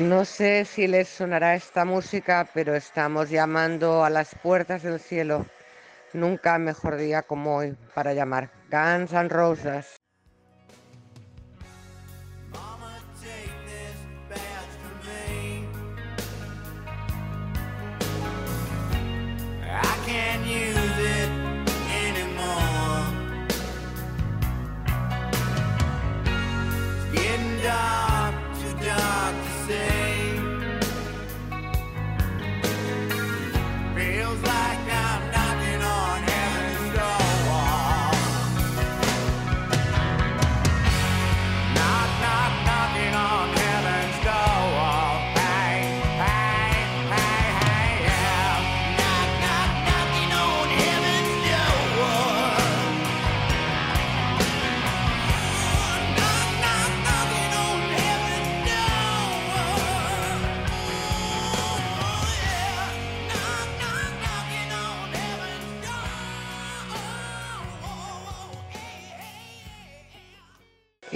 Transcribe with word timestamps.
No 0.00 0.24
sé 0.24 0.64
si 0.64 0.86
les 0.86 1.10
sonará 1.10 1.54
esta 1.54 1.84
música, 1.84 2.48
pero 2.54 2.74
estamos 2.74 3.28
llamando 3.28 4.02
a 4.02 4.08
las 4.08 4.34
puertas 4.34 4.82
del 4.82 4.98
cielo. 4.98 5.44
Nunca 6.14 6.56
mejor 6.58 6.96
día 6.96 7.20
como 7.20 7.56
hoy 7.56 7.76
para 7.94 8.14
llamar. 8.14 8.50
Guns 8.70 9.12
N' 9.12 9.28
Roses. 9.28 9.99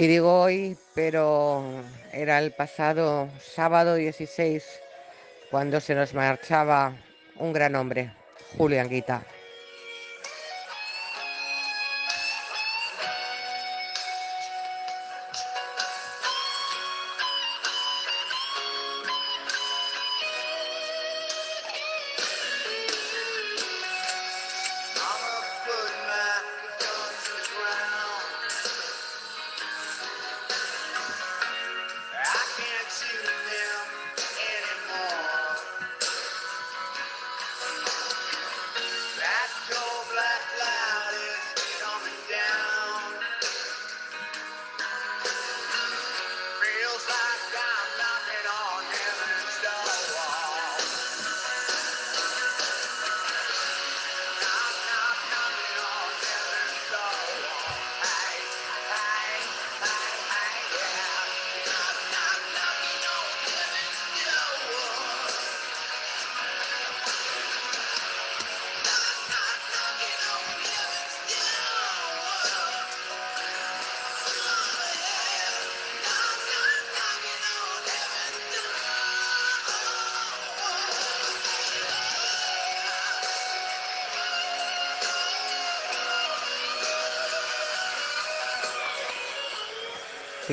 Digo 0.07 0.41
hoy, 0.41 0.77
pero 0.93 1.63
era 2.13 2.37
el 2.39 2.51
pasado 2.51 3.27
sábado 3.39 3.95
16 3.95 4.63
cuando 5.49 5.79
se 5.79 5.95
nos 5.95 6.13
marchaba 6.13 6.93
un 7.37 7.51
gran 7.53 7.75
hombre, 7.75 8.11
Julián 8.57 8.87
Guita. 8.87 9.23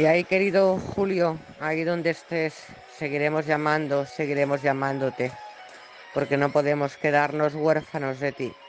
Y 0.02 0.06
ahí, 0.06 0.24
querido 0.24 0.80
Julio, 0.80 1.38
ahí 1.60 1.84
donde 1.84 2.10
estés, 2.10 2.66
seguiremos 2.98 3.46
llamando, 3.46 4.04
seguiremos 4.04 4.60
llamándote, 4.60 5.30
porque 6.12 6.36
no 6.36 6.50
podemos 6.50 6.96
quedarnos 6.96 7.54
huérfanos 7.54 8.18
de 8.18 8.32
ti. 8.32 8.61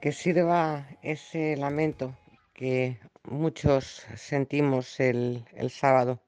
Que 0.00 0.12
sirva 0.12 0.86
ese 1.02 1.56
lamento 1.56 2.16
que 2.54 2.98
muchos 3.24 4.06
sentimos 4.16 4.98
el, 5.00 5.44
el 5.54 5.70
sábado, 5.70 6.20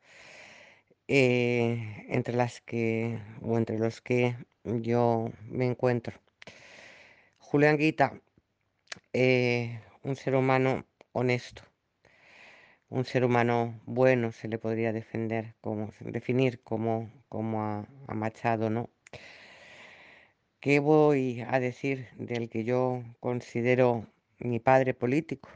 eh, 1.08 2.06
entre 2.08 2.34
las 2.34 2.60
que 2.60 3.18
o 3.42 3.58
entre 3.58 3.78
los 3.78 4.00
que 4.00 4.36
yo 4.64 5.30
me 5.48 5.66
encuentro. 5.66 6.18
Julián 7.38 7.76
Guita, 7.76 8.20
eh, 9.12 9.80
un 10.02 10.16
ser 10.16 10.34
humano 10.36 10.86
honesto, 11.12 11.62
un 12.88 13.04
ser 13.04 13.24
humano 13.24 13.80
bueno, 13.84 14.32
se 14.32 14.48
le 14.48 14.58
podría 14.58 14.92
defender 14.92 15.54
como, 15.60 15.90
definir 16.00 16.62
como, 16.62 17.10
como 17.28 17.62
a, 17.62 17.86
Machado, 18.14 18.70
¿no? 18.70 18.90
¿Qué 20.62 20.78
voy 20.78 21.44
a 21.48 21.58
decir 21.58 22.06
del 22.16 22.48
que 22.48 22.62
yo 22.62 23.02
considero 23.18 24.06
mi 24.38 24.60
padre 24.60 24.94
político? 24.94 25.48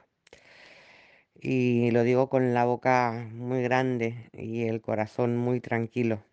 Y 1.40 1.92
lo 1.92 2.02
digo 2.02 2.28
con 2.28 2.54
la 2.54 2.64
boca 2.64 3.28
muy 3.32 3.62
grande 3.62 4.28
y 4.32 4.64
el 4.64 4.80
corazón 4.80 5.36
muy 5.36 5.60
tranquilo. 5.60 6.24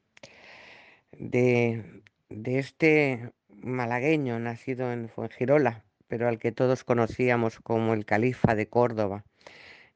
De, 1.12 2.02
de 2.30 2.58
este 2.58 3.32
malagueño 3.50 4.40
nacido 4.40 4.92
en 4.92 5.08
Fuengirola, 5.08 5.86
pero 6.08 6.28
al 6.28 6.40
que 6.40 6.52
todos 6.52 6.84
conocíamos 6.84 7.60
como 7.60 7.94
el 7.94 8.06
califa 8.06 8.56
de 8.56 8.70
Córdoba, 8.70 9.24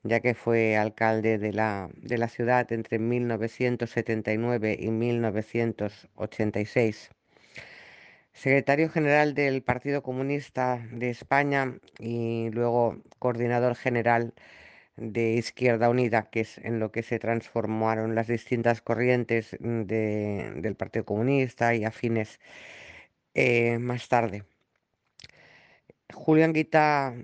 ya 0.04 0.20
que 0.20 0.36
fue 0.36 0.78
alcalde 0.78 1.40
de 1.40 1.52
la, 1.52 1.90
de 1.96 2.20
la 2.20 2.28
ciudad 2.28 2.72
entre 2.72 3.00
1979 3.00 4.78
y 4.80 4.92
1986 4.92 7.10
secretario 8.38 8.90
general 8.90 9.34
del 9.34 9.64
Partido 9.64 10.04
Comunista 10.04 10.88
de 10.92 11.10
España 11.10 11.80
y 12.00 12.50
luego 12.52 13.02
coordinador 13.20 13.76
general 13.76 14.34
de 14.98 15.34
Izquierda 15.34 15.90
Unida, 15.90 16.30
que 16.30 16.42
es 16.42 16.60
en 16.60 16.80
lo 16.80 16.92
que 16.92 17.04
se 17.04 17.20
transformaron 17.20 18.16
las 18.16 18.28
distintas 18.28 18.82
corrientes 18.82 19.58
de, 19.60 20.54
del 20.58 20.76
Partido 20.76 21.06
Comunista 21.06 21.74
y 21.76 21.84
afines 21.86 22.40
eh, 23.34 23.80
más 23.80 24.08
tarde. 24.10 24.44
Julián 26.14 26.54
Guita 26.54 27.16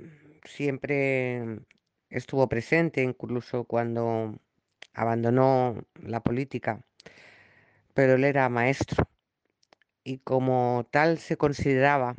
siempre 0.45 1.59
estuvo 2.09 2.49
presente, 2.49 3.03
incluso 3.03 3.65
cuando 3.65 4.39
abandonó 4.93 5.85
la 6.01 6.21
política, 6.21 6.83
pero 7.93 8.15
él 8.15 8.23
era 8.25 8.49
maestro 8.49 9.07
y 10.03 10.19
como 10.19 10.87
tal 10.91 11.17
se 11.17 11.37
consideraba, 11.37 12.15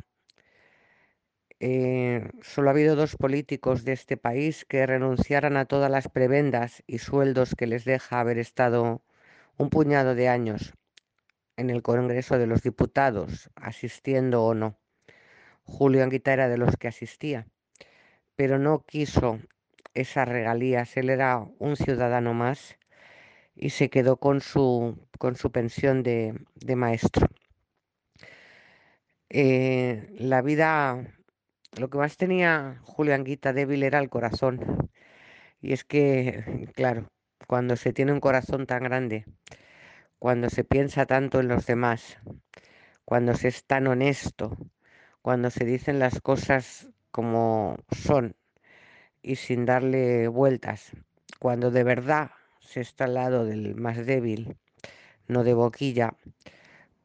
eh, 1.59 2.29
solo 2.41 2.69
ha 2.69 2.71
habido 2.71 2.95
dos 2.95 3.15
políticos 3.15 3.85
de 3.85 3.93
este 3.93 4.17
país 4.17 4.65
que 4.65 4.85
renunciaran 4.85 5.57
a 5.57 5.65
todas 5.65 5.89
las 5.89 6.09
prebendas 6.09 6.83
y 6.87 6.99
sueldos 6.99 7.55
que 7.55 7.67
les 7.67 7.85
deja 7.85 8.19
haber 8.19 8.37
estado 8.37 9.01
un 9.57 9.69
puñado 9.69 10.15
de 10.15 10.27
años 10.27 10.73
en 11.57 11.69
el 11.69 11.81
Congreso 11.81 12.37
de 12.37 12.47
los 12.47 12.61
Diputados, 12.61 13.49
asistiendo 13.55 14.43
o 14.43 14.53
no. 14.53 14.77
Julio 15.63 16.03
Anguita 16.03 16.33
era 16.33 16.49
de 16.49 16.57
los 16.57 16.75
que 16.77 16.87
asistía, 16.87 17.47
pero 18.35 18.59
no 18.59 18.83
quiso 18.85 19.39
esas 19.93 20.27
regalías. 20.27 20.97
Él 20.97 21.09
era 21.09 21.39
un 21.59 21.77
ciudadano 21.77 22.33
más 22.33 22.77
y 23.55 23.71
se 23.71 23.89
quedó 23.89 24.17
con 24.17 24.41
su, 24.41 24.99
con 25.17 25.35
su 25.35 25.51
pensión 25.51 26.03
de, 26.03 26.35
de 26.55 26.75
maestro. 26.75 27.27
Eh, 29.37 30.15
la 30.17 30.41
vida, 30.41 31.13
lo 31.77 31.89
que 31.89 31.97
más 31.97 32.15
tenía 32.15 32.79
Julián 32.83 33.25
Guita 33.25 33.51
débil 33.51 33.83
era 33.83 33.99
el 33.99 34.09
corazón. 34.09 34.89
Y 35.59 35.73
es 35.73 35.83
que, 35.83 36.69
claro, 36.73 37.09
cuando 37.45 37.75
se 37.75 37.91
tiene 37.91 38.13
un 38.13 38.21
corazón 38.21 38.65
tan 38.65 38.83
grande, 38.83 39.25
cuando 40.19 40.49
se 40.49 40.63
piensa 40.63 41.05
tanto 41.05 41.41
en 41.41 41.49
los 41.49 41.65
demás, 41.65 42.17
cuando 43.03 43.33
se 43.33 43.49
es 43.49 43.65
tan 43.65 43.87
honesto, 43.87 44.55
cuando 45.21 45.49
se 45.49 45.65
dicen 45.65 45.99
las 45.99 46.21
cosas 46.21 46.87
como 47.11 47.75
son 47.91 48.37
y 49.21 49.35
sin 49.35 49.65
darle 49.65 50.29
vueltas, 50.29 50.93
cuando 51.39 51.71
de 51.71 51.83
verdad 51.83 52.31
se 52.61 52.79
está 52.79 53.03
al 53.03 53.15
lado 53.15 53.43
del 53.43 53.75
más 53.75 54.05
débil, 54.05 54.55
no 55.27 55.43
de 55.43 55.53
boquilla, 55.53 56.13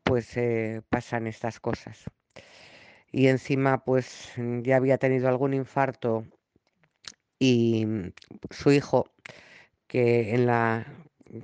pues 0.04 0.36
eh, 0.36 0.82
pasan 0.90 1.26
estas 1.26 1.58
cosas. 1.58 2.04
Y 3.12 3.28
encima, 3.28 3.84
pues 3.84 4.32
ya 4.36 4.76
había 4.76 4.98
tenido 4.98 5.28
algún 5.28 5.54
infarto 5.54 6.24
y 7.38 7.86
mm, 7.86 8.12
su 8.50 8.72
hijo, 8.72 9.10
que 9.88 10.34
en 10.34 10.46
la 10.46 10.86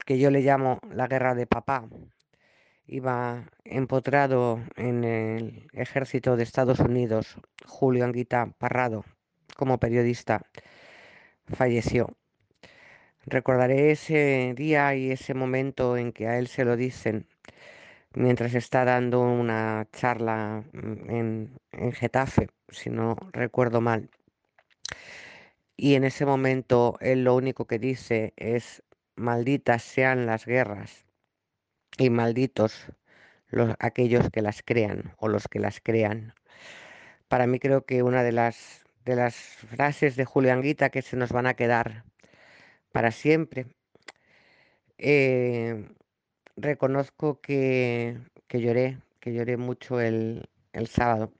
que 0.05 0.19
yo 0.19 0.31
le 0.31 0.43
llamo 0.43 0.81
la 0.91 1.09
guerra 1.09 1.35
de 1.35 1.47
papá, 1.47 1.89
iba 2.87 3.51
empotrado 3.65 4.61
en 4.77 5.05
el 5.05 5.69
ejército 5.73 6.37
de 6.37 6.45
Estados 6.45 6.81
Unidos, 6.81 7.37
Julio 7.67 8.05
Anguita 8.05 8.53
Parrado, 8.59 9.05
como 9.57 9.79
periodista, 9.79 10.43
falleció. 11.47 12.17
Recordaré 13.27 13.91
ese 13.91 14.55
día 14.57 14.95
y 14.95 15.11
ese 15.11 15.35
momento 15.35 15.97
en 15.97 16.13
que 16.13 16.29
a 16.29 16.39
él 16.39 16.47
se 16.47 16.65
lo 16.65 16.77
dicen 16.77 17.27
mientras 18.17 18.55
está 18.55 18.85
dando 18.85 19.21
una 19.21 19.87
charla 19.93 20.65
mm, 20.73 21.11
en, 21.11 21.59
en 21.73 21.93
Getafe, 21.93 22.49
si 22.69 22.91
no 22.91 23.17
recuerdo 23.33 23.81
mal. 23.81 24.11
Y 25.77 25.95
en 25.95 26.05
ese 26.05 26.25
momento 26.27 26.97
él 27.01 27.25
lo 27.25 27.37
único 27.37 27.67
que 27.67 27.79
dice 27.79 28.33
es, 28.37 28.83
malditas 29.17 29.83
sean 29.83 30.27
las 30.27 30.47
guerras 30.47 31.05
y 31.99 32.11
malditos 32.11 32.87
los, 33.49 33.75
aquellos 33.79 34.31
que 34.31 34.43
las 34.43 34.63
crean 34.63 35.15
o 35.19 35.29
los 35.29 35.47
que 35.49 35.61
las 35.61 35.81
crean. 35.81 36.35
Para 37.29 37.47
mí 37.47 37.59
creo 37.59 37.85
que 37.85 38.03
una 38.03 38.23
de 38.23 38.33
las, 38.33 38.85
de 39.05 39.17
las 39.17 39.37
frases 39.37 40.17
de 40.17 40.25
Julián 40.25 40.63
Guita 40.63 40.91
que 40.91 41.03
se 41.03 41.17
nos 41.17 41.33
van 41.33 41.47
a 41.47 41.55
quedar 41.55 42.05
para 42.93 43.11
siempre. 43.11 43.67
Eh, 44.99 45.87
reconozco 46.57 47.41
que, 47.41 48.19
que 48.49 48.61
lloré, 48.61 48.99
que 49.21 49.33
lloré 49.35 49.57
mucho 49.57 50.01
el, 50.01 50.49
el 50.73 50.89
sábado. 50.89 51.33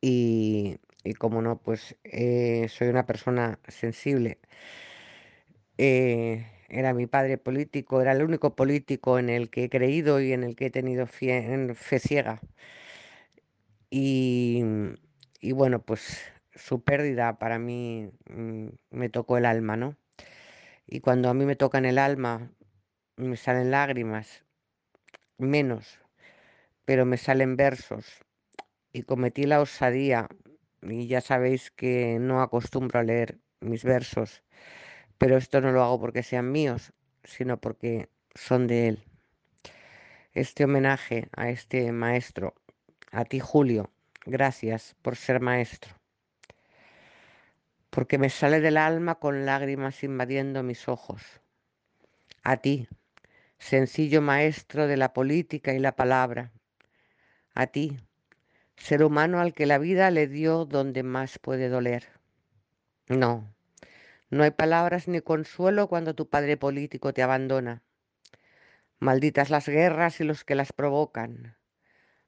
Y, 0.00 0.78
y, 1.04 1.14
como 1.14 1.42
no, 1.42 1.58
pues 1.60 1.96
eh, 2.04 2.68
soy 2.68 2.88
una 2.88 3.06
persona 3.06 3.58
sensible. 3.68 4.38
Eh, 5.78 6.46
era 6.68 6.94
mi 6.94 7.06
padre 7.06 7.38
político, 7.38 8.00
era 8.00 8.12
el 8.12 8.22
único 8.22 8.54
político 8.54 9.18
en 9.18 9.28
el 9.30 9.50
que 9.50 9.64
he 9.64 9.70
creído 9.70 10.20
y 10.20 10.32
en 10.32 10.44
el 10.44 10.54
que 10.56 10.66
he 10.66 10.70
tenido 10.70 11.06
fe, 11.06 11.74
fe 11.74 11.98
ciega. 11.98 12.40
Y, 13.90 14.62
y, 15.40 15.52
bueno, 15.52 15.82
pues 15.82 16.18
su 16.54 16.82
pérdida 16.82 17.38
para 17.38 17.58
mí 17.58 18.10
mm, 18.30 18.68
me 18.90 19.08
tocó 19.08 19.36
el 19.38 19.46
alma, 19.46 19.76
¿no? 19.76 19.96
Y 20.86 21.00
cuando 21.00 21.30
a 21.30 21.34
mí 21.34 21.46
me 21.46 21.56
toca 21.56 21.78
en 21.78 21.86
el 21.86 21.98
alma 21.98 22.52
me 23.20 23.36
salen 23.36 23.70
lágrimas, 23.70 24.44
menos, 25.38 26.00
pero 26.84 27.04
me 27.06 27.16
salen 27.16 27.56
versos. 27.56 28.06
Y 28.92 29.02
cometí 29.02 29.44
la 29.44 29.60
osadía, 29.60 30.28
y 30.82 31.06
ya 31.06 31.20
sabéis 31.20 31.70
que 31.70 32.18
no 32.20 32.42
acostumbro 32.42 32.98
a 32.98 33.02
leer 33.02 33.38
mis 33.60 33.84
versos, 33.84 34.42
pero 35.18 35.36
esto 35.36 35.60
no 35.60 35.70
lo 35.72 35.82
hago 35.82 36.00
porque 36.00 36.22
sean 36.22 36.50
míos, 36.50 36.92
sino 37.24 37.60
porque 37.60 38.08
son 38.34 38.66
de 38.66 38.88
él. 38.88 39.04
Este 40.32 40.64
homenaje 40.64 41.28
a 41.36 41.50
este 41.50 41.92
maestro, 41.92 42.54
a 43.12 43.24
ti 43.24 43.40
Julio, 43.40 43.90
gracias 44.24 44.96
por 45.02 45.16
ser 45.16 45.40
maestro, 45.40 45.94
porque 47.90 48.18
me 48.18 48.30
sale 48.30 48.60
del 48.60 48.76
alma 48.76 49.16
con 49.16 49.44
lágrimas 49.44 50.02
invadiendo 50.04 50.62
mis 50.62 50.88
ojos. 50.88 51.40
A 52.42 52.56
ti, 52.56 52.88
sencillo 53.60 54.22
maestro 54.22 54.88
de 54.88 54.96
la 54.96 55.12
política 55.12 55.72
y 55.74 55.78
la 55.78 55.94
palabra. 55.94 56.50
A 57.54 57.66
ti, 57.66 58.00
ser 58.76 59.04
humano 59.04 59.38
al 59.38 59.52
que 59.52 59.66
la 59.66 59.78
vida 59.78 60.10
le 60.10 60.26
dio 60.26 60.64
donde 60.64 61.02
más 61.02 61.38
puede 61.38 61.68
doler. 61.68 62.08
No, 63.06 63.54
no 64.30 64.44
hay 64.44 64.50
palabras 64.50 65.08
ni 65.08 65.20
consuelo 65.20 65.88
cuando 65.88 66.14
tu 66.14 66.28
padre 66.28 66.56
político 66.56 67.12
te 67.12 67.22
abandona. 67.22 67.82
Malditas 68.98 69.50
las 69.50 69.68
guerras 69.68 70.20
y 70.20 70.24
los 70.24 70.42
que 70.42 70.54
las 70.54 70.72
provocan. 70.72 71.56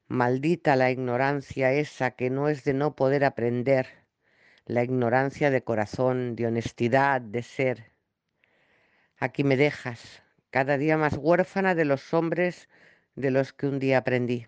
Maldita 0.09 0.77
la 0.77 0.91
ignorancia 0.91 1.73
esa 1.73 2.11
que 2.13 2.29
no 2.29 2.49
es 2.49 2.65
de 2.65 2.75
no 2.75 2.95
poder 2.95 3.25
aprender, 3.25 3.89
la 4.67 4.85
ignorancia 4.85 5.51
de 5.51 5.65
corazón, 5.65 6.37
de 6.37 6.47
honestidad, 6.47 7.23
de 7.23 7.43
ser. 7.43 7.93
Aquí 9.17 9.45
me 9.45 9.57
dejas, 9.57 10.22
cada 10.53 10.77
día 10.77 10.99
más 10.99 11.17
huérfana 11.17 11.75
de 11.75 11.87
los 11.87 12.13
hombres 12.13 12.69
de 13.15 13.31
los 13.31 13.55
que 13.55 13.67
un 13.67 13.79
día 13.79 13.97
aprendí. 13.97 14.47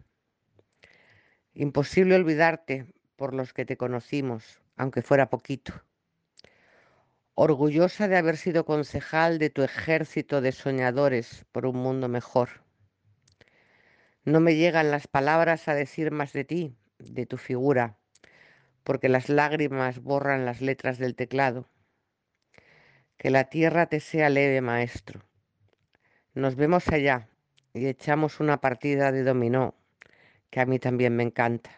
Imposible 1.54 2.14
olvidarte, 2.14 2.86
por 3.16 3.32
los 3.32 3.54
que 3.54 3.64
te 3.64 3.78
conocimos, 3.78 4.60
aunque 4.76 5.00
fuera 5.00 5.30
poquito. 5.30 5.72
Orgullosa 7.34 8.06
de 8.06 8.18
haber 8.18 8.36
sido 8.36 8.66
concejal 8.66 9.38
de 9.38 9.48
tu 9.48 9.62
ejército 9.62 10.42
de 10.42 10.52
soñadores 10.52 11.46
por 11.52 11.64
un 11.64 11.76
mundo 11.76 12.08
mejor. 12.08 12.50
No 14.24 14.40
me 14.40 14.56
llegan 14.56 14.90
las 14.90 15.06
palabras 15.06 15.68
a 15.68 15.74
decir 15.74 16.10
más 16.10 16.34
de 16.34 16.44
ti, 16.44 16.76
de 16.98 17.24
tu 17.24 17.38
figura, 17.38 17.96
porque 18.82 19.08
las 19.08 19.30
lágrimas 19.30 20.00
borran 20.00 20.44
las 20.44 20.60
letras 20.60 20.98
del 20.98 21.14
teclado. 21.14 21.66
Que 23.16 23.30
la 23.30 23.44
tierra 23.44 23.86
te 23.86 24.00
sea 24.00 24.28
leve, 24.28 24.60
maestro. 24.60 25.24
Nos 26.34 26.56
vemos 26.56 26.88
allá 26.88 27.28
y 27.74 27.86
echamos 27.86 28.40
una 28.40 28.60
partida 28.60 29.12
de 29.12 29.22
dominó, 29.22 29.76
que 30.50 30.60
a 30.60 30.66
mí 30.66 30.80
también 30.80 31.14
me 31.14 31.22
encanta. 31.22 31.70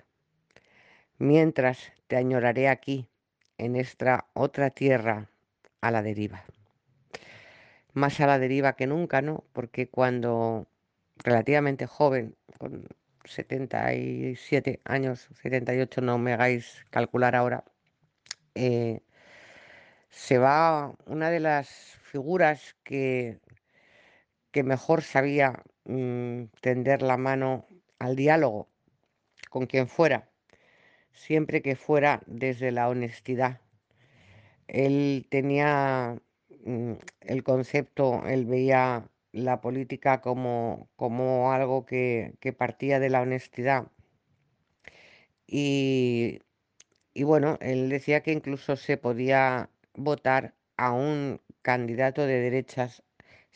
Mientras 1.19 1.93
te 2.07 2.17
añoraré 2.17 2.71
aquí, 2.71 3.07
en 3.59 3.77
esta 3.77 4.29
otra 4.33 4.71
tierra 4.71 5.29
a 5.83 5.91
la 5.91 6.03
deriva. 6.03 6.43
Más 7.93 8.19
a 8.21 8.27
la 8.27 8.39
deriva 8.39 8.77
que 8.77 8.87
nunca, 8.87 9.21
¿no? 9.21 9.45
Porque 9.53 9.91
cuando 9.91 10.67
relativamente 11.23 11.87
joven, 11.87 12.35
con 12.57 12.89
77 13.25 14.81
años, 14.85 15.29
78, 15.43 16.01
no 16.01 16.17
me 16.17 16.33
hagáis 16.33 16.87
calcular 16.89 17.37
ahora, 17.37 17.65
eh, 18.55 19.03
se 20.09 20.39
va 20.39 20.95
una 21.05 21.29
de 21.29 21.41
las 21.41 21.69
figuras 22.03 22.75
que, 22.83 23.39
que 24.57 24.63
mejor 24.63 25.03
sabía 25.03 25.63
mm, 25.85 26.45
tender 26.63 27.03
la 27.03 27.19
mano 27.19 27.67
al 27.99 28.17
diálogo 28.17 28.71
con 29.51 29.67
quien 29.67 29.87
fuera, 29.87 30.31
siempre 31.13 31.61
que 31.61 31.77
fuera 31.77 32.23
desde 32.27 32.73
la 32.73 32.89
honestidad. 32.89 33.61
Él 34.67 35.27
tenía 35.31 36.17
mm, 36.65 36.93
el 37.21 37.43
concepto, 37.45 38.23
él 38.27 38.47
veía 38.47 39.11
la 39.33 39.61
política 39.61 40.23
como, 40.23 40.89
como 40.97 41.53
algo 41.53 41.85
que, 41.85 42.33
que 42.41 42.55
partía 42.55 42.99
de 42.99 43.11
la 43.11 43.21
honestidad. 43.21 43.89
Y, 45.47 46.41
y 47.13 47.25
bueno, 47.25 47.59
él 47.61 47.91
decía 47.91 48.23
que 48.23 48.33
incluso 48.33 48.77
se 48.77 48.97
podía 48.97 49.69
votar 49.93 50.55
a 50.79 50.93
un 50.93 51.43
candidato 51.61 52.23
de 52.27 52.41
derechas 52.41 53.03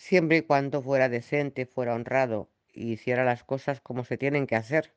siempre 0.01 0.39
y 0.39 0.43
cuando 0.43 0.83
fuera 0.83 1.09
decente, 1.11 1.67
fuera 1.67 1.95
honrado 1.95 2.49
y 2.73 2.93
hiciera 2.93 3.25
las 3.25 3.45
cosas 3.45 3.81
como 3.81 4.05
se 4.05 4.17
tienen 4.19 4.47
que 4.47 4.57
hacer. 4.57 4.95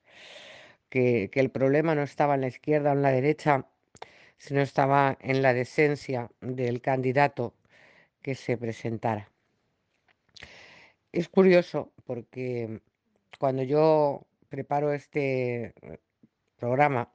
Que, 0.89 1.29
el 1.33 1.51
problema 1.51 1.95
no 1.95 2.03
estaba 2.03 2.35
en 2.35 2.41
la 2.41 2.47
izquierda 2.47 2.91
o 2.91 2.93
en 2.93 3.01
la 3.01 3.11
derecha, 3.11 3.67
sino 4.37 4.61
estaba 4.61 5.17
en 5.21 5.41
la 5.41 5.53
decencia 5.53 6.31
del 6.41 6.81
candidato 6.81 7.53
que 8.21 8.35
se 8.35 8.57
presentara. 8.57 9.29
Es 11.11 11.29
curioso 11.29 11.91
porque 12.05 12.81
cuando 13.39 13.63
yo 13.63 14.25
preparo 14.49 14.93
este 14.93 15.73
programa, 16.57 17.11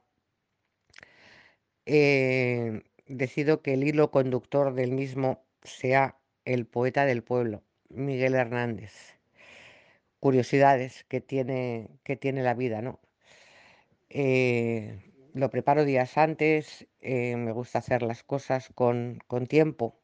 eh, 1.85 2.83
decido 3.07 3.61
que 3.61 3.73
el 3.73 3.83
hilo 3.83 4.11
conductor 4.11 4.73
del 4.75 4.91
mismo 4.91 5.43
sea 5.63 6.19
el 6.45 6.65
poeta 6.67 7.05
del 7.05 7.23
pueblo, 7.23 7.63
Miguel 7.89 8.35
Hernández. 8.35 8.93
Curiosidades 10.19 11.05
que 11.05 11.21
tiene, 11.21 11.89
que 12.03 12.15
tiene 12.17 12.43
la 12.43 12.53
vida, 12.53 12.81
¿no? 12.81 12.99
Eh, 14.09 14.99
lo 15.33 15.49
preparo 15.49 15.85
días 15.85 16.17
antes, 16.17 16.87
eh, 17.01 17.35
me 17.37 17.51
gusta 17.51 17.79
hacer 17.79 18.01
las 18.03 18.23
cosas 18.23 18.69
con, 18.75 19.19
con 19.27 19.47
tiempo. 19.47 19.99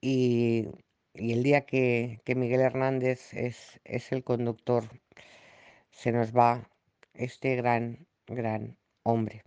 Y, 0.00 0.68
y, 1.14 1.32
el 1.32 1.42
día 1.42 1.66
que, 1.66 2.20
que 2.24 2.34
Miguel 2.34 2.60
Hernández 2.60 3.32
es, 3.34 3.80
es 3.84 4.12
el 4.12 4.22
conductor, 4.24 4.84
se 5.90 6.12
nos 6.12 6.36
va 6.36 6.70
este 7.14 7.56
gran, 7.56 8.06
gran 8.26 8.78
hombre. 9.02 9.44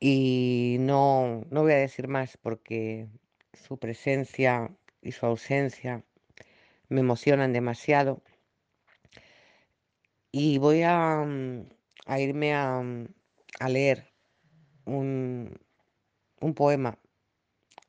Y 0.00 0.76
no, 0.80 1.44
no 1.50 1.62
voy 1.62 1.72
a 1.72 1.76
decir 1.76 2.08
más 2.08 2.36
porque 2.36 3.08
su 3.52 3.78
presencia 3.78 4.70
y 5.02 5.12
su 5.12 5.26
ausencia 5.26 6.04
me 6.88 7.00
emocionan 7.00 7.52
demasiado. 7.52 8.22
Y 10.30 10.58
voy 10.58 10.82
a, 10.82 11.22
a 12.06 12.20
irme 12.20 12.54
a, 12.54 12.82
a 13.60 13.68
leer 13.68 14.12
un, 14.84 15.58
un, 16.40 16.54
poema 16.54 16.98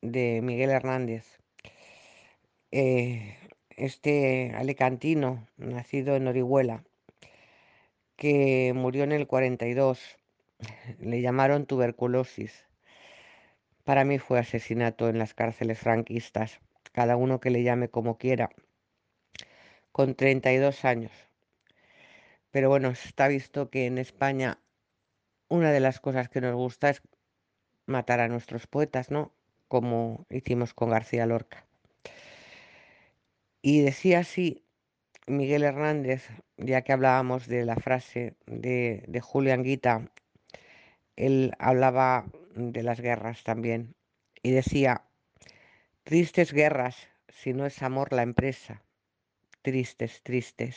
de 0.02 0.42
Miguel 0.42 0.70
Hernández. 0.70 1.40
Eh, 2.72 3.38
este 3.78 4.52
alicantino, 4.56 5.48
nacido 5.58 6.16
en 6.16 6.28
Orihuela, 6.28 6.84
que 8.16 8.74
murió 8.76 9.04
en 9.04 9.14
el 9.14 9.28
42 9.28 10.18
le 11.00 11.22
llamaron 11.22 11.66
tuberculosis. 11.66 12.66
Para 13.84 14.04
mí 14.04 14.20
fue 14.20 14.40
asesinato 14.40 15.10
en 15.10 15.18
las 15.18 15.34
cárceles 15.34 15.80
franquistas, 15.80 16.60
cada 16.92 17.16
uno 17.16 17.40
que 17.40 17.50
le 17.50 17.64
llame 17.64 17.90
como 17.90 18.18
quiera, 18.18 18.50
con 19.92 20.16
32 20.16 20.86
años. 20.86 21.12
Pero 22.52 22.70
bueno, 22.70 22.90
está 22.90 23.28
visto 23.28 23.70
que 23.70 23.86
en 23.86 23.98
España 23.98 24.60
una 25.48 25.72
de 25.72 25.80
las 25.80 26.00
cosas 26.00 26.30
que 26.30 26.42
nos 26.42 26.56
gusta 26.56 26.90
es 26.90 27.02
matar 27.86 28.20
a 28.20 28.28
nuestros 28.28 28.68
poetas, 28.68 29.12
¿no? 29.12 29.34
Como 29.68 30.26
hicimos 30.30 30.74
con 30.74 30.90
García 30.90 31.26
Lorca. 31.26 31.66
Y 33.62 33.82
decía 33.82 34.20
así 34.20 34.64
Miguel 35.28 35.64
Hernández, 35.64 36.28
ya 36.58 36.82
que 36.82 36.94
hablábamos 36.94 37.48
de 37.48 37.66
la 37.66 37.76
frase 37.76 38.36
de, 38.46 39.04
de 39.08 39.22
Julián 39.22 39.64
Guita 39.64 40.12
él 41.20 41.54
hablaba 41.60 42.26
de 42.56 42.82
las 42.82 43.02
guerras 43.02 43.44
también 43.44 43.94
y 44.42 44.52
decía, 44.52 45.04
tristes 46.10 46.54
guerras 46.54 47.08
si 47.28 47.54
no 47.54 47.68
es 47.68 47.84
amor 47.84 48.14
la 48.14 48.24
empresa, 48.24 48.82
tristes, 49.62 50.24
tristes, 50.24 50.76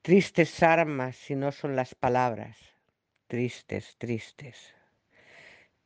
tristes 0.00 0.62
armas 0.62 1.16
si 1.16 1.34
no 1.34 1.50
son 1.50 1.74
las 1.74 1.96
palabras, 1.96 2.56
tristes, 3.26 3.96
tristes, 3.98 4.76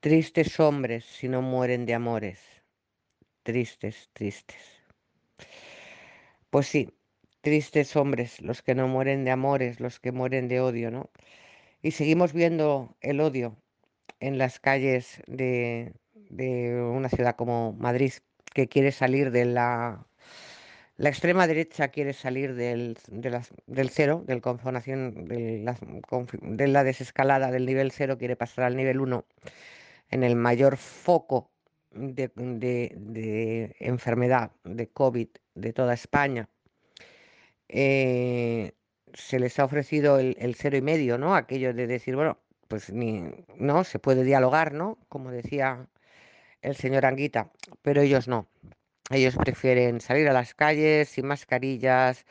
tristes 0.00 0.60
hombres 0.60 1.06
si 1.06 1.30
no 1.30 1.40
mueren 1.40 1.86
de 1.86 1.94
amores, 1.94 2.38
tristes, 3.42 4.10
tristes. 4.12 4.82
Pues 6.50 6.66
sí, 6.66 6.92
tristes 7.40 7.96
hombres 7.96 8.42
los 8.42 8.60
que 8.60 8.74
no 8.74 8.86
mueren 8.86 9.24
de 9.24 9.30
amores, 9.30 9.80
los 9.80 9.98
que 9.98 10.12
mueren 10.12 10.46
de 10.48 10.60
odio, 10.60 10.90
¿no? 10.90 11.08
Y 11.80 11.92
seguimos 11.92 12.34
viendo 12.34 12.98
el 13.00 13.22
odio 13.22 13.56
en 14.20 14.36
las 14.36 14.60
calles 14.60 15.22
de, 15.26 15.94
de 16.28 16.74
una 16.74 17.08
ciudad 17.08 17.36
como 17.36 17.72
Madrid, 17.72 18.12
que 18.56 18.68
quiere 18.68 18.90
salir 18.90 19.32
de 19.32 19.44
la... 19.44 20.06
La 20.96 21.10
extrema 21.10 21.46
derecha 21.46 21.88
quiere 21.88 22.14
salir 22.14 22.54
del, 22.54 22.96
del 23.66 23.90
cero, 23.90 24.24
del 24.26 24.40
conformación, 24.40 25.26
de 25.26 25.58
la, 25.58 25.76
de 26.40 26.66
la 26.66 26.82
desescalada 26.82 27.50
del 27.50 27.66
nivel 27.66 27.92
cero, 27.92 28.16
quiere 28.16 28.34
pasar 28.34 28.64
al 28.64 28.74
nivel 28.74 29.02
1 29.02 29.26
en 30.08 30.22
el 30.22 30.36
mayor 30.36 30.78
foco 30.78 31.50
de, 31.90 32.30
enfermedad 33.78 34.52
de 34.64 34.88
COVID 34.88 35.28
de 35.54 35.72
toda 35.74 35.92
España. 35.92 36.48
Eh, 37.68 38.72
se 39.12 39.38
les 39.38 39.58
ha 39.58 39.66
ofrecido 39.66 40.18
el, 40.18 40.34
el, 40.40 40.54
cero 40.54 40.78
y 40.78 40.80
medio, 40.80 41.18
¿no? 41.18 41.36
Aquello 41.36 41.74
de 41.74 41.86
decir, 41.86 42.16
bueno, 42.16 42.38
pues 42.68 42.90
ni, 42.90 43.34
no, 43.58 43.84
se 43.84 43.98
puede 43.98 44.24
dialogar, 44.24 44.72
¿no? 44.72 44.96
Como 45.10 45.30
decía 45.30 45.86
el 46.66 46.76
señor 46.76 47.06
Anguita, 47.06 47.50
pero 47.82 48.02
ellos 48.02 48.26
no. 48.26 48.48
Ellos 49.10 49.36
prefieren 49.36 50.00
salir 50.00 50.28
a 50.28 50.32
las 50.32 50.52
calles 50.54 51.08
sin 51.08 51.26
mascarillas, 51.26 52.26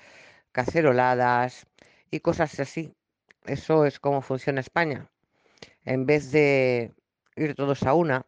caceroladas 0.52 1.66
y 2.12 2.20
cosas 2.20 2.60
así. 2.60 2.94
Eso 3.46 3.86
es 3.86 4.00
como 4.00 4.22
funciona 4.22 4.60
España. 4.60 5.10
En 5.86 6.06
vez 6.06 6.32
de 6.32 6.92
ir 7.38 7.56
todos 7.56 7.84
a 7.84 7.94
una, 7.94 8.26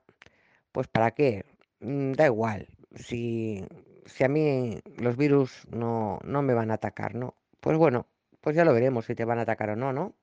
pues 0.72 0.88
¿para 0.88 1.12
qué? 1.12 1.44
Mm, 1.82 2.14
da 2.14 2.28
igual. 2.28 2.68
Si, 2.96 3.66
si 4.06 4.24
a 4.24 4.30
mí 4.30 4.80
los 4.98 5.18
virus 5.18 5.68
no, 5.70 6.20
no 6.24 6.42
me 6.42 6.54
van 6.54 6.72
a 6.72 6.76
atacar, 6.76 7.16
¿no? 7.16 7.36
Pues 7.60 7.78
bueno, 7.78 8.08
pues 8.40 8.56
ya 8.56 8.64
lo 8.64 8.74
veremos 8.74 9.06
si 9.06 9.16
te 9.16 9.26
van 9.26 9.40
a 9.40 9.42
atacar 9.42 9.72
o 9.72 9.76
no, 9.76 9.92
¿no? 9.92 10.14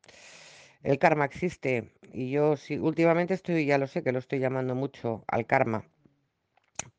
El 0.84 1.00
karma 1.00 1.24
existe 1.24 1.90
y 2.12 2.30
yo 2.30 2.56
sí, 2.56 2.78
últimamente 2.78 3.34
estoy, 3.34 3.66
ya 3.66 3.76
lo 3.78 3.88
sé, 3.88 4.04
que 4.04 4.12
lo 4.12 4.20
estoy 4.20 4.38
llamando 4.38 4.76
mucho 4.76 5.24
al 5.26 5.46
karma, 5.46 5.84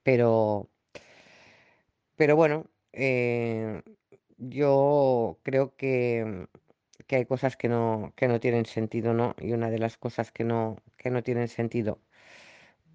pero, 0.03 0.69
pero 2.15 2.35
bueno, 2.35 2.65
eh, 2.93 3.81
yo 4.37 5.39
creo 5.43 5.75
que, 5.75 6.47
que 7.07 7.17
hay 7.17 7.25
cosas 7.25 7.57
que 7.57 7.69
no, 7.69 8.13
que 8.15 8.27
no 8.27 8.39
tienen 8.39 8.65
sentido, 8.65 9.13
¿no? 9.13 9.35
Y 9.39 9.53
una 9.53 9.69
de 9.69 9.79
las 9.79 9.97
cosas 9.97 10.31
que 10.31 10.43
no, 10.43 10.77
que 10.97 11.09
no 11.11 11.23
tienen 11.23 11.47
sentido, 11.47 11.99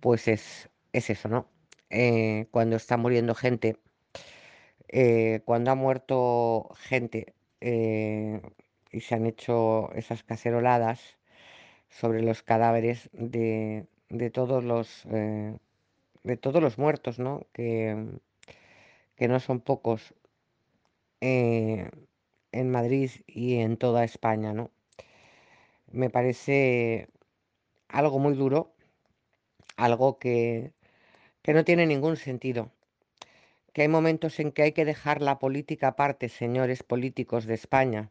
pues 0.00 0.28
es, 0.28 0.70
es 0.92 1.11
eso, 1.11 1.28
¿no? 1.28 1.49
Eh, 1.90 2.49
cuando 2.50 2.76
está 2.76 2.97
muriendo 2.97 3.35
gente, 3.35 3.76
eh, 4.88 5.42
cuando 5.44 5.70
ha 5.70 5.75
muerto 5.75 6.70
gente 6.76 7.35
y 8.92 9.00
se 9.00 9.14
han 9.14 9.26
hecho 9.26 9.92
esas 9.94 10.23
caceroladas 10.23 11.18
sobre 11.90 12.23
los 12.23 12.42
cadáveres 12.42 13.11
de, 13.12 13.87
de 14.09 14.30
todos 14.30 14.64
los 14.64 15.04
eh, 15.06 15.56
de 16.25 16.37
todos 16.37 16.62
los 16.62 16.78
muertos, 16.78 17.18
¿no? 17.18 17.47
Que, 17.52 18.06
que 19.16 19.28
no 19.28 19.40
son 19.40 19.61
pocos 19.61 20.14
eh, 21.20 21.90
en 22.52 22.70
Madrid 22.70 23.11
y 23.26 23.56
en 23.56 23.76
toda 23.76 24.04
España, 24.04 24.52
¿no? 24.52 24.70
Me 25.92 26.11
parece 26.11 27.09
algo 27.88 28.18
muy 28.18 28.35
duro, 28.35 28.73
algo 29.76 30.18
que, 30.18 30.73
que 31.42 31.54
no 31.54 31.64
tiene 31.64 31.87
ningún 31.87 32.16
sentido, 32.16 32.70
que 33.73 33.82
hay 33.82 33.88
momentos 33.88 34.38
en 34.40 34.52
que 34.52 34.62
hay 34.62 34.73
que 34.73 34.85
dejar 34.85 35.23
la 35.23 35.38
política 35.38 35.88
aparte, 35.88 36.28
señores 36.28 36.82
políticos 36.82 37.47
de 37.47 37.54
España, 37.54 38.11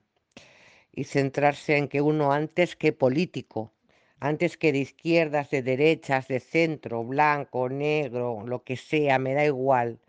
y 0.92 1.04
centrarse 1.06 1.78
en 1.78 1.88
que 1.88 2.02
uno 2.02 2.32
antes 2.32 2.76
que 2.76 2.92
político, 2.94 3.74
antes 4.20 4.58
que 4.58 4.72
de 4.72 4.80
izquierdas, 4.80 5.50
de 5.50 5.62
derechas, 5.64 6.28
de 6.28 6.40
centro, 6.40 7.04
blanco, 7.04 7.70
negro, 7.70 8.46
lo 8.46 8.64
que 8.64 8.76
sea, 8.78 9.20
me 9.20 9.34
da 9.34 9.46
igual, 9.46 10.00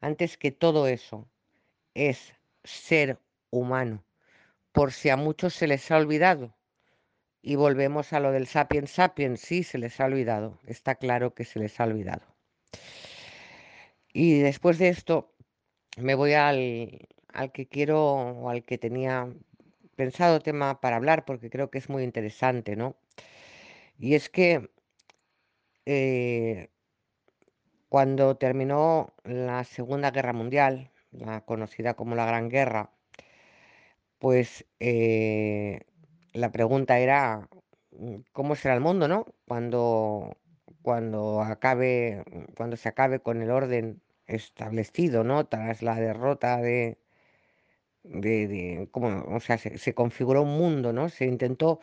antes 0.00 0.36
que 0.36 0.50
todo 0.50 0.88
eso, 0.88 1.28
es 1.94 2.34
ser 2.64 3.18
humano, 3.50 4.04
por 4.72 4.92
si 4.92 5.08
a 5.10 5.16
muchos 5.16 5.54
se 5.54 5.66
les 5.66 5.90
ha 5.90 5.96
olvidado. 5.96 6.54
Y 7.42 7.56
volvemos 7.56 8.12
a 8.12 8.20
lo 8.20 8.32
del 8.32 8.46
sapiens 8.46 8.90
sapiens, 8.90 9.40
sí, 9.40 9.62
se 9.62 9.78
les 9.78 9.98
ha 10.00 10.04
olvidado, 10.06 10.58
está 10.66 10.96
claro 10.96 11.34
que 11.34 11.44
se 11.44 11.58
les 11.58 11.80
ha 11.80 11.84
olvidado. 11.84 12.26
Y 14.12 14.40
después 14.40 14.78
de 14.78 14.88
esto 14.88 15.32
me 15.96 16.14
voy 16.14 16.34
al, 16.34 17.08
al 17.28 17.52
que 17.52 17.66
quiero 17.66 18.12
o 18.12 18.50
al 18.50 18.64
que 18.64 18.78
tenía 18.78 19.28
pensado 20.00 20.40
tema 20.40 20.80
para 20.80 20.96
hablar 20.96 21.26
porque 21.26 21.50
creo 21.50 21.70
que 21.70 21.76
es 21.78 21.90
muy 21.90 22.04
interesante, 22.04 22.74
¿no? 22.74 22.96
Y 23.98 24.14
es 24.14 24.30
que 24.30 24.70
eh, 25.84 26.70
cuando 27.90 28.36
terminó 28.38 29.12
la 29.24 29.62
Segunda 29.64 30.10
Guerra 30.10 30.32
Mundial, 30.32 30.90
la 31.10 31.42
conocida 31.44 31.94
como 31.94 32.14
la 32.14 32.24
Gran 32.24 32.48
Guerra, 32.48 32.90
pues 34.18 34.64
eh, 34.80 35.82
la 36.32 36.50
pregunta 36.50 36.98
era, 36.98 37.48
mm, 37.92 38.16
¿cómo 38.32 38.56
será 38.56 38.74
el 38.74 38.80
mundo, 38.80 39.06
no? 39.06 39.26
Cuando, 39.46 40.38
cuando 40.82 41.42
acabe, 41.42 42.24
cuando 42.56 42.76
se 42.76 42.88
acabe 42.88 43.20
con 43.20 43.42
el 43.42 43.50
orden 43.50 44.02
establecido, 44.26 45.24
¿no? 45.24 45.46
Tras 45.46 45.82
la 45.82 45.96
derrota 45.96 46.56
de, 46.58 46.98
de. 48.04 48.88
O 48.92 49.40
sea, 49.40 49.58
se, 49.58 49.94
configuró 49.94 50.42
un 50.42 50.56
mundo, 50.58 50.92
¿no? 50.92 51.08
Se 51.08 51.26
intentó 51.26 51.80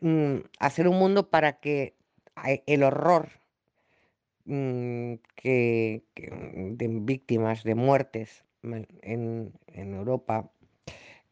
mm, 0.00 0.36
hacer 0.60 0.88
un 0.88 0.98
mundo 0.98 1.30
para 1.30 1.60
que 1.60 1.96
a- 2.36 2.52
el 2.66 2.82
horror 2.84 3.30
mm, 4.44 5.14
que, 5.36 6.04
mm, 6.16 6.76
de 6.76 6.88
víctimas, 6.88 7.62
de 7.64 7.74
muertes 7.74 8.44
en, 8.62 9.52
en 9.68 9.94
Europa 9.94 10.50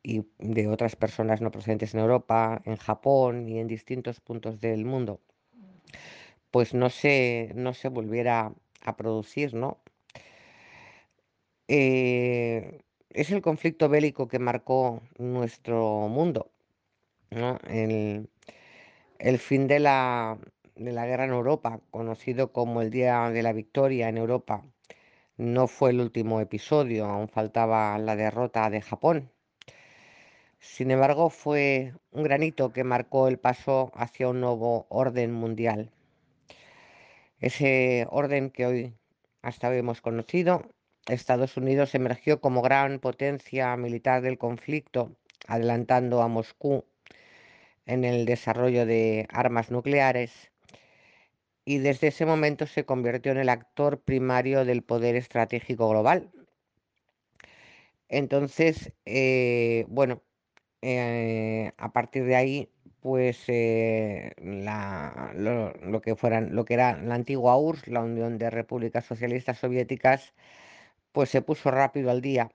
y 0.03 0.25
de 0.39 0.69
otras 0.69 0.97
personas 0.97 1.41
no 1.41 1.51
procedentes 1.51 1.95
en 1.95 2.01
Europa, 2.01 2.63
en 2.65 2.77
Japón 2.77 3.49
y 3.49 3.59
en 3.61 3.69
distintos 3.69 4.21
puntos 4.21 4.61
del 4.61 4.85
mundo, 4.85 5.21
pues 6.51 6.75
no 6.75 6.91
se, 6.91 7.53
no 7.55 7.75
se 7.75 7.89
volviera 7.89 8.53
a 8.83 8.97
producir, 8.97 9.55
¿no? 9.55 9.79
Eh, 11.69 12.81
es 13.11 13.31
el 13.31 13.43
conflicto 13.43 13.89
bélico 13.89 14.29
que 14.29 14.39
marcó 14.39 15.03
nuestro 15.19 16.09
mundo. 16.09 16.51
El, 17.31 18.29
fin 19.39 19.67
de 19.67 19.79
la, 19.81 20.39
de 20.77 20.93
la 20.93 21.07
guerra 21.07 21.25
en 21.25 21.33
Europa, 21.33 21.81
conocido 21.91 22.53
como 22.53 22.83
el 22.83 22.91
Día 22.91 23.31
de 23.31 23.43
la 23.43 23.53
Victoria 23.53 24.09
en 24.09 24.19
Europa, 24.19 24.65
no 25.37 25.69
fue 25.69 25.91
el 25.91 26.01
último 26.01 26.41
episodio, 26.41 27.07
aún 27.07 27.29
faltaba 27.29 27.99
la 27.99 28.17
derrota 28.17 28.71
de 28.71 28.83
Japón. 28.83 29.31
Sin 30.61 30.91
embargo, 30.91 31.31
fue 31.31 31.95
un 32.11 32.25
granito 32.25 32.73
que 32.73 32.85
marcó 32.85 33.29
el 33.29 33.39
paso 33.39 33.93
hacia 33.95 34.29
un 34.29 34.41
nuevo 34.41 34.87
orden 34.91 35.33
mundial. 35.33 35.93
Ese 37.41 38.07
orden 38.11 38.51
que 38.51 38.67
hoy 38.67 38.95
hasta 39.43 39.69
hoy 39.69 39.79
hemos 39.79 40.01
conocido, 40.01 40.63
Estados 41.09 41.57
Unidos 41.57 41.95
emergió 41.95 42.41
como 42.41 42.63
gran 42.63 42.99
potencia 42.99 43.77
militar 43.77 44.23
del 44.23 44.39
conflicto, 44.39 45.17
adelantando 45.47 46.23
a 46.23 46.29
Moscú 46.29 46.85
en 47.87 48.05
el 48.05 48.27
desarrollo 48.27 48.87
de 48.87 49.27
armas 49.31 49.71
nucleares 49.71 50.51
y 51.65 51.79
desde 51.79 52.09
ese 52.09 52.27
momento 52.27 52.67
se 52.67 52.85
convirtió 52.85 53.33
en 53.33 53.39
el 53.39 53.49
actor 53.49 54.01
primario 54.01 54.65
del 54.65 54.83
poder 54.83 55.17
estratégico 55.17 55.89
global. 55.89 56.31
Entonces, 58.09 58.93
eh, 59.05 59.85
bueno, 59.89 60.23
eh, 60.83 61.73
a 61.77 61.93
partir 61.93 62.25
de 62.25 62.37
ahí, 62.37 62.71
pues 63.01 63.45
eh, 63.49 64.33
lo 64.39 66.01
que 66.01 66.17
fueran, 66.17 66.55
lo 66.55 66.65
que 66.65 66.75
era 66.75 66.97
la 67.03 67.15
antigua 67.15 67.59
URSS, 67.59 67.89
la 67.89 68.01
Unión 68.01 68.39
de 68.39 68.51
Repúblicas 68.51 69.05
Socialistas 69.05 69.59
Soviéticas, 69.59 70.33
pues 71.19 71.31
se 71.31 71.43
puso 71.43 71.73
rápido 71.73 72.13
al 72.13 72.21
día 72.21 72.49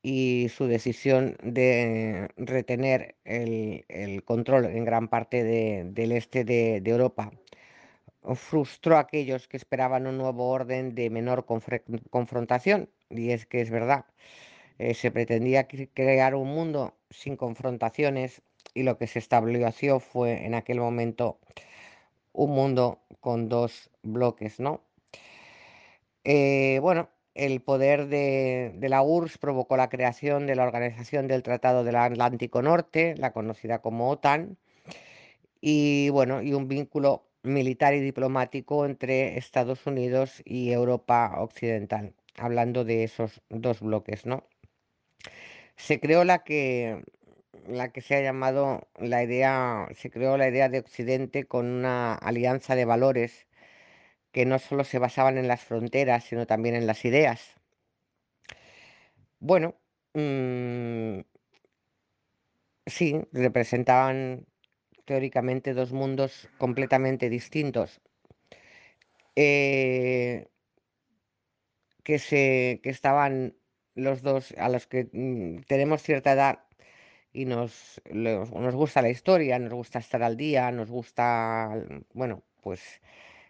y 0.00 0.48
su 0.48 0.66
decisión 0.68 1.36
de 1.42 2.30
retener 2.36 3.16
el, 3.24 4.22
control 4.24 4.66
en 4.66 4.84
gran 4.84 5.08
parte 5.08 5.42
de- 5.42 5.82
del 5.90 6.12
este 6.12 6.44
de, 6.44 6.80
Europa 6.84 7.32
frustró 8.36 8.96
a 8.96 9.00
aquellos 9.00 9.48
que 9.48 9.56
esperaban 9.56 10.06
un 10.06 10.18
nuevo 10.18 10.48
orden 10.50 10.94
de 10.94 11.10
menor 11.10 11.46
confrontación. 12.10 12.90
Y 13.10 13.30
es 13.32 13.44
que 13.44 13.60
es 13.60 13.70
verdad, 13.70 14.04
eh, 14.78 14.94
se 14.94 15.10
pretendía 15.10 15.66
cre- 15.66 15.90
crear 15.92 16.36
un 16.36 16.46
mundo 16.54 16.96
sin 17.10 17.36
confrontaciones 17.36 18.40
y 18.72 18.84
lo 18.84 18.98
que 18.98 19.08
se 19.08 19.18
estableció 19.18 19.98
fue 19.98 20.46
en 20.46 20.54
aquel 20.54 20.78
momento 20.78 21.40
un 22.32 22.50
mundo 22.52 23.00
con 23.20 23.48
dos 23.48 23.90
bloques, 24.04 24.60
¿no? 24.60 24.84
Eh, 26.24 26.78
bueno, 26.82 27.08
el 27.38 27.60
poder 27.60 28.08
de, 28.08 28.76
la 28.80 29.02
URSS 29.02 29.38
provocó 29.38 29.76
la 29.76 29.88
creación 29.88 30.46
de 30.46 30.56
la 30.56 30.64
Organización 30.64 31.28
del 31.28 31.44
Tratado 31.44 31.84
del 31.84 31.96
Atlántico 31.96 32.62
Norte, 32.62 33.14
la 33.16 33.32
conocida 33.32 33.80
como 33.80 34.10
OTAN, 34.10 34.58
y 35.60 36.10
bueno, 36.10 36.42
y 36.42 36.52
un 36.54 36.68
vínculo 36.68 37.24
militar 37.44 37.94
y 37.94 38.00
diplomático 38.00 38.84
entre 38.84 39.38
Estados 39.38 39.86
Unidos 39.86 40.42
y 40.44 40.72
Europa 40.72 41.36
Occidental, 41.38 42.12
hablando 42.36 42.84
de 42.84 43.04
esos 43.04 43.40
dos 43.48 43.80
bloques, 43.80 44.26
¿no? 44.26 44.44
Se 45.76 46.00
creó 46.00 46.24
la 46.24 46.42
que 46.44 47.02
la 47.68 47.92
que 47.92 48.00
se 48.00 48.16
ha 48.16 48.22
llamado 48.22 48.88
la 48.98 49.22
idea, 49.22 49.88
se 49.94 50.10
creó 50.10 50.36
la 50.36 50.48
idea 50.48 50.68
de 50.68 50.78
Occidente 50.80 51.44
con 51.44 51.66
una 51.66 52.14
alianza 52.14 52.74
de 52.74 52.84
valores 52.84 53.47
que 54.38 54.46
no 54.46 54.60
solo 54.60 54.84
se 54.84 55.00
basaban 55.00 55.36
en 55.36 55.48
las 55.48 55.62
fronteras, 55.64 56.22
sino 56.22 56.46
también 56.46 56.76
en 56.76 56.86
las 56.86 57.04
ideas. 57.04 57.56
Bueno, 59.40 59.74
mm, 60.14 61.22
sí, 62.86 63.20
representaban 63.32 64.46
teóricamente 65.06 65.74
dos 65.74 65.92
mundos 65.92 66.48
completamente 66.56 67.28
distintos. 67.28 68.00
eh, 69.34 70.46
que 72.04 72.18
se, 72.20 72.80
que 72.82 72.90
estaban 72.90 73.56
los 73.94 74.22
dos, 74.22 74.54
a 74.56 74.68
los 74.68 74.86
que 74.86 75.08
mm, 75.12 75.62
tenemos 75.66 76.02
cierta 76.02 76.32
edad 76.32 76.60
y 77.32 77.44
nos, 77.44 78.00
nos 78.12 78.74
gusta 78.74 79.02
la 79.02 79.10
historia, 79.10 79.58
nos 79.58 79.74
gusta 79.74 79.98
estar 79.98 80.22
al 80.22 80.36
día, 80.36 80.70
nos 80.70 80.90
gusta, 80.90 81.84
bueno, 82.14 82.44
pues 82.62 83.00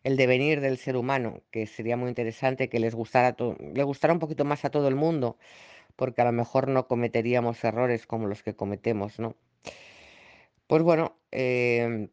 el 0.04 0.16
devenir 0.16 0.60
del 0.60 0.78
ser 0.78 0.96
humano, 0.96 1.42
que 1.50 1.66
sería 1.66 1.96
muy 1.96 2.08
interesante 2.08 2.68
que 2.68 2.80
les 2.80 2.94
gustara 2.94 3.36
le 3.74 3.82
gustara 3.84 4.12
un 4.12 4.20
poquito 4.20 4.44
más 4.44 4.64
a 4.64 4.70
todo 4.70 4.88
el 4.88 4.94
mundo, 4.96 5.38
porque 5.96 6.22
a 6.22 6.24
lo 6.26 6.32
mejor 6.32 6.68
no 6.68 6.86
cometeríamos 6.88 7.64
errores 7.64 8.06
como 8.06 8.26
los 8.28 8.42
que 8.42 8.54
cometemos, 8.54 9.18
¿no? 9.18 9.36
Pues 10.66 10.82
bueno, 10.82 11.16
em, 11.30 12.10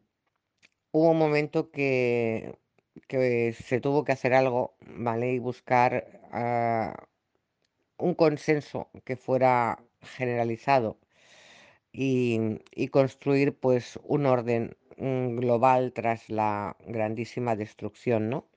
hubo 0.92 1.10
un 1.10 1.18
momento 1.18 1.70
que, 1.70 2.58
que 3.08 3.52
se 3.52 3.80
tuvo 3.80 4.04
que 4.04 4.12
hacer 4.12 4.34
algo, 4.34 4.76
¿vale? 4.86 5.32
Y 5.32 5.38
buscar 5.38 6.20
ah, 6.32 6.96
un 7.98 8.14
consenso 8.14 8.90
que 9.04 9.16
fuera 9.16 9.78
generalizado 10.02 10.98
y, 11.92 12.60
y 12.72 12.88
construir 12.88 13.58
pues 13.58 13.98
un 14.04 14.26
orden 14.26 14.76
global 14.96 15.92
tras 15.92 16.28
la 16.30 16.76
grandísima 16.86 17.56
destrucción, 17.56 18.30
¿no? 18.30 18.48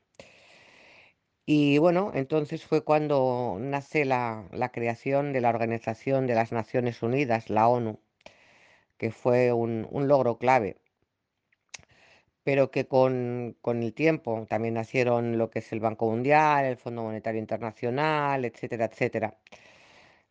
Y 1.45 1.79
bueno, 1.79 2.11
entonces 2.15 2.65
fue 2.65 2.83
cuando 2.85 3.57
nace 3.59 4.05
la, 4.05 4.47
la 4.53 4.71
creación 4.71 5.33
de 5.33 5.41
la 5.41 5.49
Organización 5.49 6.27
de 6.27 6.35
las 6.35 6.51
Naciones 6.53 7.01
Unidas, 7.03 7.49
la 7.49 7.67
ONU, 7.67 7.99
que 8.97 9.11
fue 9.11 9.53
un, 9.53 9.87
un 9.91 10.07
logro 10.07 10.37
clave, 10.37 10.77
pero 12.43 12.71
que 12.71 12.87
con, 12.87 13.55
con 13.61 13.83
el 13.83 13.93
tiempo 13.93 14.45
también 14.49 14.73
nacieron 14.75 15.37
lo 15.37 15.49
que 15.49 15.59
es 15.59 15.71
el 15.71 15.79
Banco 15.79 16.09
Mundial, 16.09 16.65
el 16.65 16.77
Fondo 16.77 17.03
Monetario 17.03 17.39
Internacional, 17.39 18.45
etcétera, 18.45 18.85
etcétera. 18.85 19.39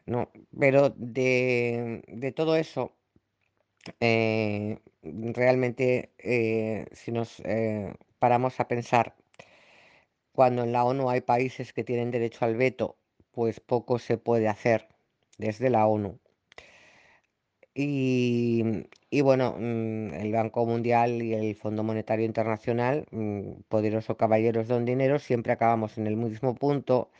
¿no? 0.07 0.31
Pero 0.59 0.90
de, 0.90 2.03
de 2.09 2.33
todo 2.33 2.57
eso, 2.57 2.97
eh, 4.01 4.79
realmente, 5.03 6.12
eh, 6.18 6.87
si 6.92 7.12
nos 7.12 7.40
eh, 7.40 7.94
paramos 8.18 8.61
a 8.61 8.68
pensar, 8.68 9.14
cuando 10.33 10.62
en 10.64 10.72
la 10.72 10.85
ONU 10.85 11.11
hay 11.11 11.20
países 11.20 11.72
que 11.72 11.85
tienen 11.85 12.11
derecho 12.11 12.44
al 12.44 12.57
veto, 12.57 12.96
pues 13.33 13.61
poco 13.61 13.98
se 13.98 14.18
puede 14.18 14.48
hacer 14.48 14.88
desde 15.38 15.70
la 15.70 15.87
ONU. 15.87 16.18
Y, 17.74 19.22
bueno, 19.22 19.55
mm, 19.59 20.14
el 20.14 20.33
Banco 20.33 20.66
Mundial 20.66 21.22
y 21.22 21.35
el 21.35 21.55
Fondo 21.55 21.85
Monetario 21.85 22.27
Internacional, 22.27 23.07
mm, 23.12 23.62
poderosos 23.68 24.16
caballeros 24.16 24.66
don 24.68 24.85
dinero, 24.85 25.18
siempre 25.18 25.53
acabamos 25.53 25.96
en 25.98 26.07
el 26.09 26.16
mismo 26.16 26.55
punto 26.57 27.11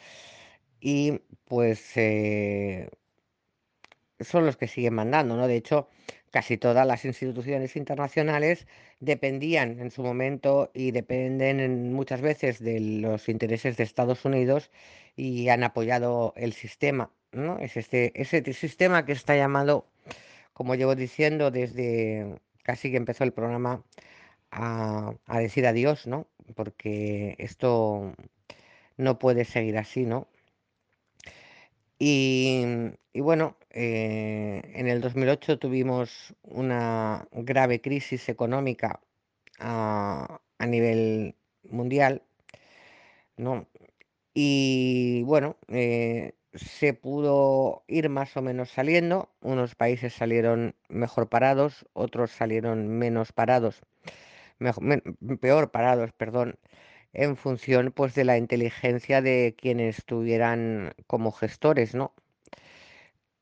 y 0.81 1.21
pues 1.45 1.95
son 4.21 4.47
los 4.47 4.57
que 4.57 4.69
siguen 4.69 4.95
mandando, 4.95 5.37
¿no? 5.37 5.47
De 5.47 5.57
hecho, 5.57 5.89
casi 6.31 6.57
todas 6.59 6.87
las 6.87 7.05
instituciones 7.05 7.77
internacionales 7.77 8.67
dependían 9.01 9.81
en 9.81 9.91
su 9.91 10.03
momento 10.03 10.71
y 10.75 10.91
dependen 10.93 11.61
en- 11.61 11.93
muchas 11.93 12.21
veces 12.21 12.59
de 12.61 12.81
los 12.81 13.29
intereses 13.29 13.77
de 13.77 13.85
Estados 13.85 14.25
Unidos 14.25 14.71
y 15.17 15.49
han 15.49 15.65
apoyado 15.65 16.33
el 16.37 16.53
sistema, 16.53 17.11
¿no? 17.33 17.59
Es 17.59 17.77
este, 17.77 18.13
ese 18.21 18.53
sistema 18.53 19.05
que 19.05 19.13
está 19.13 19.37
llamado, 19.37 19.87
como 20.53 20.75
llevo 20.75 20.95
diciendo 20.95 21.51
desde 21.51 22.37
casi 22.63 22.91
que 22.91 22.97
empezó 22.99 23.25
el 23.25 23.33
programa, 23.33 23.85
a, 24.51 25.15
a 25.27 25.39
decir 25.41 25.67
adiós, 25.67 26.07
¿no? 26.07 26.27
Porque 26.57 27.37
esto 27.39 28.15
no 28.97 29.19
puede 29.19 29.45
seguir 29.45 29.79
así, 29.79 30.05
¿no? 30.07 30.29
Y, 31.99 32.65
y 33.13 33.21
bueno, 33.21 33.57
eh, 33.71 34.63
en 34.75 34.89
el 34.89 35.01
2008 35.01 35.59
tuvimos 35.59 36.35
una 36.43 37.29
grave 37.33 37.81
crisis 37.81 38.29
económica 38.29 39.01
a, 39.59 40.41
nivel 40.67 41.37
mundial, 41.65 42.23
¿no? 43.37 43.67
Y 44.35 45.23
bueno, 45.25 45.57
eh, 45.69 46.35
se 46.55 46.95
pudo 46.95 47.85
ir 47.89 48.09
más 48.11 48.37
o 48.37 48.43
menos 48.43 48.71
saliendo. 48.71 49.31
Unos 49.41 49.75
países 49.75 50.15
salieron 50.15 50.77
mejor 50.89 51.29
parados, 51.29 51.87
otros 51.95 52.31
salieron 52.33 52.89
menos 52.89 53.33
parados, 53.33 53.83
mejo- 54.61 54.81
men- 54.83 55.03
peor 55.41 55.71
parados, 55.73 56.13
perdón, 56.15 56.59
en 57.13 57.37
función 57.37 57.93
pues 57.93 58.15
de 58.15 58.25
la 58.25 58.39
inteligencia 58.39 59.23
de 59.23 59.55
quienes 59.59 59.99
estuvieran 59.99 60.95
como 61.07 61.33
gestores, 61.33 61.95
¿no? 61.95 62.15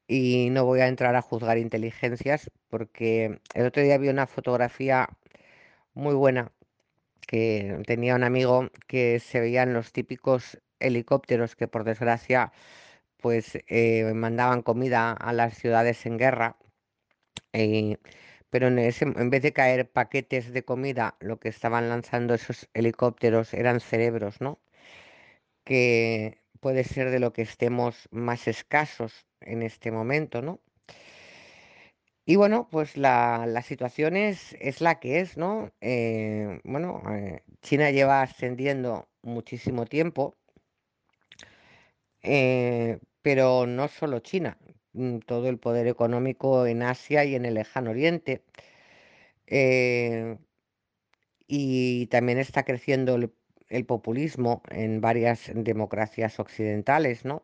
y 0.08 0.50
no 0.50 0.64
voy 0.64 0.80
a 0.80 0.88
entrar 0.88 1.16
a 1.16 1.22
juzgar 1.22 1.58
inteligencias 1.58 2.50
porque 2.68 3.40
el 3.54 3.66
otro 3.66 3.82
día 3.82 3.98
vi 3.98 4.08
una 4.08 4.26
fotografía 4.26 5.08
muy 5.94 6.14
buena 6.14 6.52
que 7.26 7.82
tenía 7.86 8.14
un 8.16 8.24
amigo 8.24 8.70
que 8.88 9.20
se 9.20 9.40
veían 9.40 9.74
los 9.74 9.92
típicos 9.92 10.58
helicópteros 10.80 11.56
que 11.56 11.68
por 11.68 11.84
desgracia 11.84 12.52
pues 13.18 13.58
eh, 13.68 14.12
mandaban 14.14 14.62
comida 14.62 15.12
a 15.12 15.32
las 15.32 15.54
ciudades 15.58 16.06
en 16.06 16.18
guerra 16.18 16.56
eh, 17.52 17.98
pero 18.50 18.68
en 18.68 18.78
ese- 18.78 19.04
en 19.06 19.30
vez 19.30 19.42
de 19.42 19.52
caer 19.52 19.90
paquetes 19.90 20.52
de 20.52 20.64
comida 20.64 21.16
lo 21.20 21.38
que 21.40 21.48
estaban 21.48 21.88
lanzando 21.88 22.34
esos 22.34 22.68
helicópteros 22.74 23.54
eran 23.54 23.80
cerebros, 23.80 24.40
¿no? 24.40 24.60
Que 25.64 26.38
puede 26.60 26.82
ser 26.84 27.10
de 27.10 27.18
lo 27.20 27.32
que 27.34 27.42
estemos 27.42 28.08
más 28.10 28.48
escasos 28.48 29.26
en 29.40 29.62
este 29.62 29.90
momento, 29.92 30.40
¿no? 30.42 30.60
Y 32.26 32.36
bueno, 32.36 32.68
pues 32.70 32.96
la, 32.98 33.46
la 33.46 33.62
situación 33.62 34.16
es, 34.16 34.54
es 34.60 34.80
la 34.82 35.00
que 35.00 35.20
es, 35.20 35.36
¿no? 35.38 35.72
Eh, 35.80 36.60
bueno, 36.64 37.02
eh, 37.10 37.42
China 37.62 37.90
lleva 37.90 38.20
ascendiendo 38.22 39.08
muchísimo 39.22 39.86
tiempo, 39.86 40.36
eh, 42.22 42.98
pero 43.22 43.66
no 43.66 43.88
solo 43.88 44.20
China, 44.20 44.58
todo 45.26 45.48
el 45.48 45.58
poder 45.58 45.86
económico 45.88 46.66
en 46.66 46.82
Asia 46.82 47.24
y 47.24 47.34
en 47.34 47.44
el 47.44 47.54
Lejano 47.54 47.90
Oriente. 47.90 48.42
eh, 49.46 50.36
y 51.48 52.06
también 52.06 52.38
está 52.38 52.64
creciendo 52.64 53.16
el, 53.16 53.84
populismo 53.86 54.62
en 54.70 55.00
varias 55.00 55.50
democracias 55.54 56.38
occidentales, 56.40 57.24
¿no? 57.24 57.42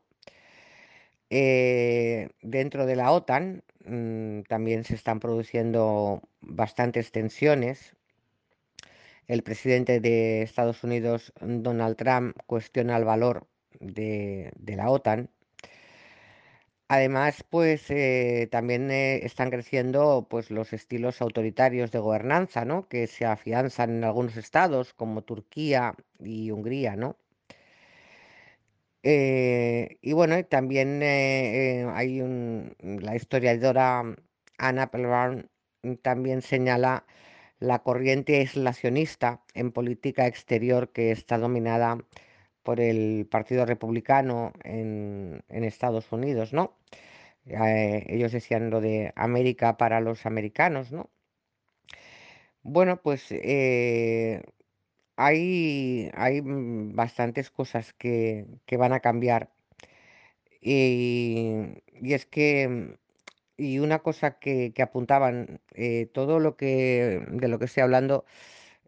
Eh, 1.30 2.28
dentro 2.42 2.84
de 2.86 2.96
la 2.96 3.10
OTAN 3.10 3.64
mm, 3.86 4.42
también 4.42 4.84
se 4.84 4.94
están 4.94 5.18
produciendo 5.18 6.22
bastantes 6.42 7.10
tensiones 7.10 7.96
El 9.26 9.42
presidente 9.42 9.98
de 10.00 10.42
Estados 10.42 10.84
Unidos, 10.84 11.32
Donald 11.40 11.96
Trump, 11.96 12.36
cuestiona 12.46 12.96
el 12.96 13.04
valor 13.04 13.46
de 13.80 14.52
la 14.76 14.90
OTAN. 14.90 15.28
Además, 16.88 17.44
pues 17.48 17.90
eh, 17.90 18.48
también 18.52 18.90
eh, 18.90 19.24
están 19.24 19.50
creciendo 19.50 20.26
pues, 20.28 20.50
los 20.50 20.72
estilos 20.72 21.22
autoritarios 21.22 21.90
de 21.90 21.98
gobernanza, 21.98 22.64
¿no? 22.64 22.88
Que 22.88 23.06
se 23.06 23.24
afianzan 23.24 23.90
en 23.96 24.04
algunos 24.04 24.36
estados, 24.36 24.92
como 24.94 25.22
Turquía 25.22 25.94
y 26.20 26.50
Hungría, 26.50 26.96
¿no? 26.96 27.16
Eh, 29.04 29.98
y 30.00 30.12
bueno, 30.12 30.44
también 30.44 31.02
hay 31.02 32.20
un, 32.20 32.76
la 32.80 33.16
historiadora 33.16 34.02
Anna 34.58 34.82
Applebaum 34.84 35.44
también 36.02 36.42
señala 36.42 37.04
la 37.58 37.80
corriente 37.82 38.38
aislacionista 38.38 39.42
en 39.54 39.72
política 39.72 40.26
exterior 40.26 40.92
que 40.92 41.10
está 41.12 41.38
dominada 41.38 41.98
por 42.62 42.80
el 42.80 43.26
Partido 43.30 43.66
Republicano 43.66 44.52
en, 44.64 45.44
en 45.48 45.64
Estados 45.64 46.10
Unidos, 46.12 46.52
¿no? 46.52 46.76
Eh, 47.46 48.04
ellos 48.08 48.32
decían 48.32 48.70
lo 48.70 48.80
de 48.80 49.12
América 49.16 49.76
para 49.76 50.00
los 50.00 50.26
americanos, 50.26 50.92
¿no? 50.92 51.10
Bueno, 52.62 53.00
pues 53.02 53.26
eh, 53.30 54.42
hay, 55.16 56.10
hay 56.14 56.42
mm, 56.42 56.94
bastantes 56.94 57.50
cosas 57.50 57.92
que, 57.94 58.46
que 58.66 58.76
van 58.76 58.92
a 58.92 59.00
cambiar 59.00 59.50
y, 60.60 61.82
y 62.00 62.14
es 62.14 62.26
que 62.26 62.68
mm, 62.68 62.94
y 63.56 63.78
una 63.78 64.00
cosa 64.00 64.38
que, 64.38 64.72
apuntaban, 64.82 65.60
eh, 65.74 66.06
todo 66.12 66.40
lo 66.40 66.56
que 66.56 67.24
de 67.30 67.48
lo 67.48 67.58
que 67.58 67.66
estoy 67.66 67.82
hablando 67.82 68.24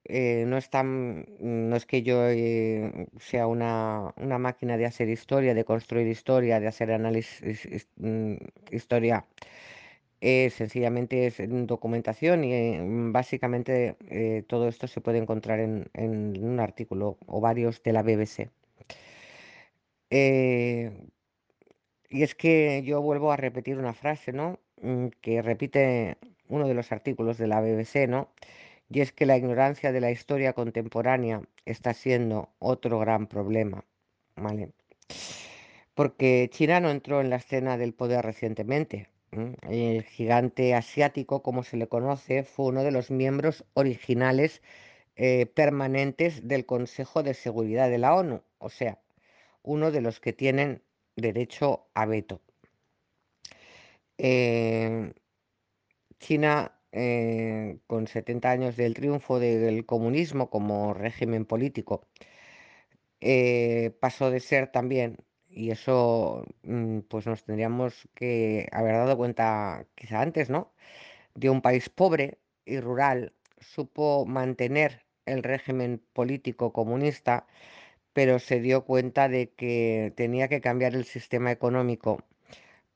eh, 0.05 0.45
no 0.47 0.57
es 0.59 0.71
tan, 0.71 1.27
no 1.41 1.77
es 1.77 1.87
que 1.87 2.03
yo 2.03 2.29
eh, 2.29 3.09
sea 3.19 3.47
una, 3.47 4.13
una 4.17 4.39
máquina 4.39 4.77
de 4.77 4.87
hacer 4.87 5.09
historia, 5.09 5.55
de 5.55 5.65
construir 5.65 6.07
historia, 6.09 6.61
de 6.61 6.67
hacer 6.69 6.93
análisis, 6.93 7.89
mm, 7.97 8.35
historia. 8.71 9.27
Eh, 10.21 10.51
sencillamente 10.51 11.27
es 11.27 11.41
mm, 11.41 11.67
documentación 11.67 12.45
y 12.45 12.79
mm, 12.79 13.13
básicamente 13.13 13.97
todo 14.49 14.69
esto 14.69 14.87
se 14.89 15.01
puede 15.01 15.19
encontrar 15.19 15.61
en, 15.61 15.89
en 15.95 16.43
un 16.45 16.61
artículo 16.61 17.19
o 17.27 17.41
varios 17.41 17.83
de 17.83 17.93
la 17.93 18.03
BBC. 18.03 18.51
Y 22.09 22.23
es 22.23 22.35
que 22.35 22.83
yo 22.85 23.03
vuelvo 23.03 23.33
a 23.33 23.37
repetir 23.37 23.77
una 23.79 23.93
frase, 23.93 24.33
¿no? 24.33 24.61
Mm, 24.81 25.09
Que 25.21 25.43
repite 25.43 26.17
uno 26.49 26.69
de 26.69 26.75
los 26.75 26.93
artículos 26.93 27.39
de 27.39 27.49
la 27.49 27.61
BBC, 27.61 28.07
¿no? 28.09 28.29
Y 28.91 29.01
es 29.01 29.13
que 29.13 29.27
la 29.27 29.37
ignorancia 29.37 29.93
de 29.93 30.01
la 30.01 30.11
historia 30.11 30.53
contemporánea 30.53 31.43
está 31.65 31.95
siendo 31.95 32.51
otro 32.59 32.99
gran 32.99 33.27
problema, 33.27 33.85
¿vale? 34.37 34.73
Porque 35.95 36.49
China 36.53 36.81
no 36.81 36.91
entró 36.91 37.21
en 37.21 37.31
la 37.31 37.37
escena 37.37 37.77
del 37.79 37.95
poder 37.95 38.25
recientemente. 38.25 39.09
El 39.69 40.05
gigante 40.05 40.75
asiático, 40.75 41.43
como 41.43 41.65
se 41.65 41.77
le 41.77 41.89
conoce, 41.89 42.45
fue 42.45 42.67
uno 42.67 42.85
de 42.85 42.93
los 42.93 43.11
miembros 43.11 43.65
originales 43.75 44.63
eh, 45.17 45.47
permanentes 45.47 46.47
del 46.49 46.67
Consejo 46.67 47.23
de 47.23 47.35
Seguridad 47.35 47.89
de 47.91 47.99
la 47.99 48.15
ONU, 48.15 48.43
o 48.59 48.71
sea, 48.71 49.01
uno 49.63 49.91
de 49.91 50.01
los 50.01 50.21
que 50.21 50.33
tienen 50.33 50.83
derecho 51.17 51.89
a 51.95 52.07
veto. 52.07 52.41
Eh, 54.19 55.13
China, 56.19 56.74
eh, 56.95 57.79
con 57.89 58.07
70 58.07 58.51
años 58.51 58.77
del 58.77 58.95
triunfo 58.95 59.39
del 59.41 59.87
comunismo 59.87 60.51
como 60.51 60.95
régimen 60.95 61.45
político, 61.47 62.07
eh, 63.21 63.97
pasó 64.01 64.31
de 64.31 64.41
ser 64.41 64.71
también, 64.71 65.19
y 65.49 65.71
eso 65.71 66.45
mm, 66.63 67.01
pues 67.01 67.27
nos 67.27 67.45
tendríamos 67.45 68.09
que 68.15 68.69
haber 68.73 68.95
dado 68.97 69.17
cuenta 69.17 69.87
quizá 69.95 70.21
antes, 70.21 70.51
¿no? 70.51 70.73
De 71.35 71.51
un 71.51 71.63
país 71.63 71.91
pobre 71.91 72.39
y 72.67 72.81
rural, 72.81 73.35
supo 73.61 74.27
mantener 74.27 75.05
el 75.27 75.43
régimen 75.43 76.03
político 76.13 76.73
comunista, 76.73 77.47
pero 78.15 78.39
se 78.41 78.61
dio 78.61 78.85
cuenta 78.87 79.29
de 79.29 79.51
que 79.53 80.13
tenía 80.17 80.49
que 80.49 80.61
cambiar 80.63 80.95
el 80.95 81.05
sistema 81.07 81.53
económico 81.53 82.25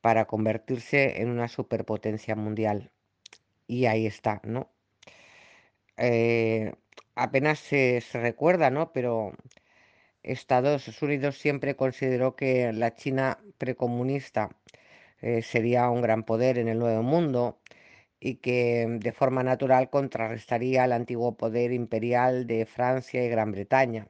para 0.00 0.26
convertirse 0.26 1.22
en 1.22 1.30
una 1.30 1.48
superpotencia 1.48 2.36
mundial. 2.36 2.92
Y 3.68 3.86
ahí 3.86 4.06
está, 4.06 4.40
¿no? 4.44 4.68
Eh, 5.96 6.72
apenas 7.14 7.60
se, 7.60 8.00
se 8.00 8.20
recuerda, 8.20 8.70
¿no? 8.70 8.92
Pero 8.92 9.32
Estados 10.22 11.02
Unidos 11.02 11.38
siempre 11.38 11.76
consideró 11.76 12.36
que 12.36 12.72
la 12.72 12.94
China 12.94 13.38
precomunista 13.58 14.50
eh, 15.20 15.42
sería 15.42 15.90
un 15.90 16.02
gran 16.02 16.24
poder 16.24 16.58
en 16.58 16.68
el 16.68 16.78
Nuevo 16.78 17.02
Mundo 17.02 17.60
y 18.20 18.36
que 18.36 18.86
de 19.00 19.12
forma 19.12 19.42
natural 19.42 19.90
contrarrestaría 19.90 20.84
al 20.84 20.92
antiguo 20.92 21.36
poder 21.36 21.72
imperial 21.72 22.46
de 22.46 22.66
Francia 22.66 23.24
y 23.24 23.28
Gran 23.28 23.52
Bretaña. 23.52 24.08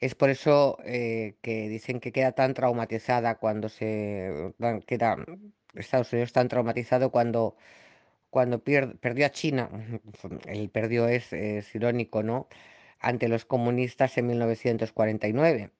Es 0.00 0.14
por 0.14 0.30
eso 0.30 0.78
eh, 0.84 1.36
que 1.42 1.68
dicen 1.68 2.00
que 2.00 2.12
queda 2.12 2.32
tan 2.32 2.54
traumatizada 2.54 3.36
cuando 3.38 3.68
se 3.68 4.52
queda 4.86 5.16
Estados 5.74 6.12
Unidos 6.12 6.32
tan 6.32 6.48
traumatizado 6.48 7.10
cuando 7.10 7.56
cuando 8.32 8.62
perdió 8.64 9.26
a 9.26 9.30
China, 9.30 9.68
el 10.46 10.70
perdió 10.70 11.06
es, 11.08 11.32
irónico, 11.74 12.22
¿no? 12.22 12.48
Ante 12.98 13.28
los 13.28 13.44
comunistas 13.44 14.16
en 14.16 14.28
1949 14.28 15.70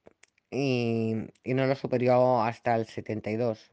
y, 0.51 1.15
nueve 1.15 1.31
y 1.45 1.51
y 1.51 1.55
no 1.55 1.67
lo 1.67 1.75
superó 1.75 2.43
hasta 2.43 2.75
el 2.77 2.87
72. 2.87 3.71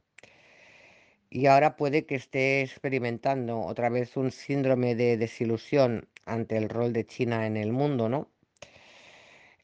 Y 1.30 1.48
ahora 1.48 1.76
puede 1.76 2.06
que 2.06 2.16
esté 2.16 2.62
experimentando 2.62 3.60
otra 3.60 3.90
vez 3.90 4.16
un 4.18 4.32
síndrome 4.32 4.96
de 4.96 5.18
desilusión 5.18 6.08
ante 6.26 6.56
el 6.58 6.70
rol 6.70 6.94
de 6.94 7.06
China 7.06 7.48
en 7.48 7.58
el 7.58 7.74
mundo, 7.74 8.08
¿no? 8.08 8.30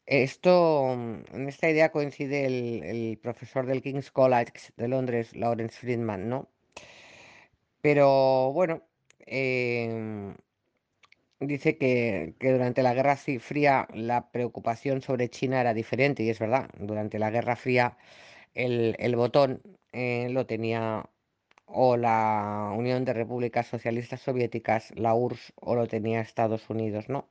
Esto, 0.06 0.94
mm, 0.96 1.34
en 1.34 1.48
esta 1.48 1.70
idea 1.70 1.92
coincide 1.92 2.46
el, 2.46 3.18
profesor 3.18 3.66
del 3.66 3.82
King's 3.82 4.10
College 4.10 4.72
de 4.76 4.88
Londres, 4.88 5.34
Lawrence 5.36 5.78
Friedman, 5.78 6.28
¿no? 6.28 6.48
Pero 7.80 8.52
bueno, 8.52 8.82
em, 9.26 10.34
Dice 11.40 11.76
que, 11.76 12.34
durante 12.40 12.82
la 12.82 12.94
Guerra 12.94 13.16
Fría 13.16 13.86
la 13.92 14.30
preocupación 14.30 15.02
sobre 15.02 15.28
China 15.28 15.60
era 15.60 15.74
diferente, 15.74 16.22
y 16.22 16.30
es 16.30 16.38
verdad, 16.38 16.70
durante 16.78 17.18
la 17.18 17.30
Guerra 17.30 17.56
Fría 17.56 17.98
el, 18.54 18.96
el 18.98 19.16
botón 19.16 19.62
eh, 19.92 20.28
lo 20.30 20.46
tenía 20.46 21.10
o 21.66 21.96
la 21.96 22.72
Unión 22.76 23.04
de 23.04 23.12
Repúblicas 23.12 23.66
Socialistas 23.66 24.22
Soviéticas, 24.22 24.92
la 24.96 25.14
URSS, 25.14 25.52
o 25.56 25.74
lo 25.74 25.86
tenía 25.88 26.20
Estados 26.20 26.70
Unidos, 26.70 27.08
¿no? 27.08 27.28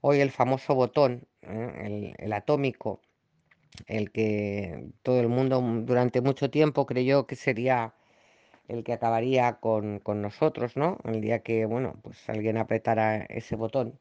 Hoy 0.00 0.20
el 0.20 0.30
famoso 0.30 0.74
botón, 0.74 1.26
el, 1.42 2.14
el 2.18 2.32
atómico, 2.32 3.00
el 3.86 4.12
que 4.12 4.88
todo 5.02 5.20
el 5.20 5.28
mundo 5.28 5.60
durante 5.84 6.20
mucho 6.20 6.50
tiempo 6.50 6.86
creyó 6.86 7.26
que 7.26 7.36
sería 7.36 7.94
el 8.68 8.84
que 8.84 8.92
acabaría 8.94 9.60
con, 9.60 10.00
con 10.00 10.22
nosotros, 10.22 10.76
¿no? 10.76 10.98
El 11.04 11.20
día 11.22 11.40
que, 11.42 11.66
bueno, 11.66 11.96
pues 12.02 12.28
alguien 12.30 12.56
apretara 12.58 13.18
ese 13.18 13.56
botón 13.56 14.00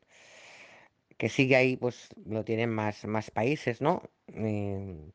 que 1.18 1.30
sigue 1.30 1.56
ahí, 1.56 1.76
pues 1.78 2.10
lo 2.26 2.44
tienen 2.46 2.70
más, 2.70 3.06
más 3.06 3.32
países, 3.32 3.82
¿no? 3.82 4.04
Eh, 4.28 5.12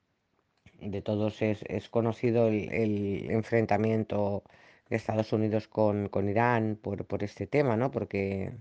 de 0.81 1.03
todos 1.03 1.43
es, 1.43 1.63
es 1.69 1.89
conocido 1.89 2.49
el, 2.49 2.73
el 2.73 3.31
enfrentamiento 3.31 4.45
de 4.91 4.97
Estados 4.97 5.33
Unidos 5.33 5.69
con, 5.69 6.09
con 6.09 6.29
Irán 6.29 6.79
por, 6.83 7.07
por 7.07 7.23
este 7.25 7.47
tema, 7.47 7.77
¿no? 7.77 7.91
Porque 7.91 8.53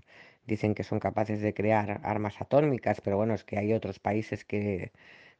dicen 0.46 0.74
que 0.74 0.84
son 0.84 1.00
capaces 1.00 1.40
de 1.40 1.54
crear 1.54 2.00
armas 2.04 2.40
atómicas, 2.40 3.00
pero 3.00 3.16
bueno, 3.16 3.34
es 3.34 3.44
que 3.44 3.58
hay 3.58 3.72
otros 3.72 3.98
países 3.98 4.44
que, 4.44 4.92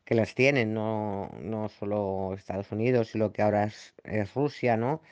que 0.04 0.14
las 0.14 0.34
tienen, 0.34 0.74
no, 0.74 1.30
no 1.40 1.68
solo 1.68 2.34
Estados 2.34 2.72
Unidos 2.72 3.14
lo 3.14 3.32
que 3.32 3.42
ahora 3.42 3.64
es, 3.64 3.94
es 4.04 4.34
Rusia, 4.34 4.76
¿no? 4.76 5.02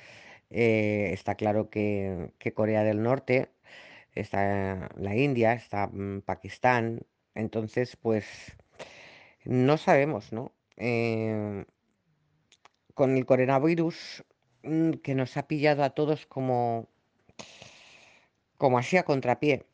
Eh, 0.50 1.10
está 1.12 1.34
claro 1.36 1.70
que, 1.70 2.32
que 2.38 2.52
Corea 2.54 2.84
del 2.84 3.02
Norte 3.02 3.50
está 4.14 4.90
la 4.96 5.16
India, 5.16 5.54
está 5.54 5.88
mm, 5.88 6.22
Pakistán. 6.22 7.00
Entonces, 7.34 7.96
pues 7.96 8.26
no 9.44 9.78
sabemos, 9.78 10.32
¿no? 10.32 10.52
Eh, 10.76 11.64
con 12.94 13.16
el 13.16 13.26
coronavirus 13.26 14.24
mm, 14.62 14.92
que 15.02 15.14
nos 15.14 15.36
ha 15.36 15.48
pillado 15.48 15.84
a 15.84 15.90
todos 15.90 16.26
como, 16.26 16.88
como 18.58 18.78
así 18.78 18.96
a 18.96 19.04
contrapié, 19.04 19.66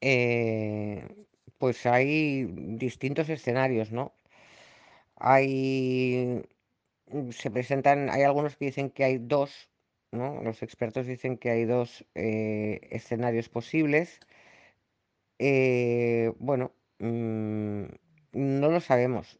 eh, 0.00 1.26
pues 1.58 1.86
hay 1.86 2.44
distintos 2.78 3.28
escenarios, 3.28 3.92
¿no? 3.92 4.12
Hay, 5.16 6.42
mm, 7.08 7.30
se 7.32 7.50
presentan, 7.50 8.10
hay 8.10 8.22
algunos 8.22 8.56
que 8.56 8.66
dicen 8.66 8.90
que 8.90 9.04
hay 9.04 9.18
dos, 9.18 9.70
¿no? 10.12 10.42
Los 10.42 10.62
expertos 10.62 11.06
dicen 11.06 11.38
que 11.38 11.50
hay 11.50 11.64
dos 11.64 12.06
eh, 12.14 12.80
escenarios 12.90 13.48
posibles 13.48 14.20
Eh, 15.38 16.32
bueno, 16.38 16.72
mm, 16.98 17.84
no 18.32 18.68
lo 18.70 18.80
sabemos. 18.80 19.38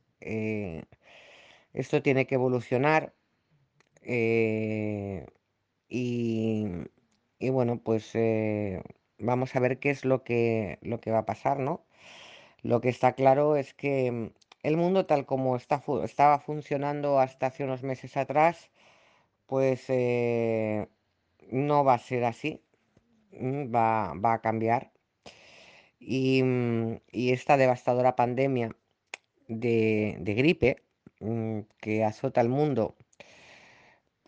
Esto 1.73 2.01
tiene 2.03 2.27
que 2.27 2.37
evolucionar 2.37 3.13
y, 5.89 6.67
y 7.39 7.51
bueno, 7.51 7.81
pues 7.83 8.15
vamos 9.21 9.55
a 9.57 9.61
ver 9.61 9.79
qué 9.79 9.91
es 9.91 10.05
lo 10.05 10.25
que, 10.25 10.79
lo 10.83 11.01
que 11.01 11.11
va 11.13 11.21
a 11.21 11.27
pasar, 11.27 11.59
¿no? 11.61 11.85
Lo 12.63 12.81
que 12.81 12.89
está 12.91 13.15
claro 13.15 13.57
es 13.57 13.75
que 13.75 14.11
mm, 14.13 14.31
el 14.65 14.77
mundo 14.77 15.07
tal 15.07 15.27
como 15.27 15.57
está, 15.57 15.83
estaba 16.05 16.39
funcionando 16.41 17.21
hasta 17.21 17.47
hace 17.47 17.65
unos 17.65 17.83
meses 17.83 18.17
atrás, 18.17 18.71
pues 19.47 19.85
eh, 19.89 20.89
no 21.51 21.85
va 21.85 21.95
a 21.95 21.99
ser 21.99 22.25
así, 22.25 22.63
mm, 23.33 23.75
va, 23.75 24.15
va 24.15 24.35
a 24.35 24.41
cambiar. 24.43 24.93
Y, 26.01 26.43
mm, 26.43 27.01
y 27.13 27.33
esta 27.33 27.57
devastadora 27.57 28.17
pandemia 28.17 28.75
de, 29.49 30.17
de 30.21 30.35
gripe 30.35 30.83
que 31.81 32.05
azota 32.05 32.41
al 32.41 32.49
mundo, 32.49 32.97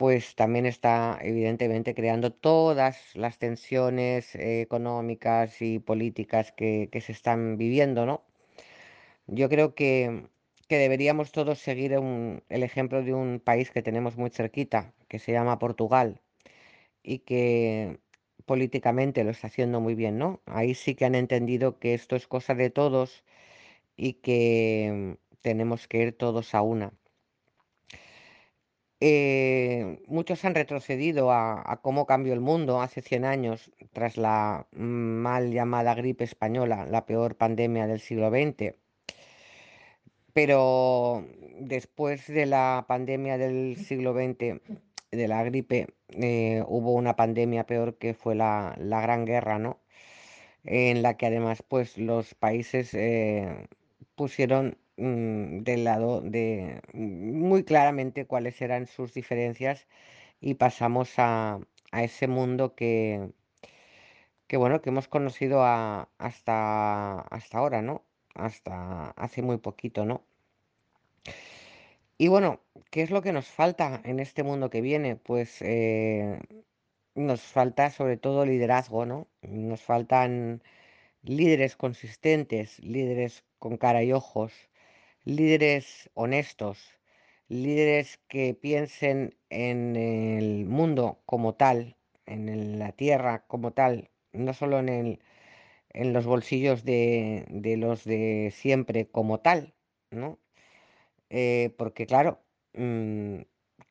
pues 0.02 0.34
también 0.34 0.66
está 0.66 1.18
evidentemente 1.22 1.94
creando 1.94 2.32
todas 2.32 2.96
las 3.14 3.38
tensiones 3.38 4.34
económicas 4.34 5.62
y 5.62 5.78
políticas 5.78 6.52
que, 6.52 6.88
que 6.92 7.00
se 7.00 7.12
están 7.12 7.56
viviendo, 7.58 8.04
¿no? 8.06 8.24
Yo 9.26 9.48
creo 9.48 9.74
que, 9.74 10.28
que 10.68 10.78
deberíamos 10.78 11.32
todos 11.32 11.58
seguir 11.58 11.98
un- 11.98 12.42
el 12.48 12.62
ejemplo 12.62 13.02
de 13.02 13.14
un 13.14 13.40
país 13.40 13.70
que 13.70 13.82
tenemos 13.82 14.16
muy 14.16 14.30
cerquita, 14.30 14.94
que 15.08 15.18
se 15.18 15.32
llama 15.32 15.58
Portugal, 15.58 16.20
y 17.02 17.20
que 17.20 18.00
políticamente 18.46 19.24
lo 19.24 19.30
está 19.32 19.48
haciendo 19.48 19.80
muy 19.80 19.94
bien, 19.96 20.18
¿no? 20.18 20.42
Ahí 20.46 20.74
sí 20.74 20.94
que 20.96 21.06
han 21.06 21.14
entendido 21.16 21.78
que 21.80 21.94
esto 21.94 22.16
es 22.16 22.28
cosa 22.28 22.54
de 22.54 22.70
todos 22.70 23.24
y 23.96 24.14
que 24.14 25.18
tenemos 25.42 25.88
que 25.88 25.98
ir 26.04 26.12
todos 26.18 26.54
a 26.56 26.62
una. 26.62 26.92
Eh, 29.04 30.00
muchos 30.06 30.44
han 30.44 30.54
retrocedido 30.54 31.32
a, 31.32 31.80
cómo 31.82 32.06
cambió 32.06 32.34
el 32.34 32.40
mundo 32.40 32.80
hace 32.80 33.02
100 33.02 33.24
años 33.24 33.72
tras 33.92 34.16
la 34.16 34.68
mal 34.70 35.50
llamada 35.50 35.96
gripe 35.96 36.22
española, 36.22 36.86
la 36.86 37.04
peor 37.04 37.36
pandemia 37.36 37.88
del 37.88 37.98
siglo 37.98 38.30
XX. 38.30 38.76
Pero 40.32 41.26
después 41.58 42.28
de 42.28 42.46
la 42.46 42.84
pandemia 42.86 43.38
del 43.38 43.76
siglo 43.76 44.14
XX, 44.14 44.60
de 45.10 45.28
la 45.28 45.42
gripe, 45.42 45.88
eh, 46.10 46.62
hubo 46.68 46.92
una 46.92 47.16
pandemia 47.16 47.66
peor 47.66 47.98
que 47.98 48.14
fue 48.14 48.36
la, 48.36 48.76
la 48.78 49.00
Gran 49.00 49.24
Guerra, 49.24 49.58
¿no? 49.58 49.80
En 50.64 51.02
la 51.02 51.16
que 51.16 51.26
además, 51.26 51.64
pues, 51.66 51.98
los 51.98 52.34
países 52.34 52.94
eh, 52.94 53.66
pusieron 54.14 54.78
mm, 54.96 55.60
del 55.62 55.84
lado 55.84 56.20
de 56.22 56.80
muy 56.94 57.64
claramente 57.64 58.26
cuáles 58.26 58.60
eran 58.62 58.86
sus 58.86 59.14
diferencias 59.14 59.86
y 60.40 60.54
pasamos 60.54 61.14
a, 61.18 61.60
a 61.92 62.04
ese 62.04 62.28
mundo 62.28 62.74
que, 62.74 63.30
que, 64.46 64.56
bueno, 64.56 64.82
que 64.82 64.90
hemos 64.90 65.08
conocido 65.08 65.64
hasta, 65.64 67.20
hasta 67.20 67.58
ahora, 67.58 67.82
¿no? 67.82 68.04
Hasta 68.34 69.10
hace 69.10 69.42
muy 69.42 69.58
poquito, 69.58 70.04
¿no? 70.04 70.24
Y 72.18 72.28
bueno, 72.28 72.60
¿qué 72.90 73.02
es 73.02 73.10
lo 73.10 73.22
que 73.22 73.32
nos 73.32 73.46
falta 73.48 74.00
en 74.04 74.20
este 74.20 74.42
mundo 74.42 74.70
que 74.70 74.80
viene? 74.80 75.16
Pues 75.16 75.60
eh, 75.62 76.40
nos 77.14 77.42
falta 77.42 77.90
sobre 77.90 78.16
todo 78.16 78.46
liderazgo, 78.46 79.06
¿no? 79.06 79.28
Nos 79.42 79.82
faltan 79.82 80.62
líderes 81.22 81.76
consistentes, 81.76 82.78
líderes 82.80 83.44
con 83.58 83.76
cara 83.76 84.02
y 84.02 84.12
ojos, 84.12 84.52
líderes 85.24 86.10
honestos, 86.14 86.78
líderes 87.48 88.18
que 88.28 88.54
piensen 88.54 89.36
en 89.50 89.96
el 89.96 90.66
mundo 90.66 91.22
como 91.26 91.54
tal, 91.54 91.96
en 92.26 92.78
la 92.78 92.92
tierra 92.92 93.44
como 93.46 93.72
tal, 93.72 94.10
no 94.32 94.54
solo 94.54 94.78
en 94.78 94.88
el, 94.88 95.20
en 95.90 96.12
los 96.12 96.26
bolsillos 96.26 96.84
de, 96.84 97.46
de 97.50 97.76
los 97.76 98.04
de 98.04 98.52
siempre 98.54 99.08
como 99.10 99.40
tal, 99.40 99.74
¿no? 100.10 100.38
Eh, 101.30 101.74
porque 101.78 102.06
claro, 102.06 102.42
mm, 102.74 103.42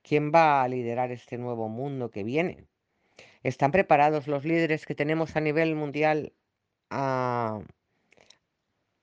¿quién 0.04 0.32
va 0.34 0.64
a 0.64 0.68
liderar 0.68 1.12
este 1.12 1.38
nuevo 1.38 1.70
mundo 1.70 2.12
que 2.12 2.24
viene? 2.24 2.68
¿Están 3.44 3.72
preparados 3.72 4.28
los 4.28 4.46
líderes 4.46 4.86
que 4.86 4.96
tenemos 4.96 5.36
a 5.36 5.42
nivel 5.42 5.76
mundial 5.76 6.34
a, 6.90 7.62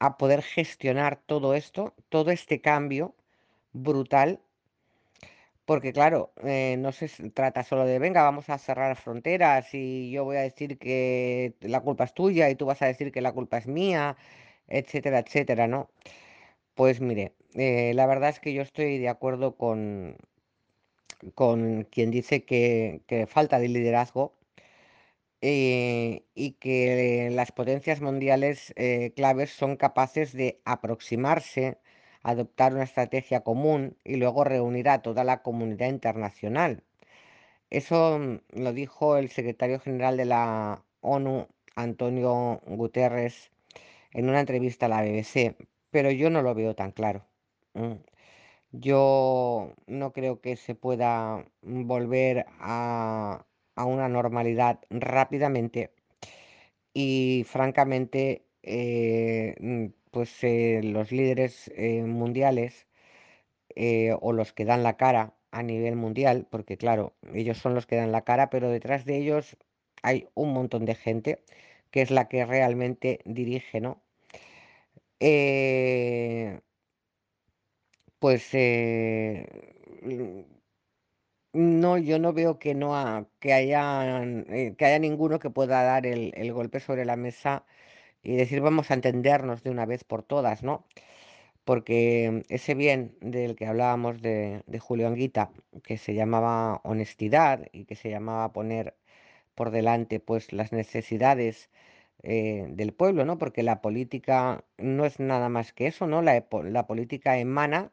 a 0.01 0.17
poder 0.19 0.43
gestionar 0.43 1.17
todo 1.27 1.55
esto, 1.55 1.95
todo 2.09 2.31
este 2.31 2.61
cambio 2.61 3.15
brutal? 3.73 4.41
Porque 5.65 5.93
claro, 5.93 6.33
eh, 6.45 6.77
no 6.79 6.93
se 6.93 7.09
trata 7.31 7.63
solo 7.63 7.85
de, 7.85 7.99
venga, 7.99 8.23
vamos 8.23 8.49
a 8.49 8.59
cerrar 8.59 8.97
fronteras 8.97 9.75
y 9.75 10.11
yo 10.11 10.25
voy 10.25 10.37
a 10.39 10.41
decir 10.41 10.79
que 10.79 11.55
la 11.61 11.81
culpa 11.83 12.05
es 12.05 12.15
tuya 12.15 12.49
y 12.49 12.55
tú 12.57 12.65
vas 12.67 12.81
a 12.83 12.87
decir 12.87 13.13
que 13.13 13.21
la 13.21 13.33
culpa 13.33 13.59
es 13.59 13.67
mía, 13.67 14.17
etcétera, 14.69 15.19
etcétera, 15.21 15.67
¿no? 15.69 15.91
Pues 16.75 17.01
mire, 17.01 17.35
eh, 17.55 17.93
la 17.95 18.07
verdad 18.07 18.31
es 18.31 18.41
que 18.41 18.55
yo 18.55 18.63
estoy 18.63 18.99
de 18.99 19.09
acuerdo 19.11 19.57
con, 19.57 20.17
con 21.35 21.85
quien 21.85 22.11
dice 22.11 22.45
que, 22.45 23.03
que 23.07 23.27
falta 23.27 23.59
de 23.59 23.69
liderazgo 23.69 24.35
eh, 25.41 26.25
y 26.35 26.53
que 26.55 27.31
las 27.33 27.53
potencias 27.53 28.01
mundiales 28.01 28.73
eh, 28.77 29.13
claves 29.17 29.51
son 29.51 29.77
capaces 29.77 30.33
de 30.33 30.61
aproximarse, 30.65 31.79
adoptar 32.23 32.75
una 32.75 32.85
estrategia 32.85 33.41
común 33.43 33.97
y 34.05 34.17
luego 34.17 34.45
reunir 34.45 34.89
a 34.89 35.03
toda 35.03 35.25
la 35.25 35.43
comunidad 35.43 35.89
internacional. 35.89 36.83
Eso 37.71 38.19
mm, 38.19 38.41
lo 38.63 38.73
dijo 38.73 39.17
el 39.17 39.31
secretario 39.31 39.81
general 39.81 40.17
de 40.17 40.25
la 40.27 40.85
ONU, 41.01 41.49
Antonio 41.77 42.61
Guterres, 42.67 43.51
en 44.13 44.29
una 44.29 44.41
entrevista 44.41 44.87
a 44.87 44.89
la 44.91 45.03
BBC, 45.03 45.57
pero 45.91 46.11
yo 46.11 46.31
no 46.31 46.43
lo 46.43 46.55
veo 46.55 46.75
tan 46.75 46.93
claro. 46.93 47.27
Mm. 47.75 47.95
Yo 48.73 49.75
no 49.87 50.13
creo 50.13 50.41
que 50.41 50.57
se 50.57 50.75
pueda 50.75 51.45
volver 51.63 52.47
a, 52.61 53.47
a 53.79 53.85
una 53.87 54.09
normalidad 54.09 54.81
rápidamente 54.91 55.93
y 56.93 57.45
francamente, 57.47 58.45
eh, 58.63 59.55
mm, 59.61 59.87
pues 60.11 60.43
eh, 60.43 60.81
los 60.83 61.13
líderes 61.13 61.71
eh, 61.77 62.03
mundiales 62.05 62.87
o 64.21 64.33
los 64.33 64.53
que 64.53 64.65
dan 64.65 64.83
la 64.83 64.97
cara 64.97 65.35
a 65.53 65.63
nivel 65.63 65.95
mundial, 65.97 66.47
porque 66.51 66.77
claro, 66.77 67.15
ellos 67.35 67.59
son 67.59 67.75
los 67.75 67.87
que 67.87 67.97
dan 67.97 68.13
la 68.13 68.23
cara, 68.25 68.51
pero 68.51 68.71
detrás 68.71 69.05
de 69.05 69.17
ellos 69.19 69.57
hay 70.03 70.29
un 70.35 70.53
montón 70.53 70.85
de 70.85 70.95
gente 70.97 71.45
que 71.91 72.03
es 72.03 72.11
la 72.11 72.29
que 72.29 72.45
realmente 72.45 73.21
dirige, 73.25 73.81
¿no? 73.81 74.03
Pues 78.19 78.53
No, 81.61 81.99
yo 81.99 82.19
no 82.19 82.33
veo 82.33 82.59
que 82.59 82.75
no 82.75 82.97
ha- 82.97 83.27
que 83.41 83.53
hayan, 83.53 84.47
eh, 84.49 84.75
que 84.77 84.85
haya 84.87 84.99
ninguno 84.99 85.39
que 85.41 85.51
pueda 85.51 85.83
dar 85.83 86.07
el, 86.07 86.33
el 86.37 86.53
golpe 86.53 86.79
sobre 86.81 87.05
la 87.05 87.17
mesa 87.17 87.65
y 88.23 88.37
decir 88.37 88.61
vamos 88.63 88.91
a 88.91 88.95
entendernos 88.95 89.63
de 89.65 89.71
una 89.71 89.87
vez 89.87 90.05
por 90.05 90.23
todas, 90.25 90.63
¿no? 90.65 90.87
Porque 91.65 92.45
ese 92.51 92.75
bien 92.75 93.17
del 93.23 93.57
que 93.57 93.67
hablábamos 93.67 94.23
de, 94.23 94.63
de 94.67 94.79
Julio 94.81 95.09
Anguita, 95.09 95.53
que 95.85 95.99
se 95.99 96.15
llamaba 96.15 96.81
honestidad 96.85 97.67
y 97.73 97.85
que 97.87 97.97
se 97.97 98.11
llamaba 98.11 98.53
poner 98.53 98.97
por 99.57 99.71
delante 99.73 100.21
pues 100.21 100.53
las 100.55 100.73
necesidades 100.73 101.71
eh, 102.25 102.67
del 102.71 102.95
pueblo, 102.95 103.25
¿no? 103.27 103.39
Porque 103.39 103.63
la 103.65 103.83
política 103.83 104.65
no 104.79 105.07
es 105.07 105.21
nada 105.21 105.49
más 105.51 105.73
que 105.75 105.87
eso, 105.89 106.07
¿no? 106.09 106.23
La, 106.23 106.47
la 106.65 106.87
política 106.89 107.39
emana 107.39 107.93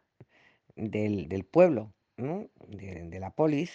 del, 0.76 1.30
del 1.30 1.46
pueblo, 1.46 1.94
de 2.18 3.20
la 3.20 3.32
polis 3.32 3.72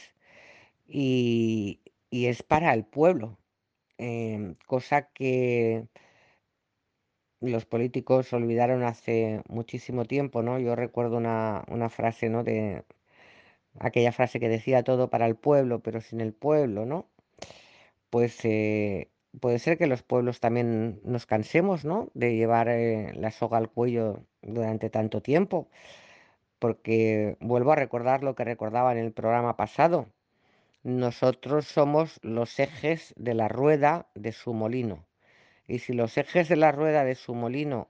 y, 0.86 1.80
y 2.10 2.26
es 2.26 2.42
para 2.42 2.74
el 2.74 2.84
pueblo, 2.84 3.38
em, 3.98 4.56
cosa 4.66 5.10
que 5.12 5.88
los 7.40 7.66
políticos 7.66 8.32
olvidaron 8.32 8.82
hace 8.82 9.42
muchísimo 9.48 10.04
tiempo, 10.06 10.42
¿no? 10.42 10.58
Yo 10.58 10.74
recuerdo 10.76 11.16
una, 11.18 11.64
una 11.68 11.88
frase, 11.90 12.28
¿no? 12.30 12.44
De 12.44 12.84
aquella 13.80 14.12
frase 14.12 14.40
que 14.40 14.48
decía 14.48 14.84
todo 14.84 15.10
para 15.10 15.26
el 15.26 15.36
pueblo, 15.36 15.80
pero 15.82 16.00
sin 16.00 16.20
el 16.20 16.34
pueblo, 16.34 16.86
¿no? 16.86 17.08
Pues 18.10 18.44
eh, 18.44 19.10
puede 19.40 19.58
ser 19.58 19.78
que 19.78 19.86
los 19.86 20.02
pueblos 20.02 20.40
también 20.40 21.00
nos 21.04 21.26
cansemos, 21.26 21.84
¿no? 21.84 22.10
De 22.14 22.34
llevar 22.36 22.68
eh, 22.68 23.12
la 23.14 23.30
soga 23.30 23.58
al 23.58 23.70
cuello 23.70 24.24
durante 24.42 24.90
tanto 24.90 25.22
tiempo, 25.22 25.68
porque 26.60 27.36
vuelvo 27.40 27.72
a 27.72 27.76
recordar 27.76 28.22
lo 28.22 28.36
que 28.36 28.44
recordaba 28.44 28.92
en 28.92 28.98
el 28.98 29.12
programa 29.12 29.56
pasado. 29.56 30.06
Nosotros 30.84 31.66
somos 31.66 32.20
los 32.22 32.58
ejes 32.60 33.12
de 33.16 33.34
la 33.34 33.48
rueda 33.48 34.08
de 34.14 34.32
su 34.32 34.54
molino. 34.54 35.06
Y 35.66 35.80
si 35.80 35.94
los 35.94 36.16
ejes 36.18 36.48
de 36.48 36.56
la 36.56 36.70
rueda 36.70 37.04
de 37.04 37.14
su 37.16 37.34
molino 37.34 37.88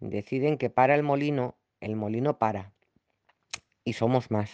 deciden 0.00 0.58
que 0.58 0.70
para 0.70 0.94
el 0.94 1.02
molino, 1.02 1.56
el 1.80 1.96
molino 1.96 2.38
para. 2.38 2.72
Y 3.84 3.94
somos 3.94 4.30
más, 4.30 4.50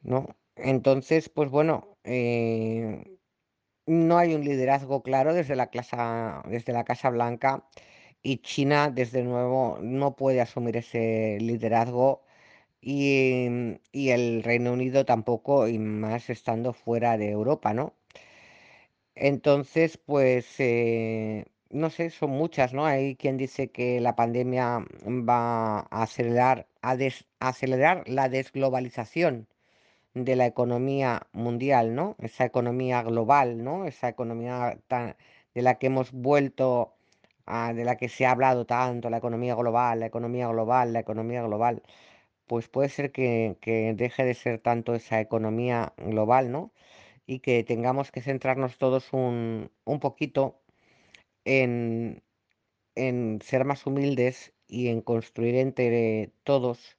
¿no? 0.00 0.36
Entonces, 0.56 1.28
pues 1.28 1.50
bueno, 1.50 1.98
eh, 2.04 3.18
no 3.86 4.18
hay 4.18 4.34
un 4.34 4.44
liderazgo 4.44 5.02
claro 5.02 5.34
desde 5.34 5.56
la 5.56 5.70
desde 6.46 6.72
la 6.72 6.84
Casa 6.84 7.10
Blanca 7.10 7.64
y 8.22 8.38
China, 8.38 8.90
desde 8.90 9.22
nuevo, 9.22 9.78
no 9.80 10.16
puede 10.16 10.40
asumir 10.40 10.76
ese 10.76 11.38
liderazgo 11.40 12.22
y, 12.80 13.48
y 13.92 14.10
el 14.10 14.42
Reino 14.42 14.72
Unido 14.72 15.04
tampoco, 15.04 15.68
y 15.68 15.78
más 15.78 16.30
estando 16.30 16.72
fuera 16.72 17.16
de 17.18 17.30
Europa, 17.30 17.74
¿no? 17.74 17.94
Entonces, 19.14 19.98
pues, 19.98 20.46
eh, 20.60 21.44
no 21.70 21.90
sé, 21.90 22.10
son 22.10 22.30
muchas, 22.30 22.72
¿no? 22.72 22.86
Hay 22.86 23.16
quien 23.16 23.36
dice 23.36 23.70
que 23.70 24.00
la 24.00 24.14
pandemia 24.16 24.78
va 25.06 25.80
a 25.80 26.02
acelerar, 26.02 26.66
a 26.82 26.96
des- 26.96 27.26
acelerar 27.40 28.04
la 28.08 28.28
desglobalización 28.28 29.48
de 30.14 30.36
la 30.36 30.46
economía 30.46 31.28
mundial, 31.32 31.94
¿no? 31.96 32.16
Esa 32.20 32.44
economía 32.46 33.02
global, 33.02 33.64
¿no? 33.64 33.86
Esa 33.86 34.08
economía 34.10 34.78
de 35.54 35.62
la 35.62 35.78
que 35.78 35.86
hemos 35.88 36.12
vuelto, 36.12 36.94
de 37.74 37.84
la 37.84 37.96
que 37.96 38.08
se 38.08 38.26
ha 38.26 38.30
hablado 38.32 38.66
tanto, 38.66 39.10
la 39.10 39.18
economía 39.18 39.54
global, 39.54 40.00
la 40.00 40.06
economía 40.06 40.48
global, 40.48 40.92
la 40.92 41.00
economía 41.00 41.42
global. 41.42 41.82
Pues 42.48 42.68
puede 42.68 42.88
ser 42.88 43.12
que, 43.12 43.56
deje 43.96 44.24
de 44.24 44.34
ser 44.34 44.58
tanto 44.60 44.94
esa 44.94 45.20
economía 45.20 45.94
global, 45.98 46.50
¿no? 46.52 46.72
y 47.26 47.40
que 47.40 47.64
tengamos 47.64 48.10
que 48.12 48.22
centrarnos 48.22 48.78
todos 48.78 49.12
un, 49.12 49.70
poquito 50.00 50.62
en, 51.44 52.22
ser 53.42 53.64
más 53.64 53.86
humildes 53.86 54.54
y 54.68 54.88
en 54.88 55.02
construir 55.02 55.56
entre 55.56 56.32
todos, 56.44 56.98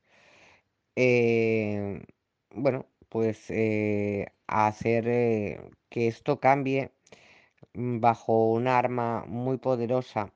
eh, 0.96 2.04
bueno, 2.52 2.88
pues 3.10 3.50
eh, 3.50 4.28
hacer 4.48 5.08
eh, 5.08 5.72
que 5.90 6.08
esto 6.08 6.40
cambie 6.40 6.92
bajo 7.74 8.52
un 8.52 8.68
arma 8.68 9.26
muy 9.28 9.58
poderosa, 9.58 10.34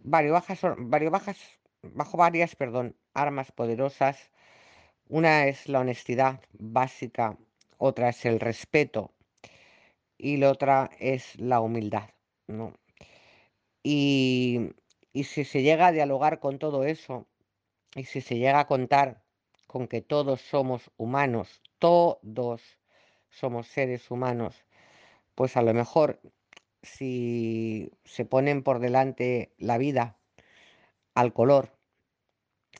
varios 0.00 0.32
bajas, 0.32 0.60
varios 0.78 1.12
bajas, 1.12 1.38
bajo 1.82 2.16
varias, 2.16 2.56
perdón, 2.56 2.96
armas 3.20 3.52
poderosas. 3.52 4.30
Una 5.08 5.46
es 5.46 5.68
la 5.68 5.80
honestidad 5.80 6.40
básica, 6.52 7.38
otra 7.78 8.10
es 8.10 8.24
el 8.24 8.40
respeto 8.40 9.12
y 10.18 10.36
la 10.36 10.50
otra 10.50 10.90
es 10.98 11.38
la 11.38 11.60
humildad, 11.60 12.10
¿no? 12.46 12.74
Y, 13.82 14.70
y 15.12 15.24
si 15.24 15.44
se 15.44 15.62
llega 15.62 15.86
a 15.86 15.92
dialogar 15.92 16.40
con 16.40 16.58
todo 16.58 16.84
eso, 16.84 17.26
y 17.94 18.04
si 18.04 18.20
se 18.20 18.36
llega 18.36 18.60
a 18.60 18.66
contar 18.66 19.22
con 19.66 19.88
que 19.88 20.00
todos 20.00 20.40
somos 20.40 20.90
humanos, 20.96 21.62
todos 21.78 22.62
somos 23.30 23.68
seres 23.68 24.10
humanos, 24.10 24.64
pues 25.34 25.56
a 25.56 25.62
lo 25.62 25.74
mejor 25.74 26.20
si 26.82 27.90
se 28.04 28.24
ponen 28.24 28.62
por 28.62 28.78
delante 28.80 29.52
la 29.58 29.78
vida 29.78 30.18
al 31.14 31.32
color, 31.32 31.77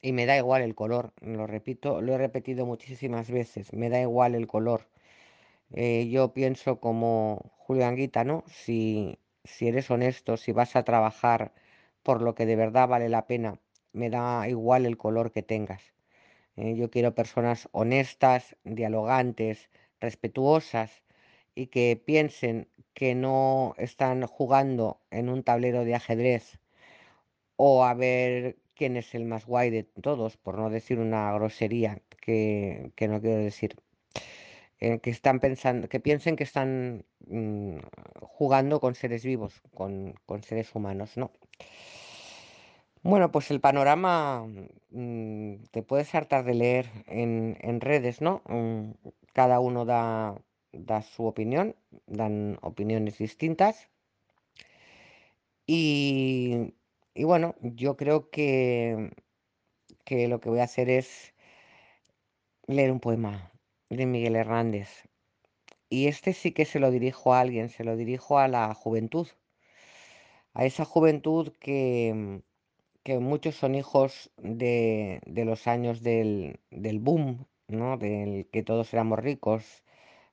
y 0.03 0.13
me 0.13 0.27
da 0.27 0.37
igual 0.37 0.63
el 0.63 0.75
color, 0.75 1.13
lo 1.21 1.47
repito, 1.47 2.01
lo 2.01 2.15
he 2.15 2.19
repetido 2.19 2.67
muchísimas 2.67 3.31
veces, 3.31 3.73
me 3.73 3.89
da 3.91 4.01
igual 4.01 4.35
el 4.35 4.47
color, 4.47 4.89
Eh, 5.73 6.09
yo 6.11 6.33
pienso 6.35 6.81
como 6.81 7.53
Julián 7.59 7.97
Guita, 7.97 8.25
¿no? 8.25 8.45
Si, 8.49 9.19
si 9.45 9.69
eres 9.69 9.91
honesto, 9.91 10.37
si 10.37 10.53
vas 10.53 10.77
a 10.77 10.85
trabajar 10.85 11.53
por 12.03 12.23
lo 12.23 12.35
que 12.35 12.47
de 12.47 12.57
verdad 12.57 12.89
vale 12.89 13.09
la 13.09 13.27
pena, 13.27 13.61
me 13.93 14.11
da 14.11 14.49
igual 14.49 14.87
el 14.87 14.97
color 14.99 15.33
que 15.33 15.43
tengas. 15.43 15.83
Eh, 16.57 16.77
yo 16.77 16.91
quiero 16.91 17.15
personas 17.15 17.69
honestas, 17.73 18.57
dialogantes, 18.65 19.71
respetuosas 20.01 21.05
y 21.55 21.69
que 21.69 22.03
piensen 22.05 22.69
que 22.95 23.15
no 23.15 23.75
están 23.79 24.27
jugando 24.27 25.01
en 25.11 25.29
un 25.31 25.43
tablero 25.45 25.85
de 25.85 25.95
ajedrez 25.95 26.59
o 27.57 27.85
a 27.85 27.95
ver 27.95 28.57
quién 28.79 28.97
es 28.97 29.15
el 29.15 29.25
más 29.27 29.45
guay 29.47 29.71
de 29.71 29.83
todos, 29.85 30.37
por 30.39 30.57
no 30.59 30.71
decir 30.71 30.99
una 31.01 31.33
grosería 31.35 32.01
que, 32.23 32.93
que 32.97 33.09
no 33.09 33.21
quiero 33.21 33.39
decir. 33.39 33.77
Que 34.79 35.11
están 35.11 35.41
pensando, 35.41 35.89
que 35.89 35.99
piensen 35.99 36.37
que 36.37 36.45
están 36.45 37.05
mm, 37.27 37.79
jugando 38.23 38.81
con 38.81 38.95
seres 38.95 39.25
vivos, 39.25 39.61
con, 39.75 40.15
con 40.25 40.45
seres 40.45 40.73
humanos, 40.75 41.17
¿no? 41.17 41.33
Bueno, 43.03 43.33
pues 43.33 43.51
el 43.51 43.61
panorama 43.61 44.47
mm, 44.91 45.65
te 45.73 45.83
puedes 45.83 46.15
hartar 46.15 46.45
de 46.45 46.55
leer 46.55 46.87
en, 47.07 47.57
en 47.61 47.81
redes, 47.81 48.21
¿no? 48.21 48.43
Mm, 48.49 48.93
cada 49.33 49.61
uno 49.61 49.85
da, 49.85 50.41
da 50.73 51.03
su 51.03 51.27
opinión, 51.27 51.75
dan 52.07 52.59
opiniones 52.63 53.19
distintas. 53.19 53.89
Y, 55.67 56.75
y 57.15 57.25
bueno, 57.25 57.55
yo 57.61 57.97
creo 57.97 58.31
que, 58.31 59.11
que 60.05 60.29
lo 60.29 60.41
que 60.41 60.51
voy 60.51 60.61
a 60.61 60.65
hacer 60.65 60.91
es 60.91 61.35
leer 62.69 62.93
un 62.93 63.01
poema 63.01 63.53
de 63.91 64.07
Miguel 64.07 64.37
Hernández. 64.37 65.09
Y 65.91 66.07
este 66.07 66.33
sí 66.35 66.53
que 66.53 66.65
se 66.65 66.81
lo 66.81 66.91
dirijo 66.91 67.35
a 67.35 67.41
alguien, 67.41 67.69
se 67.71 67.85
lo 67.85 67.97
dirijo 67.97 68.39
a 68.39 68.49
la 68.49 68.75
juventud, 68.75 69.29
a 70.55 70.65
esa 70.65 70.85
juventud 70.85 71.53
que, 71.61 72.43
que 73.03 73.19
muchos 73.19 73.57
son 73.57 73.75
hijos 73.75 74.31
de, 74.39 75.21
de 75.27 75.45
los 75.45 75.67
años 75.67 76.03
del, 76.03 76.61
del 76.71 76.99
boom, 77.01 77.47
¿no? 77.69 77.97
Del 77.99 78.49
que 78.51 78.63
todos 78.63 78.93
éramos 78.93 79.19
ricos, 79.21 79.85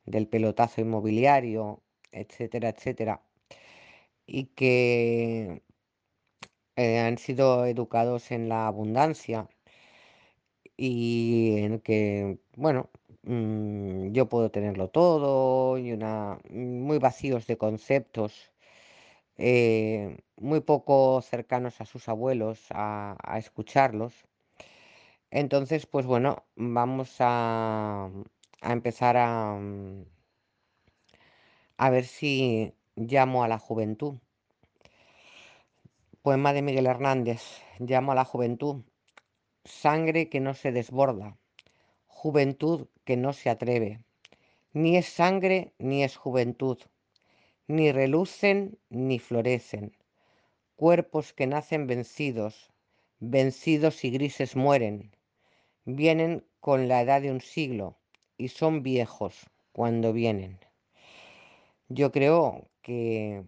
del 0.05 0.27
pelotazo 0.27 0.81
inmobiliario, 0.81 1.83
etcétera, 2.11 2.69
etcétera. 2.69 3.21
Y 4.27 4.45
que 4.55 5.63
eh, 6.77 6.99
han 6.99 7.17
sido 7.17 7.65
educados 7.65 8.31
en 8.31 8.49
la 8.49 8.67
abundancia 8.67 9.49
y 10.77 11.57
en 11.59 11.79
que, 11.79 12.39
bueno, 12.55 12.89
mm, 13.23 14.11
yo 14.11 14.27
puedo 14.29 14.51
tenerlo 14.51 14.89
todo 14.89 15.77
y 15.77 15.91
una 15.93 16.39
muy 16.49 16.97
vacíos 16.99 17.47
de 17.47 17.57
conceptos, 17.57 18.51
eh, 19.37 20.19
muy 20.37 20.61
poco 20.61 21.21
cercanos 21.23 21.81
a 21.81 21.85
sus 21.85 22.09
abuelos, 22.09 22.67
a, 22.71 23.17
a 23.23 23.39
escucharlos. 23.39 24.13
Entonces, 25.31 25.85
pues 25.85 26.05
bueno, 26.05 26.45
vamos 26.55 27.17
a, 27.19 28.05
a 28.61 28.71
empezar 28.73 29.17
a, 29.17 29.59
a 31.77 31.89
ver 31.89 32.03
si 32.05 32.73
llamo 32.97 33.43
a 33.43 33.47
la 33.47 33.59
juventud. 33.59 34.17
Poema 36.25 36.53
de 36.53 36.63
Miguel 36.63 36.87
Hernández, 36.87 37.61
llamo 37.77 38.11
a 38.11 38.15
la 38.15 38.25
juventud. 38.25 38.83
Sangre 39.63 40.27
que 40.27 40.39
no 40.39 40.55
se 40.55 40.71
desborda, 40.71 41.37
juventud 42.07 42.87
que 43.03 43.15
no 43.15 43.31
se 43.31 43.51
atreve. 43.51 44.01
Ni 44.73 44.97
es 44.97 45.05
sangre 45.05 45.75
ni 45.77 46.03
es 46.03 46.17
juventud, 46.17 46.79
ni 47.67 47.91
relucen 47.91 48.79
ni 48.89 49.19
florecen. 49.19 49.95
Cuerpos 50.75 51.31
que 51.31 51.45
nacen 51.45 51.85
vencidos, 51.85 52.73
vencidos 53.19 54.03
y 54.03 54.09
grises 54.09 54.55
mueren. 54.55 55.11
Vienen 55.83 56.43
con 56.59 56.87
la 56.87 57.03
edad 57.03 57.21
de 57.21 57.29
un 57.29 57.41
siglo 57.41 57.99
y 58.35 58.47
son 58.47 58.81
viejos 58.81 59.45
cuando 59.73 60.11
vienen. 60.11 60.57
Yo 61.87 62.11
creo 62.11 62.67
que 62.81 63.45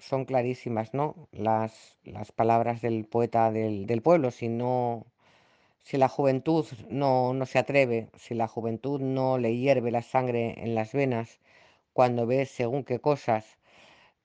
son 0.00 0.24
clarísimas, 0.26 0.94
¿no? 0.94 1.28
Las, 1.32 1.98
las 2.04 2.32
palabras 2.32 2.82
del 2.82 3.06
poeta 3.06 3.50
del, 3.52 3.86
del 3.86 4.02
pueblo. 4.02 4.30
Si 4.30 4.48
no, 4.48 5.06
si 5.82 5.98
la 5.98 6.08
juventud 6.08 6.66
no, 6.90 7.34
no 7.34 7.46
se 7.46 7.58
atreve, 7.58 8.08
si 8.16 8.34
la 8.34 8.48
juventud 8.48 9.00
no 9.00 9.38
le 9.38 9.56
hierve 9.56 9.90
la 9.92 10.02
sangre 10.02 10.54
en 10.64 10.74
las 10.74 10.92
venas 10.94 11.40
cuando 11.94 12.26
ve 12.26 12.46
según 12.46 12.84
qué 12.84 13.00
cosas, 13.00 13.58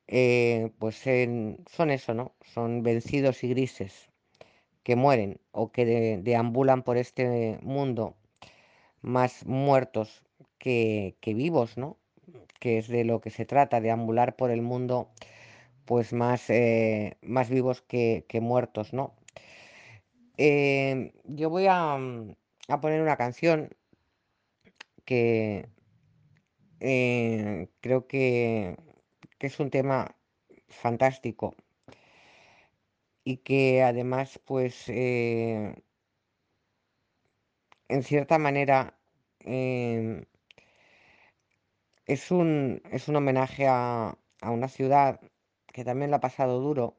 eh, 0.07 0.71
pues 0.79 1.05
en- 1.07 1.59
son 1.71 1.91
eso, 1.91 2.13
¿no? 2.13 2.33
Son 2.43 2.83
vencidos 2.83 3.43
y 3.43 3.49
grises 3.49 4.09
que 4.83 4.95
mueren 4.95 5.39
o 5.51 5.71
que 5.71 5.85
de- 5.85 6.19
deambulan 6.23 6.83
por 6.83 6.97
este 6.97 7.59
mundo 7.63 8.15
más 9.01 9.45
muertos 9.45 10.23
que, 10.57 11.15
que 11.21 11.33
vivos, 11.33 11.77
¿no? 11.77 11.97
Que 12.59 12.77
es 12.79 12.87
de 12.87 13.03
lo 13.05 13.21
que 13.21 13.29
se 13.31 13.45
trata, 13.45 13.81
deambular 13.81 14.35
por 14.35 14.51
el 14.51 14.61
mundo 14.61 15.09
pues 15.85 16.13
más, 16.13 16.49
eh, 16.49 17.17
más 17.21 17.49
vivos 17.49 17.81
que, 17.81 18.25
que 18.27 18.41
muertos, 18.41 18.93
¿no? 18.93 19.15
Eh, 20.37 21.13
yo 21.25 21.49
voy 21.49 21.65
a, 21.67 21.97
mm, 21.97 22.35
a 22.69 22.81
poner 22.81 23.01
una 23.01 23.17
canción 23.17 23.69
que 25.05 25.69
eh, 26.79 27.69
creo 27.81 28.07
que, 28.07 28.77
que 29.39 29.47
es 29.47 29.59
un 29.59 29.69
tema 29.69 30.15
fantástico 30.69 31.55
y 33.25 33.37
que 33.37 33.83
además, 33.83 34.39
pues, 34.45 34.87
eh, 34.89 35.75
en 37.87 38.03
cierta 38.03 38.37
manera, 38.37 38.99
em, 39.39 40.25
es 42.07 42.31
un, 42.31 42.81
es 42.91 43.07
un 43.07 43.15
homenaje 43.15 43.67
a, 43.67 44.17
a 44.41 44.51
una 44.51 44.67
ciudad 44.67 45.19
que 45.75 45.83
también 45.83 46.09
lo 46.09 46.15
ha 46.17 46.21
pasado 46.21 46.61
duro, 46.61 46.95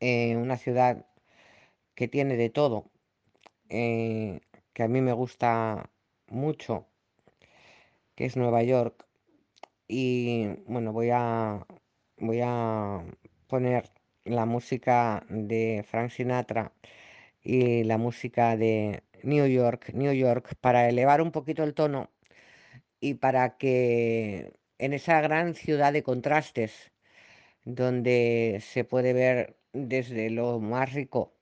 eh, 0.00 0.36
una 0.36 0.56
ciudad 0.56 1.06
que 1.94 2.08
tiene 2.08 2.36
de 2.36 2.50
todo, 2.50 2.90
eh, 3.68 4.40
que 4.72 4.82
a 4.82 4.88
mí 4.88 5.00
me 5.00 5.12
gusta 5.12 5.90
mucho, 6.26 6.88
que 8.16 8.24
es 8.26 8.36
Nueva 8.36 8.64
York. 8.64 9.06
Y 9.86 10.48
bueno, 10.66 10.92
voy 10.92 11.10
a, 11.12 11.66
voy 12.18 12.40
a 12.42 13.04
poner 13.46 13.90
la 14.24 14.44
música 14.46 15.24
de 15.28 15.84
Frank 15.88 16.10
Sinatra 16.10 16.72
y 17.42 17.84
la 17.84 17.98
música 17.98 18.56
de 18.56 19.04
New 19.22 19.46
York, 19.46 19.92
New 19.94 20.12
York, 20.12 20.56
para 20.60 20.88
elevar 20.88 21.22
un 21.22 21.30
poquito 21.32 21.62
el 21.62 21.74
tono 21.74 22.10
y 23.00 23.14
para 23.14 23.56
que 23.58 24.52
en 24.78 24.94
esa 24.94 25.20
gran 25.20 25.54
ciudad 25.54 25.92
de 25.92 26.02
contrastes, 26.02 26.89
donde 27.74 28.60
se 28.62 28.84
puede 28.84 29.12
ver 29.12 29.56
desde 29.72 30.30
lo 30.30 30.60
más 30.60 30.92
rico 30.92 31.32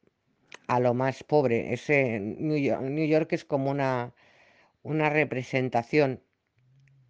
a 0.66 0.81
lo 0.81 0.95
más 0.95 1.24
pobre, 1.24 1.72
ese 1.72 2.20
New 2.20 2.59
York, 2.59 2.83
New 2.83 3.26
es 3.31 3.45
como 3.45 3.70
una, 3.70 4.12
una 4.83 5.09
representación 5.11 6.20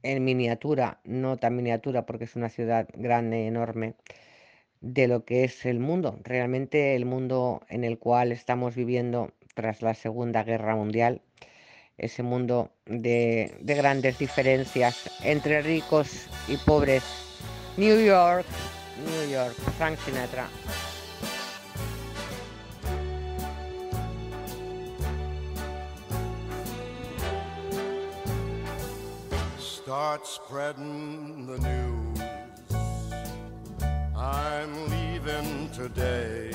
en 0.03 0.25
miniatura, 0.25 1.01
no 1.05 1.37
tan 1.39 1.57
miniatura 1.57 2.07
porque 2.07 2.25
es 2.25 2.37
una 2.37 2.51
ciudad 2.51 2.89
grande, 2.95 3.47
enorme, 3.47 3.95
de 4.81 5.09
lo 5.09 5.25
que 5.25 5.45
es 5.45 5.67
el 5.67 5.81
mundo, 5.81 6.19
realmente 6.23 6.95
el 6.95 7.05
mundo 7.05 7.63
en 7.69 7.83
el 7.85 7.99
cual 7.99 8.31
estamos 8.31 8.77
viviendo 8.77 9.33
tras 9.55 9.83
la 9.83 9.95
Segunda 9.95 10.45
Guerra 10.45 10.77
Mundial, 10.77 11.21
ese 11.97 12.23
mundo 12.23 12.71
de, 12.87 13.57
de 13.61 13.75
grandes 13.75 14.19
diferencias 14.19 15.11
entre 15.25 15.63
ricos 15.63 16.29
y 16.47 16.57
pobres. 16.59 17.03
New 17.77 18.05
York, 18.05 18.47
New 19.07 19.23
York, 19.29 19.55
Frank 19.77 19.99
Sinatra. 20.01 20.47
Start 29.59 30.27
spreading 30.27 31.47
the 31.47 31.59
news. 31.59 32.19
I'm 34.17 34.91
leaving 34.91 35.71
today. 35.71 36.48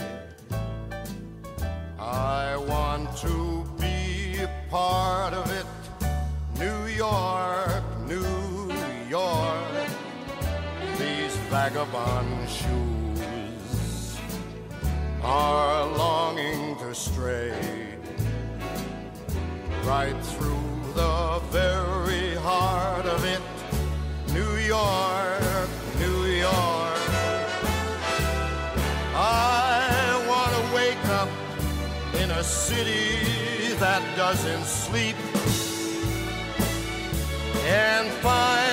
are 15.23 15.85
longing 15.97 16.75
to 16.77 16.93
stray 16.93 17.53
right 19.83 20.15
through 20.21 20.81
the 20.95 21.39
very 21.49 22.35
heart 22.35 23.05
of 23.05 23.23
it, 23.23 23.41
New 24.33 24.55
York, 24.57 25.69
New 25.99 26.25
York. 26.25 26.99
I 29.15 30.25
want 30.27 30.51
to 30.55 30.75
wake 30.75 31.05
up 31.21 31.29
in 32.21 32.29
a 32.31 32.43
city 32.43 33.73
that 33.75 34.01
doesn't 34.17 34.65
sleep 34.65 35.15
and 37.65 38.09
find 38.21 38.72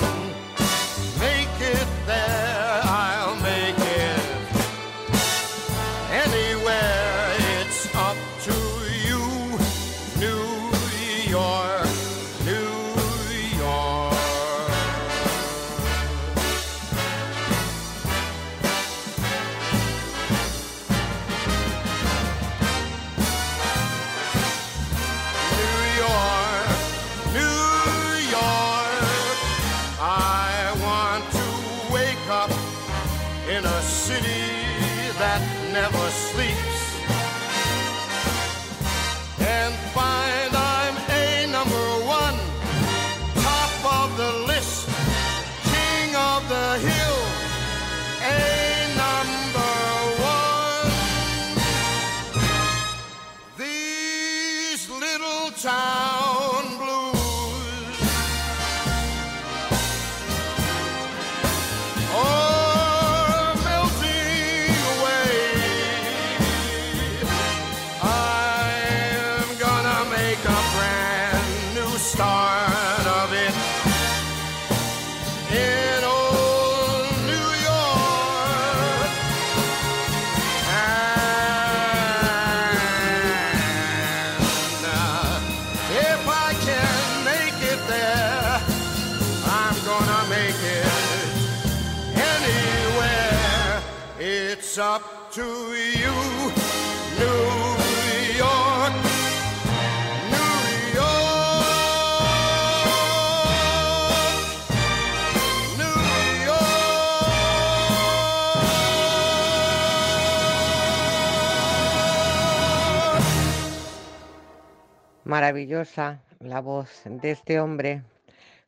La 116.39 116.61
voz 116.61 117.01
de 117.05 117.31
este 117.31 117.59
hombre 117.59 118.03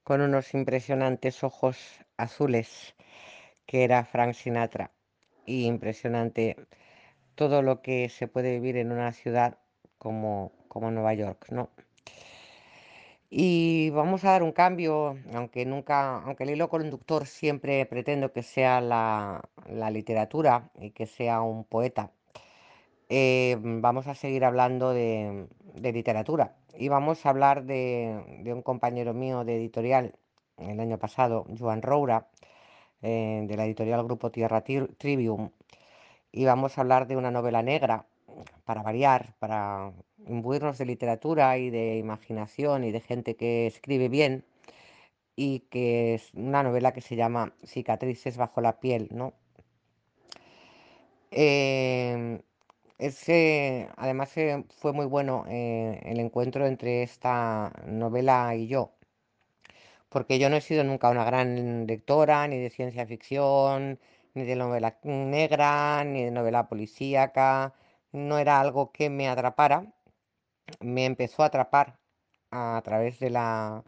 con 0.04 0.22
unos 0.22 0.56
impresionantes 0.56 1.44
ojos 1.44 1.78
azules, 2.18 2.96
que 3.68 3.84
era 3.84 4.04
Frank 4.04 4.34
Sinatra. 4.34 4.90
Y 5.46 5.66
impresionante 5.66 6.58
todo 7.36 7.62
lo 7.62 7.84
que 7.84 8.10
se 8.10 8.28
puede 8.28 8.54
vivir 8.54 8.78
en 8.78 8.92
una 8.92 9.12
ciudad 9.12 9.60
como, 10.00 10.54
como 10.68 10.90
Nueva 10.90 11.14
York, 11.14 11.50
¿no? 11.52 11.70
Y 13.30 13.92
vamos 13.92 14.26
a 14.26 14.32
dar 14.32 14.42
un 14.42 14.52
cambio, 14.52 15.16
aunque 15.36 15.68
nunca, 15.68 16.18
aunque 16.18 16.46
el 16.46 16.50
hilo 16.52 16.68
conductor 16.68 17.28
siempre 17.28 17.86
pretendo 17.86 18.34
que 18.34 18.42
sea 18.42 18.82
la, 18.82 19.48
la 19.68 19.92
literatura 19.92 20.72
y 20.80 20.90
que 20.92 21.06
sea 21.06 21.42
un 21.42 21.64
poeta. 21.64 22.12
eh, 23.10 23.56
vamos 23.62 24.08
a 24.08 24.16
seguir 24.16 24.46
hablando 24.46 24.94
de, 24.94 25.48
de 25.76 25.92
literatura 25.94 26.56
y 26.78 26.88
vamos 26.90 27.26
a 27.26 27.30
hablar 27.30 27.64
de, 27.66 28.40
de 28.44 28.54
un 28.54 28.62
compañero 28.62 29.14
mío 29.14 29.44
de 29.44 29.58
editorial 29.58 30.16
el 30.58 30.80
año 30.80 30.98
pasado, 30.98 31.46
Joan 31.58 31.82
Roura, 31.82 32.28
eh, 33.02 33.46
de 33.48 33.58
la 33.58 33.66
editorial 33.66 34.04
Grupo 34.04 34.32
Tierra 34.32 34.64
Tri- 34.64 34.96
Trivium, 34.98 35.50
y 36.32 36.46
vamos 36.46 36.78
a 36.78 36.82
hablar 36.82 37.08
de 37.08 37.18
una 37.18 37.32
novela 37.32 37.62
negra, 37.62 38.06
para 38.66 38.82
variar, 38.82 39.36
para 39.40 39.92
imbuirnos 40.26 40.78
de 40.78 40.86
literatura 40.86 41.58
y 41.58 41.70
de 41.70 41.98
imaginación 41.98 42.84
y 42.84 42.92
de 42.92 43.02
gente 43.02 43.36
que 43.36 43.68
escribe 43.68 44.10
bien, 44.10 44.46
y 45.36 45.62
que 45.72 46.16
es 46.16 46.34
una 46.34 46.64
novela 46.64 46.94
que 46.94 47.02
se 47.02 47.16
llama 47.16 47.54
Cicatrices 47.66 48.38
bajo 48.38 48.62
la 48.62 48.80
piel, 48.80 49.10
¿no? 49.12 49.34
Em, 51.32 52.42
ese, 52.98 53.90
además 53.98 54.32
fue 54.32 54.94
muy 54.94 55.06
bueno 55.06 55.46
eh, 55.48 56.02
el 56.06 56.20
encuentro 56.20 56.66
entre 56.68 57.04
esta 57.04 57.72
novela 57.86 58.56
y 58.56 58.68
yo, 58.68 58.94
porque 60.10 60.40
yo 60.40 60.50
no 60.50 60.56
he 60.58 60.62
sido 60.62 60.84
nunca 60.84 61.10
una 61.10 61.24
gran 61.26 61.88
lectora 61.88 62.48
ni 62.48 62.58
de 62.60 62.70
ciencia 62.70 63.06
ficción, 63.08 64.00
ni 64.34 64.44
de 64.46 64.56
novela 64.56 64.98
negra, 65.04 66.04
ni 66.06 66.24
de 66.26 66.32
novela 66.32 66.68
policíaca, 66.68 67.74
no 68.12 68.38
era 68.40 68.60
algo 68.62 68.92
que 68.92 69.10
me 69.10 69.28
atrapara, 69.30 69.92
me 70.82 71.06
empezó 71.06 71.44
a 71.44 71.48
atrapar 71.48 72.00
a 72.52 72.82
través 72.84 73.20
de 73.20 73.30
la... 73.32 73.84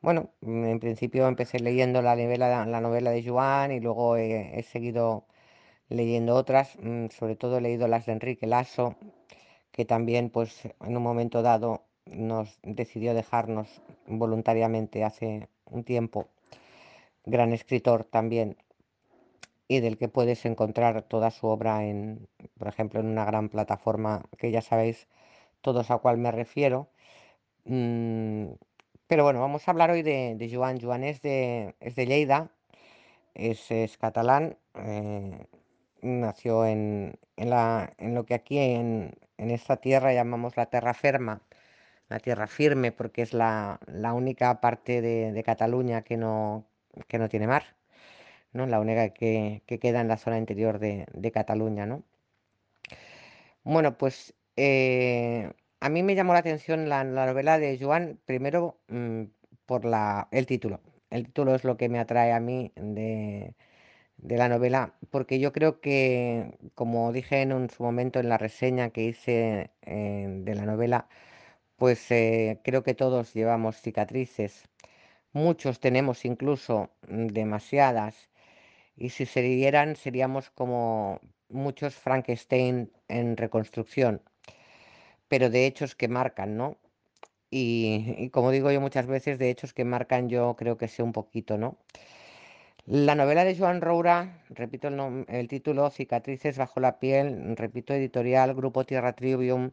Bueno, 0.00 0.32
en 0.42 0.80
principio 0.80 1.28
empecé 1.28 1.60
leyendo 1.60 2.02
la 2.02 2.16
novela, 2.16 2.66
la 2.66 2.80
novela 2.80 3.10
de 3.10 3.24
Joan 3.28 3.72
y 3.72 3.80
luego 3.80 4.16
he 4.16 4.62
seguido 4.64 5.26
leyendo 5.88 6.34
otras, 6.34 6.76
mm, 6.80 7.08
sobre 7.08 7.36
todo 7.36 7.58
he 7.58 7.60
leído 7.60 7.88
las 7.88 8.06
de 8.06 8.12
Enrique 8.12 8.46
Lasso, 8.46 8.96
que 9.72 9.84
también 9.84 10.30
pues 10.30 10.66
en 10.84 10.96
un 10.96 11.02
momento 11.02 11.42
dado 11.42 11.84
nos 12.06 12.58
decidió 12.62 13.14
dejarnos 13.14 13.82
voluntariamente 14.06 15.04
hace 15.04 15.48
un 15.66 15.84
tiempo, 15.84 16.28
gran 17.24 17.52
escritor 17.52 18.04
también, 18.04 18.56
y 19.68 19.80
del 19.80 19.98
que 19.98 20.08
puedes 20.08 20.44
encontrar 20.46 21.02
toda 21.02 21.30
su 21.30 21.46
obra 21.46 21.84
en, 21.84 22.28
por 22.58 22.68
ejemplo, 22.68 23.00
en 23.00 23.06
una 23.06 23.24
gran 23.26 23.48
plataforma 23.50 24.24
que 24.38 24.50
ya 24.50 24.62
sabéis 24.62 25.08
todos 25.60 25.90
a 25.90 25.98
cuál 25.98 26.18
me 26.18 26.32
refiero. 26.32 26.88
Mm, 27.64 28.46
pero 29.06 29.24
bueno, 29.24 29.40
vamos 29.40 29.68
a 29.68 29.70
hablar 29.72 29.90
hoy 29.90 30.02
de, 30.02 30.50
Joan. 30.52 30.80
Joan 30.80 31.04
es 31.04 31.22
de, 31.22 31.74
es 31.80 31.96
de 31.96 32.06
Lleida, 32.06 32.50
es, 33.34 33.70
es 33.70 33.98
catalán, 33.98 34.58
eh, 34.74 35.46
nació 36.02 36.66
en, 36.66 37.18
en 37.36 37.50
la, 37.50 37.94
en 37.98 38.14
lo 38.14 38.24
que 38.26 38.34
aquí 38.34 38.58
en, 38.58 39.14
en 39.38 39.50
esta 39.50 39.76
tierra 39.78 40.12
llamamos 40.12 40.56
la 40.56 40.66
terra 40.66 40.94
ferma, 40.94 41.42
la 42.08 42.20
tierra 42.20 42.46
firme, 42.46 42.92
porque 42.92 43.22
es 43.22 43.34
la, 43.34 43.80
la 43.86 44.12
única 44.14 44.60
parte 44.60 45.00
de, 45.02 45.32
de 45.32 45.42
Cataluña 45.44 46.02
que 46.02 46.16
no, 46.16 46.66
que 47.08 47.18
no 47.18 47.28
tiene 47.28 47.46
mar, 47.46 47.76
¿no? 48.52 48.66
La 48.66 48.80
única 48.80 49.10
que, 49.10 49.62
que 49.66 49.78
queda 49.78 50.00
en 50.00 50.08
la 50.08 50.18
zona 50.18 50.38
interior 50.38 50.78
de, 50.78 51.06
de 51.12 51.32
Cataluña, 51.32 51.86
¿no? 51.86 52.04
Bueno, 53.64 53.96
pues 53.98 54.34
eh, 54.56 55.52
a 55.80 55.88
mí 55.88 56.02
me 56.02 56.14
llamó 56.14 56.32
la 56.32 56.40
atención 56.40 56.88
la, 56.88 57.04
la 57.04 57.26
novela 57.26 57.58
de 57.58 57.78
Joan, 57.80 58.18
primero 58.24 58.80
mm, 58.88 59.24
por 59.66 59.84
la, 59.84 60.28
el 60.32 60.46
título. 60.46 60.80
El 61.10 61.26
título 61.26 61.54
es 61.54 61.64
lo 61.64 61.76
que 61.76 61.88
me 61.88 61.98
atrae 61.98 62.32
a 62.32 62.40
mí 62.40 62.72
de, 62.76 63.54
de 64.18 64.36
la 64.36 64.48
novela, 64.48 64.94
porque 65.10 65.38
yo 65.40 65.52
creo 65.52 65.80
que, 65.80 66.58
como 66.74 67.12
dije 67.12 67.42
en 67.42 67.52
un- 67.52 67.70
su 67.70 67.82
momento 67.82 68.20
en 68.20 68.28
la 68.28 68.38
reseña 68.38 68.90
que 68.90 69.04
hice 69.04 69.70
eh, 69.82 70.26
de 70.46 70.54
la 70.54 70.66
novela, 70.66 71.08
pues 71.76 72.10
eh, 72.12 72.60
creo 72.64 72.82
que 72.84 72.94
todos 72.94 73.34
llevamos 73.34 73.80
cicatrices. 73.82 74.68
Muchos 75.32 75.80
tenemos 75.80 76.24
incluso 76.26 76.90
mm, 77.08 77.28
demasiadas. 77.28 78.30
Y 78.96 79.10
si 79.10 79.26
se 79.26 79.42
dieran, 79.42 79.96
seríamos 79.96 80.50
como 80.50 81.20
muchos 81.50 81.94
Frankenstein 81.96 82.92
en 83.08 83.36
reconstrucción, 83.38 84.22
pero 85.28 85.50
de 85.50 85.66
hechos 85.66 85.94
que 85.94 86.08
marcan, 86.08 86.56
¿no? 86.56 86.78
Y, 87.50 88.14
y 88.18 88.30
como 88.30 88.50
digo 88.52 88.72
yo 88.72 88.80
muchas 88.80 89.06
veces, 89.06 89.38
de 89.38 89.50
hechos 89.50 89.74
que 89.74 89.84
marcan 89.84 90.28
yo 90.28 90.56
creo 90.56 90.78
que 90.78 90.88
sé 90.88 91.02
un 91.04 91.12
poquito, 91.12 91.58
¿no? 91.58 91.78
La 92.90 93.14
novela 93.14 93.44
de 93.44 93.54
Joan 93.54 93.82
Roura, 93.82 94.42
repito 94.48 94.88
el, 94.88 95.48
título, 95.48 95.90
Cicatrices 95.90 96.56
bajo 96.56 96.80
la 96.80 96.98
piel, 96.98 97.54
repito, 97.54 97.92
editorial, 97.92 98.54
Grupo 98.54 98.84
Tierra 98.84 99.12
Trivium, 99.14 99.72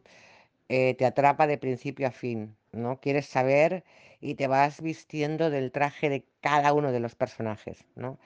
eh, 0.68 0.94
te 0.98 1.06
atrapa 1.06 1.46
de 1.46 1.58
principio 1.58 2.08
a 2.08 2.10
fin, 2.10 2.56
¿no? 2.72 3.00
Quieres 3.00 3.26
saber 3.26 3.84
y 4.20 4.34
te 4.34 4.48
vas 4.48 4.82
vistiendo 4.82 5.48
del 5.50 5.72
traje 5.72 6.10
de 6.10 6.26
cada 6.42 6.74
uno 6.74 6.92
de 6.92 7.00
los 7.00 7.14
personajes, 7.14 7.86
¿no? 7.94 8.18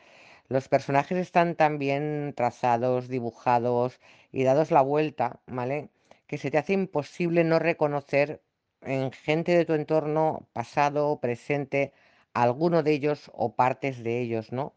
Los 0.48 0.68
personajes 0.68 1.18
están 1.18 1.56
tan 1.56 1.78
bien 1.78 2.34
trazados, 2.36 3.08
dibujados 3.08 4.00
y 4.32 4.44
dados 4.44 4.72
la 4.72 4.82
vuelta, 4.82 5.40
¿vale? 5.46 5.90
Que 6.26 6.38
se 6.38 6.50
te 6.50 6.58
hace 6.58 6.72
imposible 6.74 7.44
no 7.44 7.60
reconocer 7.60 8.42
en 8.82 9.12
gente 9.12 9.56
de 9.56 9.64
tu 9.66 9.74
entorno, 9.74 10.48
pasado 10.52 11.20
presente, 11.20 11.92
alguno 12.34 12.82
de 12.82 12.92
ellos 12.92 13.30
o 13.34 13.54
partes 13.56 14.02
de 14.04 14.20
ellos, 14.20 14.52
¿no? 14.52 14.74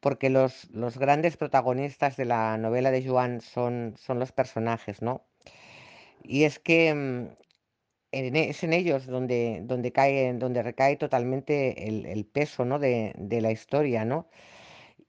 Porque 0.00 0.30
los, 0.30 0.70
los 0.70 0.98
grandes 0.98 1.36
protagonistas 1.36 2.16
de 2.16 2.24
la 2.26 2.58
novela 2.58 2.90
de 2.90 3.06
Joan 3.06 3.40
son, 3.40 3.94
son 3.98 4.18
los 4.18 4.32
personajes, 4.32 5.02
¿no? 5.02 5.26
Y 6.22 6.44
es 6.44 6.58
que 6.58 6.94
mm, 6.94 7.26
e- 8.12 8.50
es 8.50 8.64
en 8.64 8.72
ellos 8.72 9.06
donde, 9.06 9.60
donde 9.64 9.92
cae, 9.92 10.32
donde 10.34 10.62
recae 10.62 10.96
totalmente 10.96 11.88
el, 11.88 12.06
el 12.06 12.26
peso, 12.26 12.64
¿no? 12.64 12.78
de, 12.78 13.14
de 13.18 13.40
la 13.40 13.52
historia, 13.52 14.04
¿no? 14.04 14.28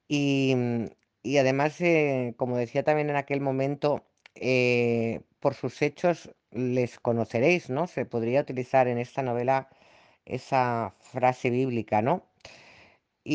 Y, 0.08 0.54
mm, 0.56 0.86
y 1.22 1.38
además, 1.38 1.80
eh, 1.80 2.34
como 2.36 2.56
decía 2.56 2.84
también 2.84 3.10
en 3.10 3.16
aquel 3.16 3.40
momento, 3.40 4.04
eh, 4.34 5.22
por 5.40 5.54
sus 5.54 5.82
hechos 5.82 6.30
les 6.50 6.98
conoceréis, 7.00 7.70
¿no? 7.70 7.86
Se 7.86 8.06
podría 8.06 8.40
utilizar 8.42 8.88
en 8.88 8.98
esta 8.98 9.22
novela 9.22 9.68
esa 10.24 10.94
frase 11.00 11.50
bíblica, 11.50 12.02
¿no? 12.02 12.24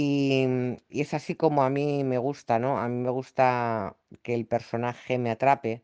Y, 0.02 0.46
mm, 0.48 0.74
y 0.90 1.02
es 1.02 1.14
así 1.14 1.36
como 1.36 1.64
a 1.64 1.70
mí 1.70 2.04
me 2.04 2.18
gusta, 2.18 2.60
¿no? 2.60 2.80
A 2.80 2.88
mí 2.90 2.96
me 2.98 3.10
gusta 3.12 3.96
que 4.24 4.34
el 4.34 4.46
personaje 4.48 5.18
me 5.20 5.30
atrape 5.32 5.84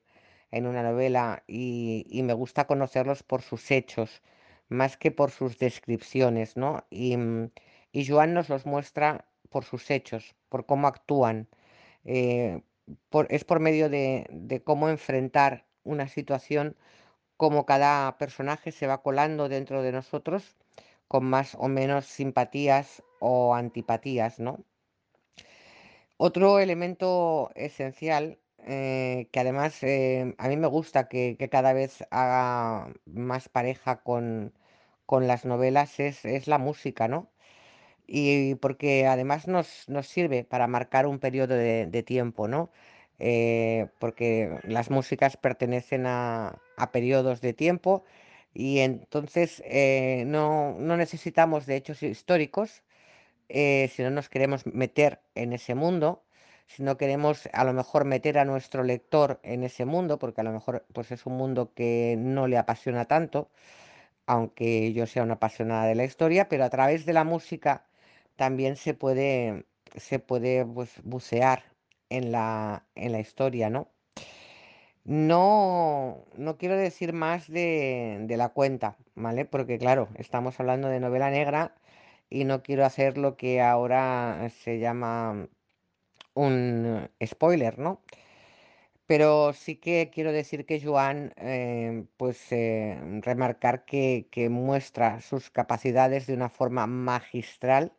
en 0.52 0.66
una 0.68 0.82
novela 0.84 1.44
y, 1.48 2.06
y 2.10 2.24
me 2.24 2.34
gusta 2.34 2.66
conocerlos 2.68 3.24
por 3.24 3.42
sus 3.44 3.70
hechos, 3.72 4.22
más 4.70 4.98
que 4.98 5.12
por 5.12 5.32
sus 5.32 5.60
descripciones, 5.60 6.58
¿no? 6.58 6.86
Y, 6.90 7.18
mm, 7.18 7.52
y 7.92 8.08
Joan 8.08 8.34
nos 8.34 8.50
los 8.50 8.66
muestra 8.66 9.26
por 9.50 9.64
sus 9.66 9.90
hechos, 9.92 10.36
por 10.50 10.66
cómo 10.66 10.88
actúan. 10.88 11.48
eh, 12.06 12.62
por- 13.10 13.28
es 13.32 13.44
por 13.46 13.60
medio 13.60 13.90
de, 13.90 14.26
de 14.32 14.64
cómo 14.64 14.90
enfrentar 14.90 15.66
una 15.84 16.08
situación, 16.08 16.76
cómo 17.38 17.66
cada 17.66 18.18
personaje 18.18 18.72
se 18.72 18.88
va 18.88 19.02
colando 19.02 19.50
dentro 19.50 19.82
de 19.84 19.92
nosotros 19.92 20.56
con 21.08 21.26
más 21.26 21.56
o 21.56 21.68
menos 21.68 22.06
simpatías 22.06 23.04
o 23.20 23.56
antipatías, 23.56 24.40
¿no? 24.40 24.64
Otro 26.22 26.60
elemento 26.60 27.50
esencial, 27.56 28.40
eh, 28.66 29.30
que 29.32 29.40
además 29.40 29.82
eh, 29.84 30.36
a 30.38 30.50
mí 30.50 30.58
me 30.58 30.68
gusta 30.68 31.08
que, 31.08 31.38
cada 31.50 31.72
vez 31.72 32.04
haga 32.12 32.94
más 33.06 33.48
pareja 33.50 34.02
con, 34.04 34.54
con 35.06 35.28
las 35.28 35.46
novelas, 35.46 36.00
es, 36.02 36.26
es 36.26 36.48
la 36.48 36.58
música, 36.58 37.08
¿no? 37.08 37.32
Y 38.08 38.56
porque 38.56 39.08
además 39.08 39.48
nos, 39.48 39.88
nos 39.90 40.08
sirve 40.08 40.44
para 40.44 40.68
marcar 40.68 41.08
un 41.08 41.20
periodo 41.20 41.56
de, 41.56 42.04
tiempo, 42.04 42.48
¿no? 42.50 42.72
Eh, 43.20 43.88
porque 44.00 44.60
las 44.64 44.90
músicas 44.92 45.38
pertenecen 45.38 46.06
a, 46.08 46.60
a 46.78 46.92
periodos 46.92 47.42
de 47.42 47.54
tiempo 47.54 48.04
y 48.54 48.80
entonces 48.80 49.64
no, 50.28 50.76
no 50.80 50.98
necesitamos 50.98 51.66
de 51.66 51.78
hechos 51.78 52.04
históricos 52.04 52.84
eh, 53.50 53.90
si 53.94 54.04
no 54.04 54.12
nos 54.12 54.30
queremos 54.30 54.66
meter 54.66 55.22
en 55.36 55.54
ese 55.54 55.76
mundo, 55.76 56.24
si 56.68 56.84
no 56.84 56.98
queremos 56.98 57.50
a 57.54 57.64
lo 57.64 57.74
mejor 57.74 58.06
meter 58.06 58.38
a 58.38 58.46
nuestro 58.46 58.84
lector 58.84 59.40
en 59.44 59.64
ese 59.64 59.86
mundo, 59.86 60.20
porque 60.20 60.42
a 60.42 60.44
lo 60.44 60.52
mejor 60.52 60.86
pues 60.94 61.12
es 61.12 61.26
un 61.26 61.34
mundo 61.38 61.74
que 61.74 62.16
no 62.18 62.48
le 62.48 62.58
apasiona 62.58 63.06
tanto, 63.06 63.50
aunque 64.28 64.94
yo 64.94 65.08
sea 65.08 65.24
una 65.24 65.36
apasionada 65.36 65.86
de 65.88 65.96
la 65.96 66.06
historia, 66.06 66.50
pero 66.50 66.64
a 66.66 66.70
través 66.70 67.06
de 67.06 67.14
la 67.14 67.24
música 67.24 67.86
también 68.36 68.76
se 68.78 68.94
puede, 68.94 69.66
se 69.96 70.20
puede 70.20 70.66
pues, 70.66 70.92
bucear 71.04 71.64
en 72.10 72.32
la, 72.32 72.86
en 72.96 73.12
la 73.14 73.20
historia, 73.20 73.70
¿no? 73.70 73.90
No, 75.06 76.26
no 76.38 76.58
quiero 76.58 76.78
decir 76.78 77.14
más 77.14 77.48
de, 77.48 78.20
de 78.28 78.38
la 78.38 78.50
cuenta, 78.50 78.98
¿vale? 79.16 79.46
Porque 79.46 79.80
claro, 79.80 80.10
estamos 80.16 80.60
hablando 80.60 80.88
de 80.90 81.00
novela 81.00 81.32
negra 81.32 81.74
y 82.30 82.46
no 82.46 82.64
quiero 82.64 82.86
hacer 82.86 83.18
lo 83.18 83.38
que 83.38 83.62
ahora 83.62 84.50
se 84.64 84.80
llama 84.80 85.48
un 86.34 87.10
spoiler, 87.26 87.80
¿no? 87.80 88.02
Pero 89.06 89.54
sí 89.54 89.76
que 89.78 90.10
quiero 90.14 90.32
decir 90.32 90.66
que 90.66 90.82
Joan, 90.82 91.34
eh, 91.38 92.06
pues 92.18 92.52
eh, 92.52 92.98
remarcar 93.22 93.86
que, 93.86 94.28
que 94.32 94.50
muestra 94.50 95.22
sus 95.22 95.50
capacidades 95.50 96.28
de 96.28 96.36
una 96.36 96.50
forma 96.50 96.86
magistral 96.88 97.94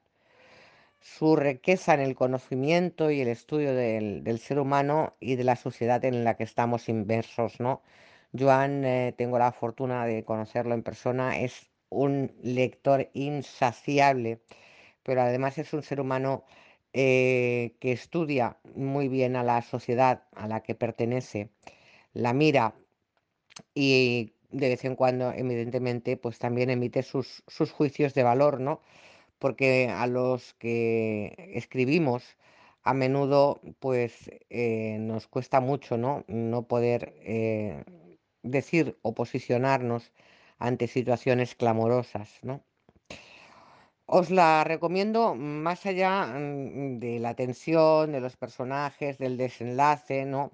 su 1.01 1.37
riqueza 1.37 1.95
en 1.95 2.01
el 2.01 2.15
conocimiento 2.15 3.11
y 3.11 3.21
el 3.21 3.29
estudio 3.29 3.75
del, 3.75 4.23
del 4.25 4.39
ser 4.39 4.59
humano 4.59 5.17
y 5.21 5.37
de 5.37 5.45
la 5.45 5.57
sociedad 5.57 6.05
en 6.05 6.25
la 6.25 6.37
que 6.37 6.45
estamos 6.45 6.89
inmersos, 6.89 7.61
¿no? 7.61 7.83
Joan, 8.39 8.85
eh, 8.85 9.15
tengo 9.17 9.39
la 9.39 9.53
fortuna 9.53 10.07
de 10.07 10.25
conocerlo 10.25 10.75
en 10.75 10.83
persona, 10.83 11.39
es 11.41 11.70
un 11.91 12.33
lector 12.43 13.11
insaciable, 13.15 14.41
pero 15.03 15.23
además 15.23 15.59
es 15.59 15.73
un 15.73 15.83
ser 15.83 16.01
humano 16.01 16.45
eh, 16.93 17.77
que 17.81 17.93
estudia 17.93 18.59
muy 18.75 19.09
bien 19.09 19.37
a 19.37 19.45
la 19.45 19.63
sociedad 19.63 20.25
a 20.35 20.49
la 20.49 20.63
que 20.63 20.75
pertenece, 20.75 21.51
la 22.15 22.33
mira 22.33 22.75
y 23.75 24.35
de 24.51 24.69
vez 24.71 24.85
en 24.85 24.97
cuando, 24.97 25.33
evidentemente, 25.33 26.17
pues 26.17 26.39
también 26.39 26.71
emite 26.71 27.03
sus, 27.03 27.45
sus 27.47 27.73
juicios 27.73 28.15
de 28.15 28.25
valor, 28.25 28.61
¿no? 28.61 28.81
porque 29.41 29.89
a 29.89 30.07
los 30.07 30.55
que 30.55 31.35
escribimos 31.55 32.23
a 32.85 32.95
menudo 32.95 33.61
pues 33.81 34.31
eh, 34.51 34.99
nos 35.01 35.27
cuesta 35.27 35.61
mucho, 35.61 35.97
¿no? 35.97 36.25
No 36.29 36.69
poder 36.69 37.15
eh, 37.23 37.85
decir 38.43 38.99
o 39.03 39.15
posicionarnos 39.15 40.13
ante 40.61 40.87
situaciones 40.87 41.57
clamorosas, 41.57 42.39
¿no? 42.43 42.63
Os 44.07 44.31
la 44.31 44.65
recomiendo 44.65 45.35
más 45.35 45.87
allá 45.87 46.27
mm, 46.27 46.99
de 46.99 47.19
la 47.19 47.35
tensión, 47.35 48.13
de 48.13 48.21
los 48.21 48.37
personajes, 48.37 49.19
del 49.19 49.37
desenlace, 49.37 50.25
¿no? 50.27 50.51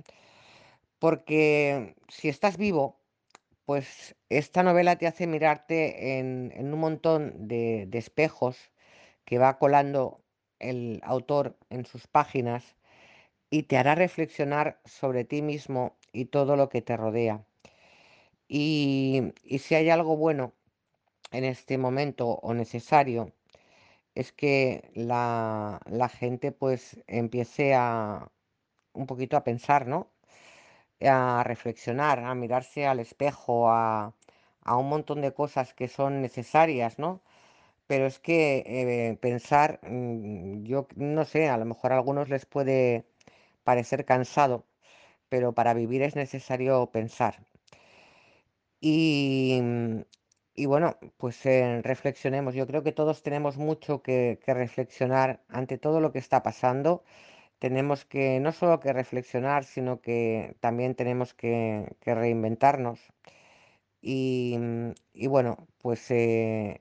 Porque 0.98 1.94
si 2.08 2.28
estás 2.28 2.56
vivo, 2.56 3.00
pues 3.66 4.16
esta 4.28 4.62
novela 4.62 4.96
te 4.96 5.06
hace 5.06 5.26
mirarte 5.26 6.18
en, 6.18 6.52
un 6.56 6.78
montón 6.80 7.48
de, 7.48 7.86
de 7.88 7.98
espejos 7.98 8.56
que 9.24 9.38
va 9.38 9.58
colando 9.58 10.22
el 10.58 11.00
autor 11.04 11.58
en 11.70 11.84
sus 11.84 12.06
páginas 12.06 12.76
y 13.50 13.64
te 13.64 13.76
hará 13.76 13.94
reflexionar 13.94 14.80
sobre 14.84 15.24
ti 15.24 15.42
mismo 15.42 15.96
y 16.12 16.26
todo 16.26 16.56
lo 16.56 16.68
que 16.68 16.82
te 16.82 16.96
rodea. 16.96 17.44
Y, 18.48 19.32
si 19.58 19.74
hay 19.74 19.90
algo 19.90 20.16
bueno 20.16 20.52
en 21.32 21.44
este 21.44 21.78
momento 21.78 22.28
o 22.28 22.54
necesario, 22.54 23.32
es 24.14 24.32
que 24.32 24.90
la, 24.94 25.80
la 25.86 26.08
gente 26.08 26.52
pues 26.52 26.98
empiece 27.06 27.74
a 27.74 28.30
un 28.94 29.06
poquito 29.06 29.36
a 29.36 29.44
pensar, 29.44 29.86
¿no? 29.88 30.10
A 31.02 31.42
reflexionar, 31.44 32.18
a 32.20 32.34
mirarse 32.34 32.86
al 32.86 33.00
espejo, 33.00 33.70
a, 33.70 34.14
a 34.62 34.76
un 34.76 34.88
montón 34.88 35.20
de 35.22 35.32
cosas 35.34 35.74
que 35.74 35.88
son 35.88 36.20
necesarias, 36.22 36.98
¿no? 36.98 37.22
Pero 37.88 38.06
es 38.06 38.18
que 38.20 38.64
eh, 38.66 39.18
pensar, 39.20 39.80
mm, 39.84 40.64
yo 40.64 40.88
no 40.96 41.24
sé, 41.24 41.48
a 41.48 41.58
lo 41.58 41.66
mejor 41.66 41.92
a 41.92 41.96
algunos 41.96 42.28
les 42.30 42.46
puede 42.46 43.06
parecer 43.64 44.04
cansado, 44.06 44.66
pero 45.30 45.54
para 45.54 45.74
vivir 45.74 46.02
es 46.02 46.16
necesario 46.16 46.86
pensar. 46.92 47.46
Y, 48.88 49.60
mm, 49.62 50.02
y 50.54 50.66
bueno, 50.66 50.96
pues 51.18 51.44
eh, 51.46 51.80
reflexionemos. 51.82 52.54
Yo 52.54 52.66
creo 52.68 52.82
que 52.84 52.92
todos 52.92 53.22
tenemos 53.22 53.56
mucho 53.56 54.02
que, 54.02 54.38
reflexionar 54.46 55.42
ante 55.48 55.78
todo 55.78 56.00
lo 56.00 56.12
que 56.12 56.20
está 56.20 56.42
pasando. 56.42 57.02
Tenemos 57.58 58.04
que 58.04 58.40
no 58.40 58.52
solo 58.52 58.80
que 58.80 58.92
reflexionar, 58.92 59.64
sino 59.64 60.00
que 60.00 60.56
también 60.60 60.94
tenemos 60.94 61.34
que, 61.34 61.96
reinventarnos 62.04 63.00
y, 64.00 64.56
y 65.14 65.26
bueno, 65.28 65.66
pues 65.78 66.10
eh, 66.10 66.80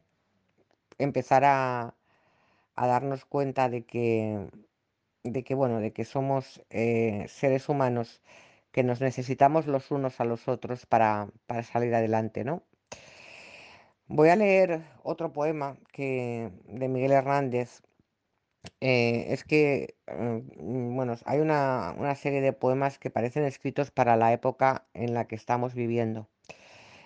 empezar 1.00 1.44
a, 1.46 1.96
a 2.76 2.88
darnos 2.88 3.26
cuenta 3.26 3.70
de 3.70 3.86
que, 3.86 4.50
de 5.24 5.44
que, 5.44 5.56
bueno, 5.56 5.80
de 5.80 5.94
que 5.94 6.06
somos 6.06 6.64
eh, 6.70 7.26
seres 7.30 7.70
humanos 7.70 8.22
que 8.76 8.84
nos 8.84 9.00
necesitamos 9.00 9.68
los 9.68 9.90
unos 9.90 10.20
a 10.20 10.26
los 10.26 10.50
otros 10.50 10.86
para, 10.86 11.30
para 11.48 11.64
salir 11.64 11.96
adelante, 11.96 12.44
¿no? 12.44 12.62
Voy 14.08 14.28
a 14.28 14.36
leer 14.36 14.84
otro 15.02 15.32
poema 15.32 15.78
que, 15.94 16.52
de 16.68 16.90
Miguel 16.90 17.14
Hernández. 17.14 17.84
Eh, 18.82 19.28
es 19.30 19.46
que, 19.46 19.96
eh, 20.08 20.44
mm, 20.58 20.94
bueno, 20.94 21.16
hay 21.26 21.40
una, 21.40 21.96
una 21.98 22.16
serie 22.16 22.42
de 22.42 22.52
poemas 22.52 23.00
que 23.00 23.10
parecen 23.10 23.46
escritos 23.46 23.92
para 23.92 24.18
la 24.18 24.34
época 24.34 24.86
en 24.94 25.14
la 25.14 25.26
que 25.26 25.36
estamos 25.36 25.74
viviendo. 25.74 26.28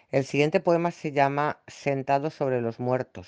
El 0.10 0.26
siguiente 0.26 0.62
poema 0.62 0.90
se 0.90 1.12
llama 1.12 1.62
Sentado 1.68 2.32
sobre 2.32 2.62
los 2.62 2.80
muertos. 2.80 3.28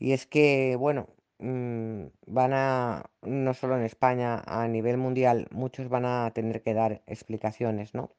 Y 0.00 0.12
es 0.12 0.26
que, 0.26 0.76
bueno, 0.76 1.08
mm, 1.42 2.06
van 2.26 2.52
a, 2.54 3.10
no 3.22 3.54
solo 3.54 3.76
en 3.76 3.84
España, 3.84 4.42
a 4.46 4.66
nivel 4.68 4.96
mundial, 4.96 5.48
muchos 5.50 5.88
van 5.88 6.06
a 6.06 6.30
tener 6.32 6.62
que 6.62 6.74
dar 6.74 7.02
explicaciones, 7.06 7.94
¿no? 7.94 8.12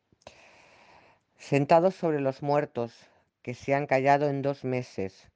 Sentados 1.37 1.95
sobre 1.95 2.21
los 2.21 2.43
muertos 2.43 2.93
que 3.41 3.53
se 3.53 3.73
han 3.75 3.87
callado 3.87 4.29
en 4.29 4.41
dos 4.41 4.63
meses, 4.63 5.31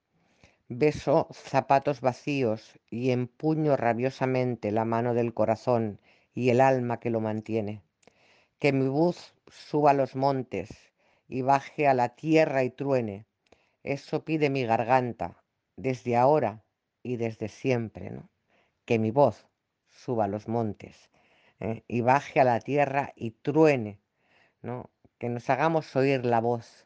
beso 0.69 1.27
zapatos 1.31 2.01
vacíos 2.01 2.79
y 2.89 3.11
empuño 3.11 3.77
rabiosamente 3.77 4.71
la 4.71 4.85
mano 4.85 5.13
del 5.13 5.33
corazón 5.33 5.99
y 6.33 6.49
el 6.49 6.61
alma 6.61 6.99
que 6.99 7.09
lo 7.09 7.21
mantiene. 7.21 7.81
Que 8.59 8.73
mi 8.73 8.88
voz 8.88 9.33
suba 9.49 9.91
a 9.91 9.93
los 9.93 10.15
montes 10.15 10.69
y 11.27 11.41
baje 11.41 11.88
a 11.88 11.93
la 11.93 12.09
tierra 12.09 12.63
y 12.63 12.69
truene. 12.69 13.25
Eso 13.83 14.25
pide 14.25 14.49
mi 14.49 14.65
garganta, 14.65 15.43
desde 15.77 16.17
ahora 16.17 16.63
y 17.07 17.17
desde 17.17 17.47
siempre, 17.49 18.11
¿no? 18.11 18.29
Que 18.85 18.99
mi 18.99 19.11
voz 19.11 19.47
suba 19.89 20.25
a 20.25 20.27
los 20.27 20.47
montes 20.47 21.09
¿eh? 21.59 21.83
y 21.87 22.01
baje 22.01 22.39
a 22.39 22.43
la 22.43 22.59
tierra 22.61 23.13
y 23.15 23.31
truene, 23.31 23.99
¿no? 24.61 24.91
Que 25.19 25.29
nos 25.29 25.49
hagamos 25.49 25.95
oír 25.95 26.25
la 26.25 26.41
voz, 26.41 26.85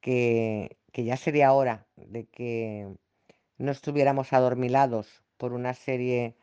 que, 0.00 0.78
que 0.92 1.04
ya 1.04 1.16
sería 1.16 1.52
hora 1.52 1.86
de 1.96 2.26
que 2.26 2.88
no 3.58 3.72
estuviéramos 3.72 4.32
adormilados 4.32 5.22
por 5.38 5.52
una 5.52 5.74
serie... 5.74 6.36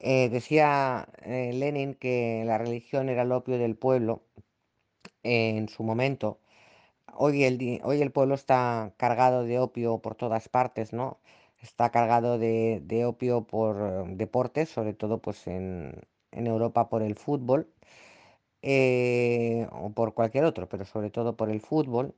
eh, 0.00 0.28
decía 0.30 1.08
eh, 1.22 1.52
Lenin 1.54 1.94
que 1.94 2.44
la 2.46 2.58
religión 2.58 3.08
era 3.08 3.22
el 3.22 3.32
opio 3.32 3.58
del 3.58 3.76
pueblo 3.76 4.24
en 5.22 5.68
su 5.68 5.82
momento. 5.84 6.40
Hoy 7.14 7.44
el, 7.44 7.80
hoy 7.84 8.02
el 8.02 8.12
pueblo 8.12 8.34
está 8.34 8.94
cargado 8.96 9.44
de 9.44 9.58
opio 9.60 9.98
por 10.00 10.14
todas 10.16 10.48
partes, 10.48 10.92
¿no? 10.92 11.20
Está 11.60 11.90
cargado 11.90 12.38
de, 12.38 12.80
de 12.84 13.04
opio 13.04 13.46
por 13.46 13.76
eh, 13.80 14.14
deportes, 14.16 14.68
sobre 14.68 14.94
todo 14.94 15.20
pues 15.20 15.46
en, 15.46 15.92
en 16.32 16.46
Europa 16.46 16.88
por 16.88 17.02
el 17.02 17.16
fútbol, 17.16 17.72
eh, 18.62 19.68
o 19.72 19.92
por 19.92 20.14
cualquier 20.14 20.44
otro, 20.44 20.68
pero 20.68 20.84
sobre 20.84 21.10
todo 21.10 21.36
por 21.36 21.50
el 21.50 21.60
fútbol. 21.60 22.14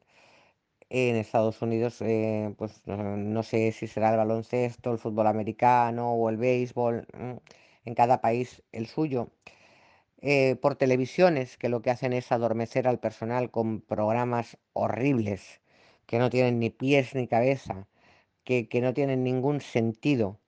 En 0.91 1.17
Estados 1.17 1.63
Unidos, 1.63 2.01
eh, 2.03 2.55
pues 2.59 2.87
no, 2.87 2.97
no 3.17 3.43
sé 3.45 3.73
si 3.73 3.87
será 3.89 4.11
el 4.11 4.19
baloncesto, 4.19 4.93
el 4.93 4.99
fútbol 4.99 5.27
americano 5.29 6.13
o 6.15 6.29
el 6.31 6.37
béisbol, 6.37 7.07
mm, 7.15 7.33
en 7.87 7.95
cada 7.95 8.21
país 8.21 8.63
el 8.73 8.87
suyo 8.87 9.31
eh, 10.23 10.57
por 10.57 10.77
televisiones 10.77 11.57
que 11.59 11.69
lo 11.69 11.83
que 11.83 11.91
hacen 11.91 12.13
es 12.13 12.33
adormecer 12.33 12.87
al 12.89 13.01
personal 13.01 13.51
con 13.51 13.81
programas 13.81 14.59
horribles, 14.73 15.61
que 16.07 16.19
no 16.19 16.31
tienen 16.31 16.59
ni 16.59 16.71
pies 16.71 17.15
ni 17.15 17.27
cabeza, 17.29 17.87
que, 18.69 18.81
no 18.81 18.95
tienen 18.95 19.25
ningún 19.25 19.61
sentido 19.61 20.41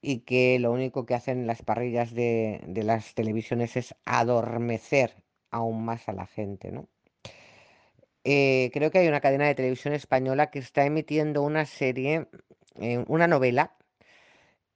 y 0.00 0.20
que 0.20 0.58
lo 0.58 0.72
único 0.72 1.06
que 1.06 1.14
hacen 1.14 1.46
las 1.46 1.62
parrillas 1.62 2.14
de, 2.14 2.62
de 2.66 2.82
las 2.84 3.14
televisiones 3.14 3.76
es 3.76 3.94
adormecer 4.04 5.16
aún 5.50 5.84
más 5.84 6.08
a 6.08 6.12
la 6.12 6.26
gente, 6.26 6.72
¿no? 6.72 6.88
Eh, 8.24 8.70
creo 8.72 8.90
que 8.90 8.98
hay 8.98 9.08
una 9.08 9.20
cadena 9.20 9.46
de 9.46 9.54
televisión 9.56 9.94
española 9.94 10.50
que 10.50 10.60
está 10.60 10.84
emitiendo 10.86 11.42
una 11.42 11.66
serie, 11.66 12.28
eh, 12.80 13.04
una 13.08 13.26
novela 13.26 13.76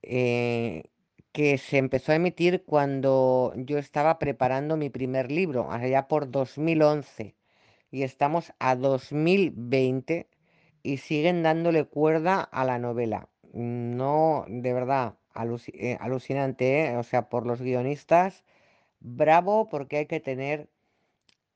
eh, 0.01 0.83
que 1.31 1.57
se 1.57 1.77
empezó 1.77 2.11
a 2.11 2.15
emitir 2.15 2.63
cuando 2.65 3.53
yo 3.55 3.77
estaba 3.77 4.19
preparando 4.19 4.77
mi 4.77 4.89
primer 4.89 5.31
libro, 5.31 5.71
allá 5.71 6.07
por 6.07 6.31
2011, 6.31 7.35
y 7.91 8.03
estamos 8.03 8.53
a 8.59 8.75
2020 8.75 10.27
y 10.83 10.97
siguen 10.97 11.43
dándole 11.43 11.85
cuerda 11.85 12.41
a 12.41 12.65
la 12.65 12.79
novela. 12.79 13.29
No, 13.53 14.45
de 14.47 14.73
verdad, 14.73 15.15
eh, 15.73 15.97
alucinante, 15.99 16.85
¿eh? 16.85 16.97
O 16.97 17.03
sea, 17.03 17.29
por 17.29 17.45
los 17.45 17.61
guionistas, 17.61 18.43
bravo, 18.99 19.69
porque 19.69 19.97
hay 19.97 20.05
que 20.07 20.19
tener, 20.19 20.69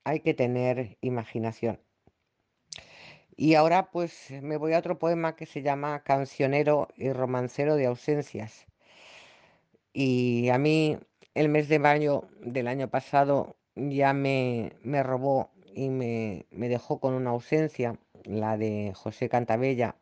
hay 0.04 0.22
que 0.22 0.34
tener 0.34 0.98
imaginación. 1.02 1.80
Y 3.36 3.56
ahora 3.56 3.90
pues 3.92 4.30
me 4.42 4.58
voy 4.58 4.74
a 4.74 4.80
otro 4.80 5.00
poema 5.00 5.36
que 5.36 5.46
se 5.46 5.64
llama 5.64 6.04
Cancionero 6.04 6.90
y 6.96 7.12
romancero 7.12 7.76
de 7.76 7.88
ausencias. 7.88 8.68
Y 9.94 10.50
a 10.50 10.58
mí 10.58 11.00
el 11.34 11.50
mes 11.50 11.68
de 11.70 11.80
mayo 11.80 12.28
del 12.42 12.68
año 12.68 12.90
pasado 12.90 13.56
ya 13.76 14.14
me, 14.14 14.74
me 14.84 15.02
robó 15.02 15.50
y 15.74 15.90
me, 15.90 16.46
me 16.52 16.70
dejó 16.70 17.00
con 17.00 17.14
una 17.14 17.32
ausencia, 17.32 17.98
la 18.26 18.58
de 18.58 18.94
José 18.96 19.30
Cantabella. 19.30 19.96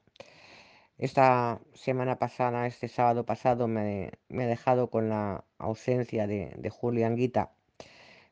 Esta 0.98 1.62
semana 1.74 2.20
pasada, 2.20 2.68
este 2.68 2.88
sábado 2.88 3.26
pasado, 3.26 3.68
me, 3.68 4.12
me 4.28 4.46
dejado 4.46 4.90
con 4.90 5.10
la 5.10 5.46
ausencia 5.58 6.28
de, 6.28 6.54
de 6.58 6.70
Julio 6.70 7.08
Anguita. 7.08 7.52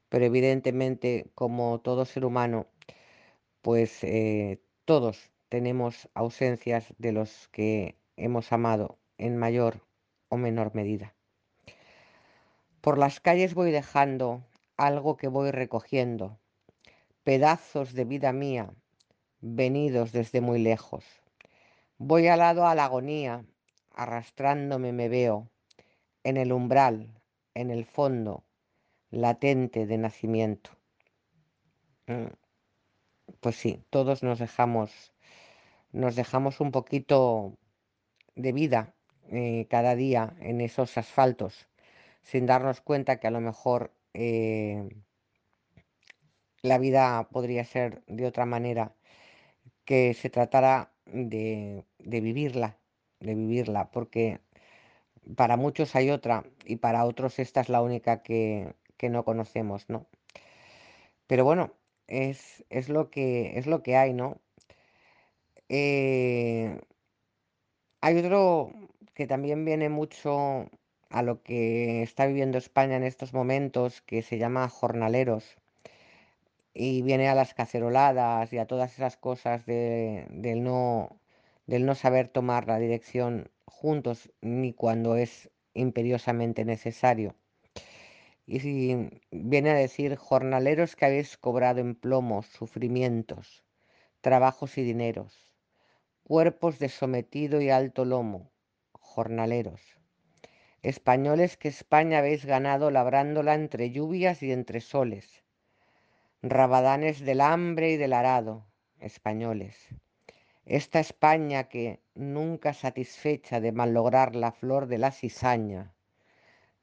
Pero 0.09 0.25
evidentemente, 0.25 1.29
como 1.35 1.79
todo 1.81 2.05
ser 2.05 2.25
humano, 2.25 2.67
pues 3.61 4.03
eh, 4.03 4.61
todos 4.85 5.31
tenemos 5.49 6.09
ausencias 6.13 6.93
de 6.97 7.11
los 7.11 7.47
que 7.49 7.97
hemos 8.15 8.51
amado 8.51 8.97
en 9.17 9.37
mayor 9.37 9.81
o 10.29 10.37
menor 10.37 10.73
medida. 10.75 11.13
Por 12.81 12.97
las 12.97 13.19
calles 13.19 13.53
voy 13.53 13.71
dejando 13.71 14.43
algo 14.77 15.17
que 15.17 15.27
voy 15.27 15.51
recogiendo, 15.51 16.39
pedazos 17.23 17.93
de 17.93 18.05
vida 18.05 18.31
mía, 18.31 18.73
venidos 19.41 20.11
desde 20.11 20.41
muy 20.41 20.59
lejos. 20.59 21.05
Voy 21.97 22.27
alado 22.27 22.65
a 22.67 22.75
la 22.75 22.85
agonía, 22.85 23.45
arrastrándome 23.93 24.93
me 24.93 25.09
veo, 25.09 25.49
en 26.23 26.37
el 26.37 26.51
umbral, 26.53 27.21
en 27.53 27.71
el 27.71 27.85
fondo, 27.85 28.43
latente 29.11 29.85
de 29.87 29.97
nacimiento. 29.97 30.71
Mm, 32.07 32.27
Pues 33.41 33.55
sí, 33.55 33.83
todos 33.89 34.23
nos 34.23 34.39
dejamos, 34.39 35.13
nos 35.91 36.15
dejamos 36.15 36.59
un 36.61 36.71
poquito 36.71 37.57
de 38.35 38.51
vida 38.53 38.95
eh, 39.29 39.67
cada 39.69 39.95
día 39.95 40.35
en 40.41 40.61
esos 40.61 40.97
asfaltos, 40.97 41.67
sin 42.23 42.45
darnos 42.45 42.81
cuenta 42.81 43.19
que 43.19 43.27
a 43.27 43.31
lo 43.31 43.41
mejor 43.41 43.93
eh, 44.13 44.89
la 46.61 46.77
vida 46.77 47.27
podría 47.31 47.63
ser 47.65 48.03
de 48.07 48.27
otra 48.27 48.45
manera, 48.45 48.93
que 49.87 50.13
se 50.13 50.29
tratara 50.29 50.91
de, 51.05 51.85
de 51.99 52.21
vivirla, 52.21 52.77
de 53.21 53.35
vivirla, 53.35 53.89
porque 53.91 54.41
para 55.37 55.57
muchos 55.57 55.95
hay 55.95 56.11
otra 56.11 56.45
y 56.65 56.77
para 56.77 57.05
otros 57.05 57.39
esta 57.39 57.61
es 57.61 57.69
la 57.69 57.81
única 57.81 58.21
que, 58.23 58.75
que 58.97 59.09
no 59.09 59.25
conocemos, 59.25 59.89
¿no? 59.89 60.07
Pero 61.27 61.45
bueno, 61.45 61.73
es, 62.07 62.65
es 62.69 62.89
lo 62.89 63.09
que, 63.11 63.57
es 63.59 63.67
lo 63.67 63.83
que 63.83 63.97
hay, 63.97 64.13
¿no? 64.13 64.41
Eh, 65.69 66.79
hay 68.01 68.17
otro 68.17 68.71
que 69.13 69.27
también 69.27 69.65
viene 69.65 69.89
mucho 69.89 70.69
a 71.09 71.23
lo 71.23 71.43
que 71.43 72.03
está 72.03 72.25
viviendo 72.27 72.57
España 72.57 72.97
en 72.97 73.03
estos 73.03 73.33
momentos, 73.33 74.01
que 74.01 74.21
se 74.21 74.37
llama 74.37 74.69
jornaleros. 74.69 75.57
Y 76.79 77.01
viene 77.01 77.27
a 77.27 77.33
las 77.33 77.55
caceroladas 77.55 78.53
y 78.53 78.59
a 78.59 78.67
todas 78.67 78.93
esas 78.93 79.17
cosas 79.17 79.65
de, 79.65 80.27
del 80.29 80.63
no, 80.63 81.19
del 81.65 81.87
no 81.87 81.95
saber 81.95 82.27
tomar 82.27 82.67
la 82.67 82.77
dirección 82.77 83.49
juntos 83.65 84.31
ni 84.41 84.73
cuando 84.73 85.15
es 85.15 85.49
imperiosamente 85.73 86.65
necesario. 86.65 87.35
Y 88.45 88.59
si 88.59 89.09
viene 89.31 89.71
a 89.71 89.73
decir, 89.73 90.17
jornaleros 90.17 90.95
que 90.95 91.05
habéis 91.05 91.35
cobrado 91.35 91.79
en 91.79 91.95
plomos, 91.95 92.45
sufrimientos, 92.45 93.65
trabajos 94.21 94.77
y 94.77 94.83
dineros, 94.83 95.55
cuerpos 96.21 96.77
de 96.77 96.89
sometido 96.89 97.59
y 97.59 97.71
alto 97.71 98.05
lomo, 98.05 98.51
jornaleros, 98.91 99.81
españoles 100.83 101.57
que 101.57 101.69
España 101.69 102.19
habéis 102.19 102.45
ganado 102.45 102.91
labrándola 102.91 103.55
entre 103.55 103.89
lluvias 103.89 104.43
y 104.43 104.51
entre 104.51 104.79
soles, 104.79 105.43
rabadanes 106.49 107.19
del 107.21 107.41
hambre 107.41 107.91
y 107.91 107.97
del 107.97 108.13
arado, 108.13 108.65
españoles. 108.99 109.75
Esta 110.65 110.99
España 110.99 111.69
que, 111.69 112.01
nunca 112.13 112.73
satisfecha 112.73 113.59
de 113.61 113.71
malograr 113.71 114.35
la 114.35 114.51
flor 114.51 114.87
de 114.87 114.97
la 114.97 115.11
cizaña, 115.11 115.93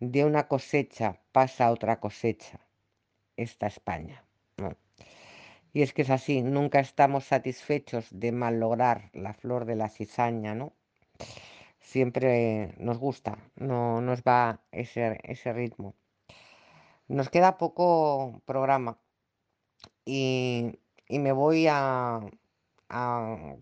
de 0.00 0.24
una 0.24 0.48
cosecha 0.48 1.20
pasa 1.32 1.66
a 1.66 1.70
otra 1.70 2.00
cosecha. 2.00 2.60
Esta 3.36 3.66
España. 3.66 4.24
Y 5.72 5.82
es 5.82 5.92
que 5.92 6.02
es 6.02 6.10
así, 6.10 6.42
nunca 6.42 6.78
estamos 6.78 7.24
satisfechos 7.24 8.08
de 8.10 8.30
malograr 8.30 9.10
la 9.12 9.34
flor 9.34 9.64
de 9.64 9.74
la 9.74 9.88
cizaña, 9.88 10.54
¿no? 10.54 10.72
Siempre 11.80 12.74
nos 12.78 12.98
gusta, 12.98 13.38
no 13.56 14.00
nos 14.00 14.22
va 14.22 14.60
ese, 14.70 15.18
ese 15.24 15.52
ritmo. 15.52 15.94
Nos 17.08 17.28
queda 17.28 17.58
poco 17.58 18.40
programa 18.46 18.98
y, 20.04 20.78
me 21.08 21.32
voy 21.32 21.66
a, 21.68 22.20
a, 22.88 23.56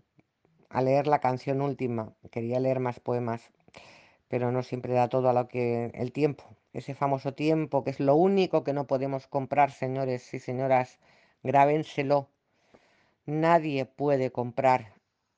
leer 0.81 1.07
la 1.07 1.19
canción 1.19 1.61
última. 1.61 2.13
Quería 2.31 2.59
leer 2.59 2.79
más 2.79 2.99
poemas, 2.99 3.51
pero 4.27 4.51
no 4.51 4.63
siempre 4.63 4.93
da 4.93 5.09
todo 5.09 5.29
a 5.29 5.33
lo 5.33 5.47
que 5.47 5.91
el 5.93 6.11
tiempo, 6.11 6.43
ese 6.73 6.95
famoso 6.95 7.33
tiempo, 7.33 7.83
que 7.83 7.91
es 7.91 7.99
lo 7.99 8.15
único 8.15 8.63
que 8.63 8.73
no 8.73 8.87
podemos 8.87 9.27
comprar, 9.27 9.71
señores 9.71 10.33
y 10.33 10.39
señoras, 10.39 10.99
grábenselo. 11.43 12.29
Nadie 13.25 13.85
puede 13.85 14.31
comprar 14.31 14.93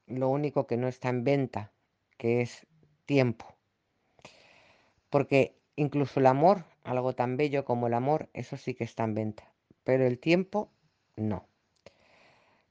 lo 0.08 0.30
único 0.30 0.68
que 0.68 0.78
no 0.78 0.88
está 0.88 1.10
en 1.10 1.24
venta, 1.24 1.72
que 2.18 2.41
es 2.41 2.66
tiempo. 3.06 3.45
Porque 5.10 5.56
incluso 5.76 6.20
el 6.20 6.26
amor, 6.28 6.66
algo 6.84 7.14
tan 7.14 7.38
bello 7.38 7.66
como 7.66 7.88
el 7.88 7.93
amor, 7.93 8.30
eso 8.34 8.58
sí 8.58 8.74
que 8.74 8.84
está 8.84 9.03
en 9.03 9.14
venta. 9.14 9.51
Pero 9.84 10.06
el 10.06 10.20
tiempo 10.20 10.72
no. 11.16 11.47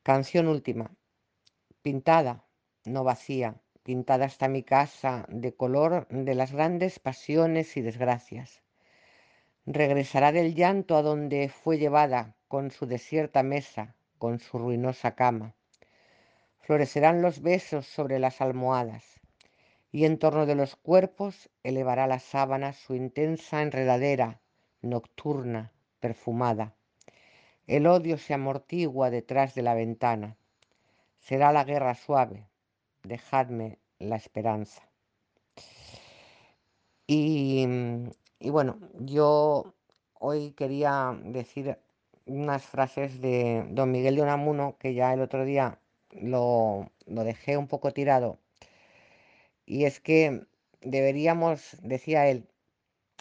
Canción 0.03 0.49
última. 0.49 0.91
Pintada, 1.83 2.45
no 2.85 3.05
vacía. 3.05 3.61
Pintada 3.83 4.25
está 4.27 4.49
mi 4.49 4.63
casa 4.63 5.27
de 5.29 5.55
color 5.55 6.07
de 6.09 6.35
las 6.35 6.53
grandes 6.53 6.99
pasiones 6.99 7.77
y 7.77 7.83
desgracias. 7.83 8.63
Regresará 9.67 10.33
del 10.33 10.55
llanto 10.55 10.97
a 10.97 11.03
donde 11.03 11.49
fue 11.49 11.79
llevada 11.79 12.37
con 12.49 12.71
su 12.71 12.87
desierta 12.87 13.43
mesa, 13.43 13.95
con 14.19 14.39
su 14.41 14.59
ruinosa 14.59 15.15
cama. 15.15 15.55
Florecerán 16.59 17.23
los 17.23 17.43
besos 17.43 17.87
sobre 17.87 18.19
las 18.19 18.41
almohadas 18.41 19.21
y 19.93 20.07
en 20.07 20.19
torno 20.19 20.45
de 20.45 20.55
los 20.55 20.77
cuerpos 20.77 21.51
elevará 21.63 22.07
la 22.07 22.19
sábana 22.19 22.73
su 22.73 22.95
intensa 22.95 23.63
enredadera, 23.63 24.41
nocturna, 24.83 25.73
perfumada. 26.01 26.75
El 27.67 27.87
odio 27.87 28.19
se 28.19 28.35
amortigua 28.35 29.11
detrás 29.11 29.55
de 29.55 29.63
la 29.63 29.75
ventana. 29.75 30.37
Será 31.21 31.53
la 31.53 31.65
guerra 31.65 31.95
suave. 31.95 32.47
Dejadme 33.03 33.79
la 33.99 34.17
esperanza. 34.17 34.83
Y, 37.07 37.67
bueno, 38.41 38.79
yo 38.99 39.75
hoy 40.15 40.53
quería 40.53 41.19
decir 41.25 41.79
unas 42.27 42.65
frases 42.65 43.21
de 43.21 43.65
don 43.71 43.91
Miguel 43.93 44.17
de 44.17 44.23
Unamuno 44.23 44.77
que 44.79 44.95
ya 44.95 45.13
el 45.13 45.21
otro 45.21 45.45
día 45.45 45.79
lo, 46.11 46.91
lo 47.07 47.25
dejé 47.25 47.57
un 47.57 47.69
poco 47.69 47.93
tirado. 47.93 48.39
Y 49.67 49.85
es 49.85 50.01
que 50.01 50.47
deberíamos, 50.83 51.77
decía 51.83 52.29
él, 52.29 52.47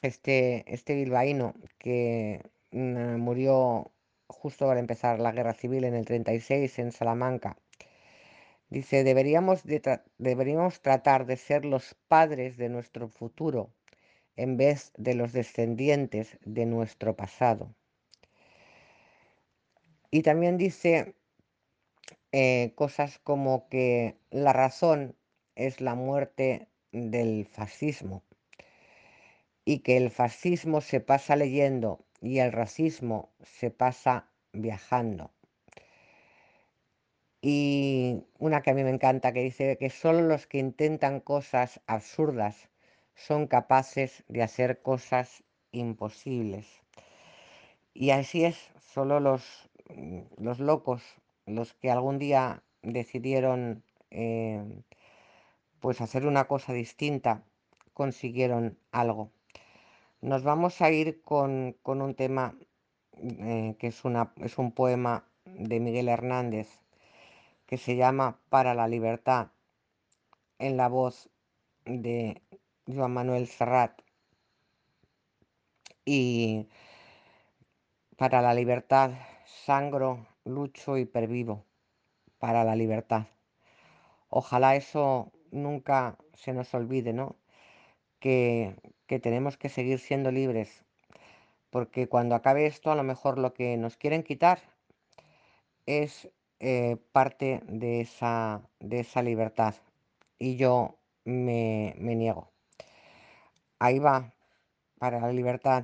este, 0.02 0.66
este 0.74 0.96
bilbaíno 0.96 1.54
que 1.80 2.42
mm, 2.72 3.18
murió 3.18 3.93
justo 4.34 4.68
para 4.68 4.80
empezar 4.80 5.20
la 5.20 5.32
guerra 5.32 5.54
civil 5.54 5.84
en 5.86 5.96
el 5.96 6.06
36 6.06 6.80
en 6.80 6.92
Salamanca. 6.92 7.58
Dice, 8.70 9.04
deberíamos, 9.04 9.64
deberíamos 10.18 10.82
tratar 10.82 11.26
de 11.26 11.38
ser 11.38 11.64
los 11.64 11.96
padres 12.08 12.58
de 12.58 12.70
nuestro 12.70 13.08
futuro 13.08 13.72
en 14.36 14.58
vez 14.58 14.92
de 14.98 15.14
los 15.14 15.32
descendientes 15.32 16.38
de 16.44 16.66
nuestro 16.66 17.16
pasado. 17.16 17.76
Y 20.10 20.22
también 20.24 20.58
dice 20.58 21.16
eh, 22.32 22.74
cosas 22.76 23.20
como 23.20 23.68
que 23.70 24.18
la 24.32 24.54
razón 24.54 25.16
es 25.56 25.82
la 25.82 25.96
muerte 25.96 26.68
del 26.92 27.46
fascismo 27.46 28.24
y 29.66 29.80
que 29.80 29.98
el 29.98 30.10
fascismo 30.10 30.82
se 30.82 31.00
pasa 31.00 31.36
leyendo 31.36 32.06
y 32.24 32.40
el 32.40 32.54
racismo 32.54 33.30
se 33.44 33.70
pasa 33.70 34.30
viajando. 34.54 35.32
Y 37.42 38.24
una 38.40 38.62
que 38.62 38.72
a 38.72 38.74
mí 38.74 38.84
me 38.84 38.90
encanta 38.90 39.34
que 39.34 39.42
dice 39.42 39.78
que 39.78 39.90
solo 39.90 40.22
los 40.22 40.48
que 40.48 40.60
intentan 40.60 41.20
cosas 41.20 41.82
absurdas 41.86 42.70
son 43.14 43.48
capaces 43.48 44.24
de 44.30 44.42
hacer 44.42 44.82
cosas 44.82 45.44
imposibles. 45.74 46.66
Y 47.94 48.12
así 48.12 48.46
es, 48.46 48.72
solo 48.94 49.20
los, 49.20 49.70
los 50.38 50.60
locos, 50.60 51.04
los 51.46 51.74
que 51.74 51.92
algún 51.92 52.20
día 52.20 52.64
decidieron 52.82 53.84
eh, 54.12 54.64
pues 55.82 56.00
hacer 56.00 56.26
una 56.26 56.46
cosa 56.46 56.72
distinta, 56.72 57.44
consiguieron 57.94 58.78
algo. 58.94 59.30
Nos 60.24 60.42
vamos 60.44 60.82
a 60.82 60.90
ir 60.90 61.22
con, 61.22 61.76
un 61.84 62.16
tema 62.16 62.58
eh, 63.18 63.76
que 63.78 63.88
es, 63.88 64.06
una, 64.06 64.32
es 64.38 64.58
un 64.58 64.72
poema 64.72 65.28
de 65.44 65.82
Miguel 65.82 66.08
Hernández 66.08 66.70
que 67.66 67.78
se 67.78 67.98
llama 67.98 68.40
Para 68.48 68.74
la 68.74 68.88
libertad 68.88 69.50
en 70.60 70.78
la 70.78 70.88
voz 70.88 71.30
de 71.84 72.42
Joan 72.88 73.12
Manuel 73.12 73.48
Serrat. 73.48 74.02
Y 76.06 76.70
para 78.16 78.42
la 78.42 78.54
libertad 78.54 79.12
sangro, 79.66 80.26
lucho 80.46 80.98
y 80.98 81.04
pervivo. 81.04 81.66
Para 82.40 82.64
la 82.64 82.78
libertad. 82.78 83.24
Ojalá 84.30 84.78
eso 84.78 85.34
nunca 85.52 86.18
se 86.34 86.54
nos 86.54 86.74
olvide, 86.74 87.12
¿no? 87.12 87.36
Que 88.24 89.20
tenemos 89.22 89.58
que 89.58 89.68
seguir 89.68 90.00
siendo 90.00 90.32
libres, 90.32 90.86
porque 91.70 92.08
cuando 92.08 92.36
acabe 92.36 92.66
esto 92.66 92.90
a 92.90 92.96
lo 92.96 93.04
mejor 93.04 93.38
lo 93.38 93.54
que 93.54 93.76
nos 93.76 93.98
quieren 93.98 94.24
quitar 94.24 94.60
es 95.86 96.30
eh, 96.60 96.96
parte 97.12 97.62
de 97.68 98.00
esa, 98.00 98.62
de 98.80 99.02
esa 99.02 99.22
libertad 99.22 99.76
y 100.40 100.56
yo 100.56 101.00
me, 101.26 101.96
me 101.98 102.16
niego. 102.16 102.54
Ahí 103.80 104.00
va, 104.00 104.34
para 104.98 105.20
la 105.20 105.34
libertad. 105.34 105.84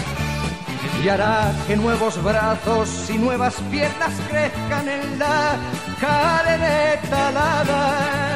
y 1.03 1.09
hará 1.09 1.51
que 1.67 1.75
nuevos 1.75 2.21
brazos 2.21 3.09
y 3.09 3.17
nuevas 3.17 3.55
piernas 3.71 4.13
crezcan 4.29 4.87
en 4.87 5.19
la 5.19 5.55
carne 5.99 6.99
talada. 7.09 8.31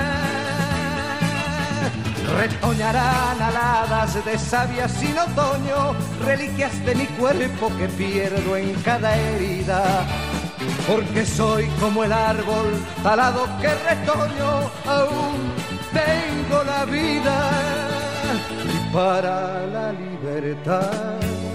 Retoñarán 2.39 3.41
aladas 3.41 4.25
de 4.25 4.37
savia 4.37 4.89
sin 4.89 5.17
otoño, 5.17 5.95
reliquias 6.25 6.83
de 6.85 6.95
mi 6.95 7.05
cuerpo 7.05 7.71
que 7.77 7.87
pierdo 7.87 8.57
en 8.57 8.73
cada 8.81 9.15
herida. 9.15 10.05
Porque 10.87 11.25
soy 11.25 11.67
como 11.79 12.03
el 12.03 12.11
árbol 12.11 12.73
talado 13.03 13.47
que 13.61 13.67
retoño, 13.67 14.71
aún 14.87 15.53
tengo 15.93 16.63
la 16.63 16.85
vida 16.85 17.51
para 18.91 19.65
la 19.67 19.93
libertad. 19.93 21.54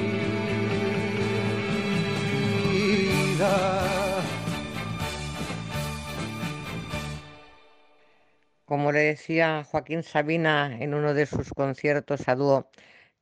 Como 8.65 8.91
le 8.91 8.99
decía 9.01 9.63
Joaquín 9.63 10.03
Sabina 10.03 10.77
en 10.79 10.93
uno 10.93 11.13
de 11.13 11.25
sus 11.25 11.49
conciertos 11.53 12.27
a 12.27 12.35
dúo, 12.35 12.69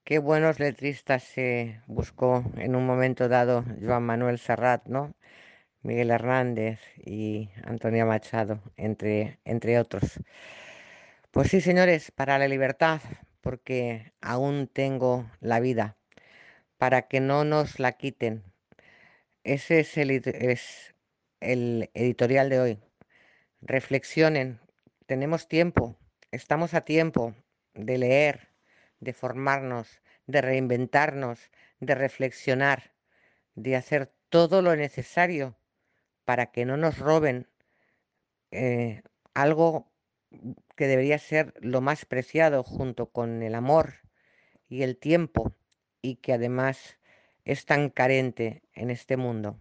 qué 0.04 0.20
buenos 0.20 0.60
letristas 0.60 1.24
se 1.24 1.82
buscó 1.88 2.44
en 2.58 2.76
un 2.76 2.86
momento 2.86 3.28
dado 3.30 3.64
Joan 3.82 4.04
Manuel 4.04 4.40
Serrat, 4.40 4.86
¿no? 4.88 5.16
Miguel 5.82 6.12
Hernández 6.12 6.80
y 6.98 7.50
Antonia 7.64 8.06
Machado, 8.06 8.62
entre, 8.78 9.40
entre 9.46 9.80
otros. 9.80 10.20
Pues 11.32 11.50
sí, 11.50 11.62
señores, 11.62 12.12
para 12.12 12.38
la 12.38 12.48
libertad, 12.48 13.02
porque 13.42 14.14
aún 14.22 14.68
tengo 14.68 15.30
la 15.40 15.60
vida, 15.60 15.96
para 16.78 17.04
que 17.08 17.22
no 17.22 17.46
nos 17.46 17.80
la 17.80 17.94
quiten. 17.94 18.44
Ese 19.50 19.80
es 19.80 19.98
el, 19.98 21.90
editorial 21.96 22.50
de 22.52 22.60
hoy. 22.60 22.80
Reflexionen, 23.62 24.60
tenemos 25.08 25.48
tiempo, 25.48 25.98
estamos 26.30 26.76
a 26.76 26.82
tiempo 26.82 27.34
de 27.74 27.98
leer, 27.98 28.50
de 29.00 29.12
formarnos, 29.12 30.04
de 30.28 30.42
reinventarnos, 30.42 31.50
de 31.80 31.96
reflexionar, 31.96 32.94
de 33.56 33.76
hacer 33.76 34.14
todo 34.30 34.62
lo 34.62 34.76
necesario 34.76 35.58
para 36.26 36.52
que 36.52 36.66
no 36.66 36.78
nos 36.78 37.00
roben 37.00 37.48
eh, 38.52 39.02
algo 39.34 39.92
que 40.76 40.86
debería 40.86 41.18
ser 41.18 41.56
lo 41.60 41.82
más 41.82 42.06
preciado 42.06 42.62
junto 42.62 43.08
con 43.12 43.42
el 43.42 43.56
amor 43.56 43.96
y 44.68 44.84
el 44.84 44.96
tiempo 44.96 45.56
y 46.04 46.18
que 46.18 46.34
además 46.34 46.99
es 47.52 47.66
tan 47.66 47.90
carente 47.90 48.62
en 48.76 48.92
este 48.92 49.18
mundo 49.18 49.60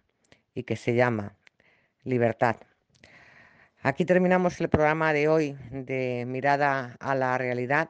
y 0.53 0.61
que 0.61 0.75
se 0.75 0.93
llama 0.93 1.35
libertad. 2.03 2.57
Aquí 3.81 4.05
terminamos 4.05 4.61
el 4.61 4.69
programa 4.69 5.11
de 5.11 5.27
hoy 5.27 5.57
de 5.71 6.25
Mirada 6.27 6.97
a 6.99 7.15
la 7.15 7.35
Realidad, 7.39 7.89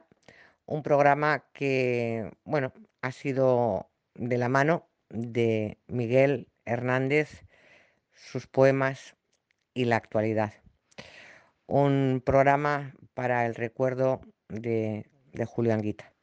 un 0.66 0.84
programa 0.84 1.44
que, 1.52 2.32
bueno, 2.46 2.72
ha 3.02 3.12
sido 3.12 3.90
de 4.16 4.38
la 4.38 4.48
mano 4.48 4.88
de 5.10 5.78
Miguel 5.88 6.48
Hernández, 6.64 7.46
sus 8.14 8.48
poemas 8.48 9.18
y 9.74 9.84
la 9.84 9.98
actualidad. 9.98 10.54
Un 11.66 12.22
programa 12.26 12.96
para 13.16 13.46
el 13.46 13.56
recuerdo 13.56 14.22
de, 14.48 15.06
Julio 15.46 15.74
Anguita. 15.74 16.14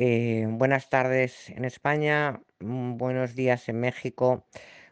Eh, 0.00 0.46
buenas 0.48 0.90
tardes 0.90 1.50
en 1.50 1.64
España, 1.64 2.40
buenos 2.60 3.34
días 3.34 3.68
en 3.68 3.80
México 3.80 4.46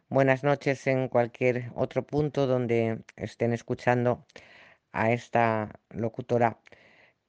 buenas 0.08 0.42
noches 0.42 0.88
en 0.88 1.08
cualquier 1.08 1.70
otro 1.76 2.04
punto 2.04 2.48
donde 2.48 3.04
estén 3.14 3.52
escuchando 3.52 4.26
a 4.92 5.12
esta 5.12 5.78
locutora 5.90 6.58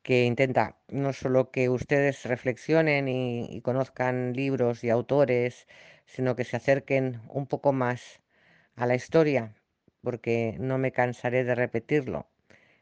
que 0.03 0.25
intenta 0.25 0.77
no 0.89 1.13
solo 1.13 1.51
que 1.51 1.69
ustedes 1.69 2.25
reflexionen 2.25 3.07
y, 3.09 3.61
conozcan 3.61 4.33
libros 4.33 4.83
y 4.83 4.89
autores, 4.89 5.67
sino 6.05 6.35
que 6.35 6.45
se 6.45 6.57
acerquen 6.57 7.21
un 7.29 7.45
poco 7.47 7.73
más 7.73 8.21
a 8.75 8.87
la 8.87 8.95
historia, 8.95 9.53
porque 10.01 10.57
no 10.59 10.79
me 10.79 10.91
cansaré 10.91 11.43
de 11.43 11.55
repetirlo. 11.55 12.27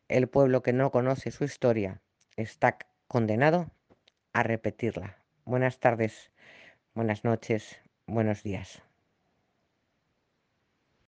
El 0.07 0.29
pueblo 0.29 0.63
que 0.63 0.73
no 0.73 0.91
conoce 0.91 1.31
su 1.31 1.43
historia 1.45 2.01
está 2.37 2.77
condenado 3.07 3.74
a 4.35 4.43
repetirla. 4.43 5.15
Buenas 5.45 5.79
tardes, 5.79 6.29
buenas 6.93 7.23
noches, 7.23 7.79
buenos 8.05 8.43
días. 8.43 8.83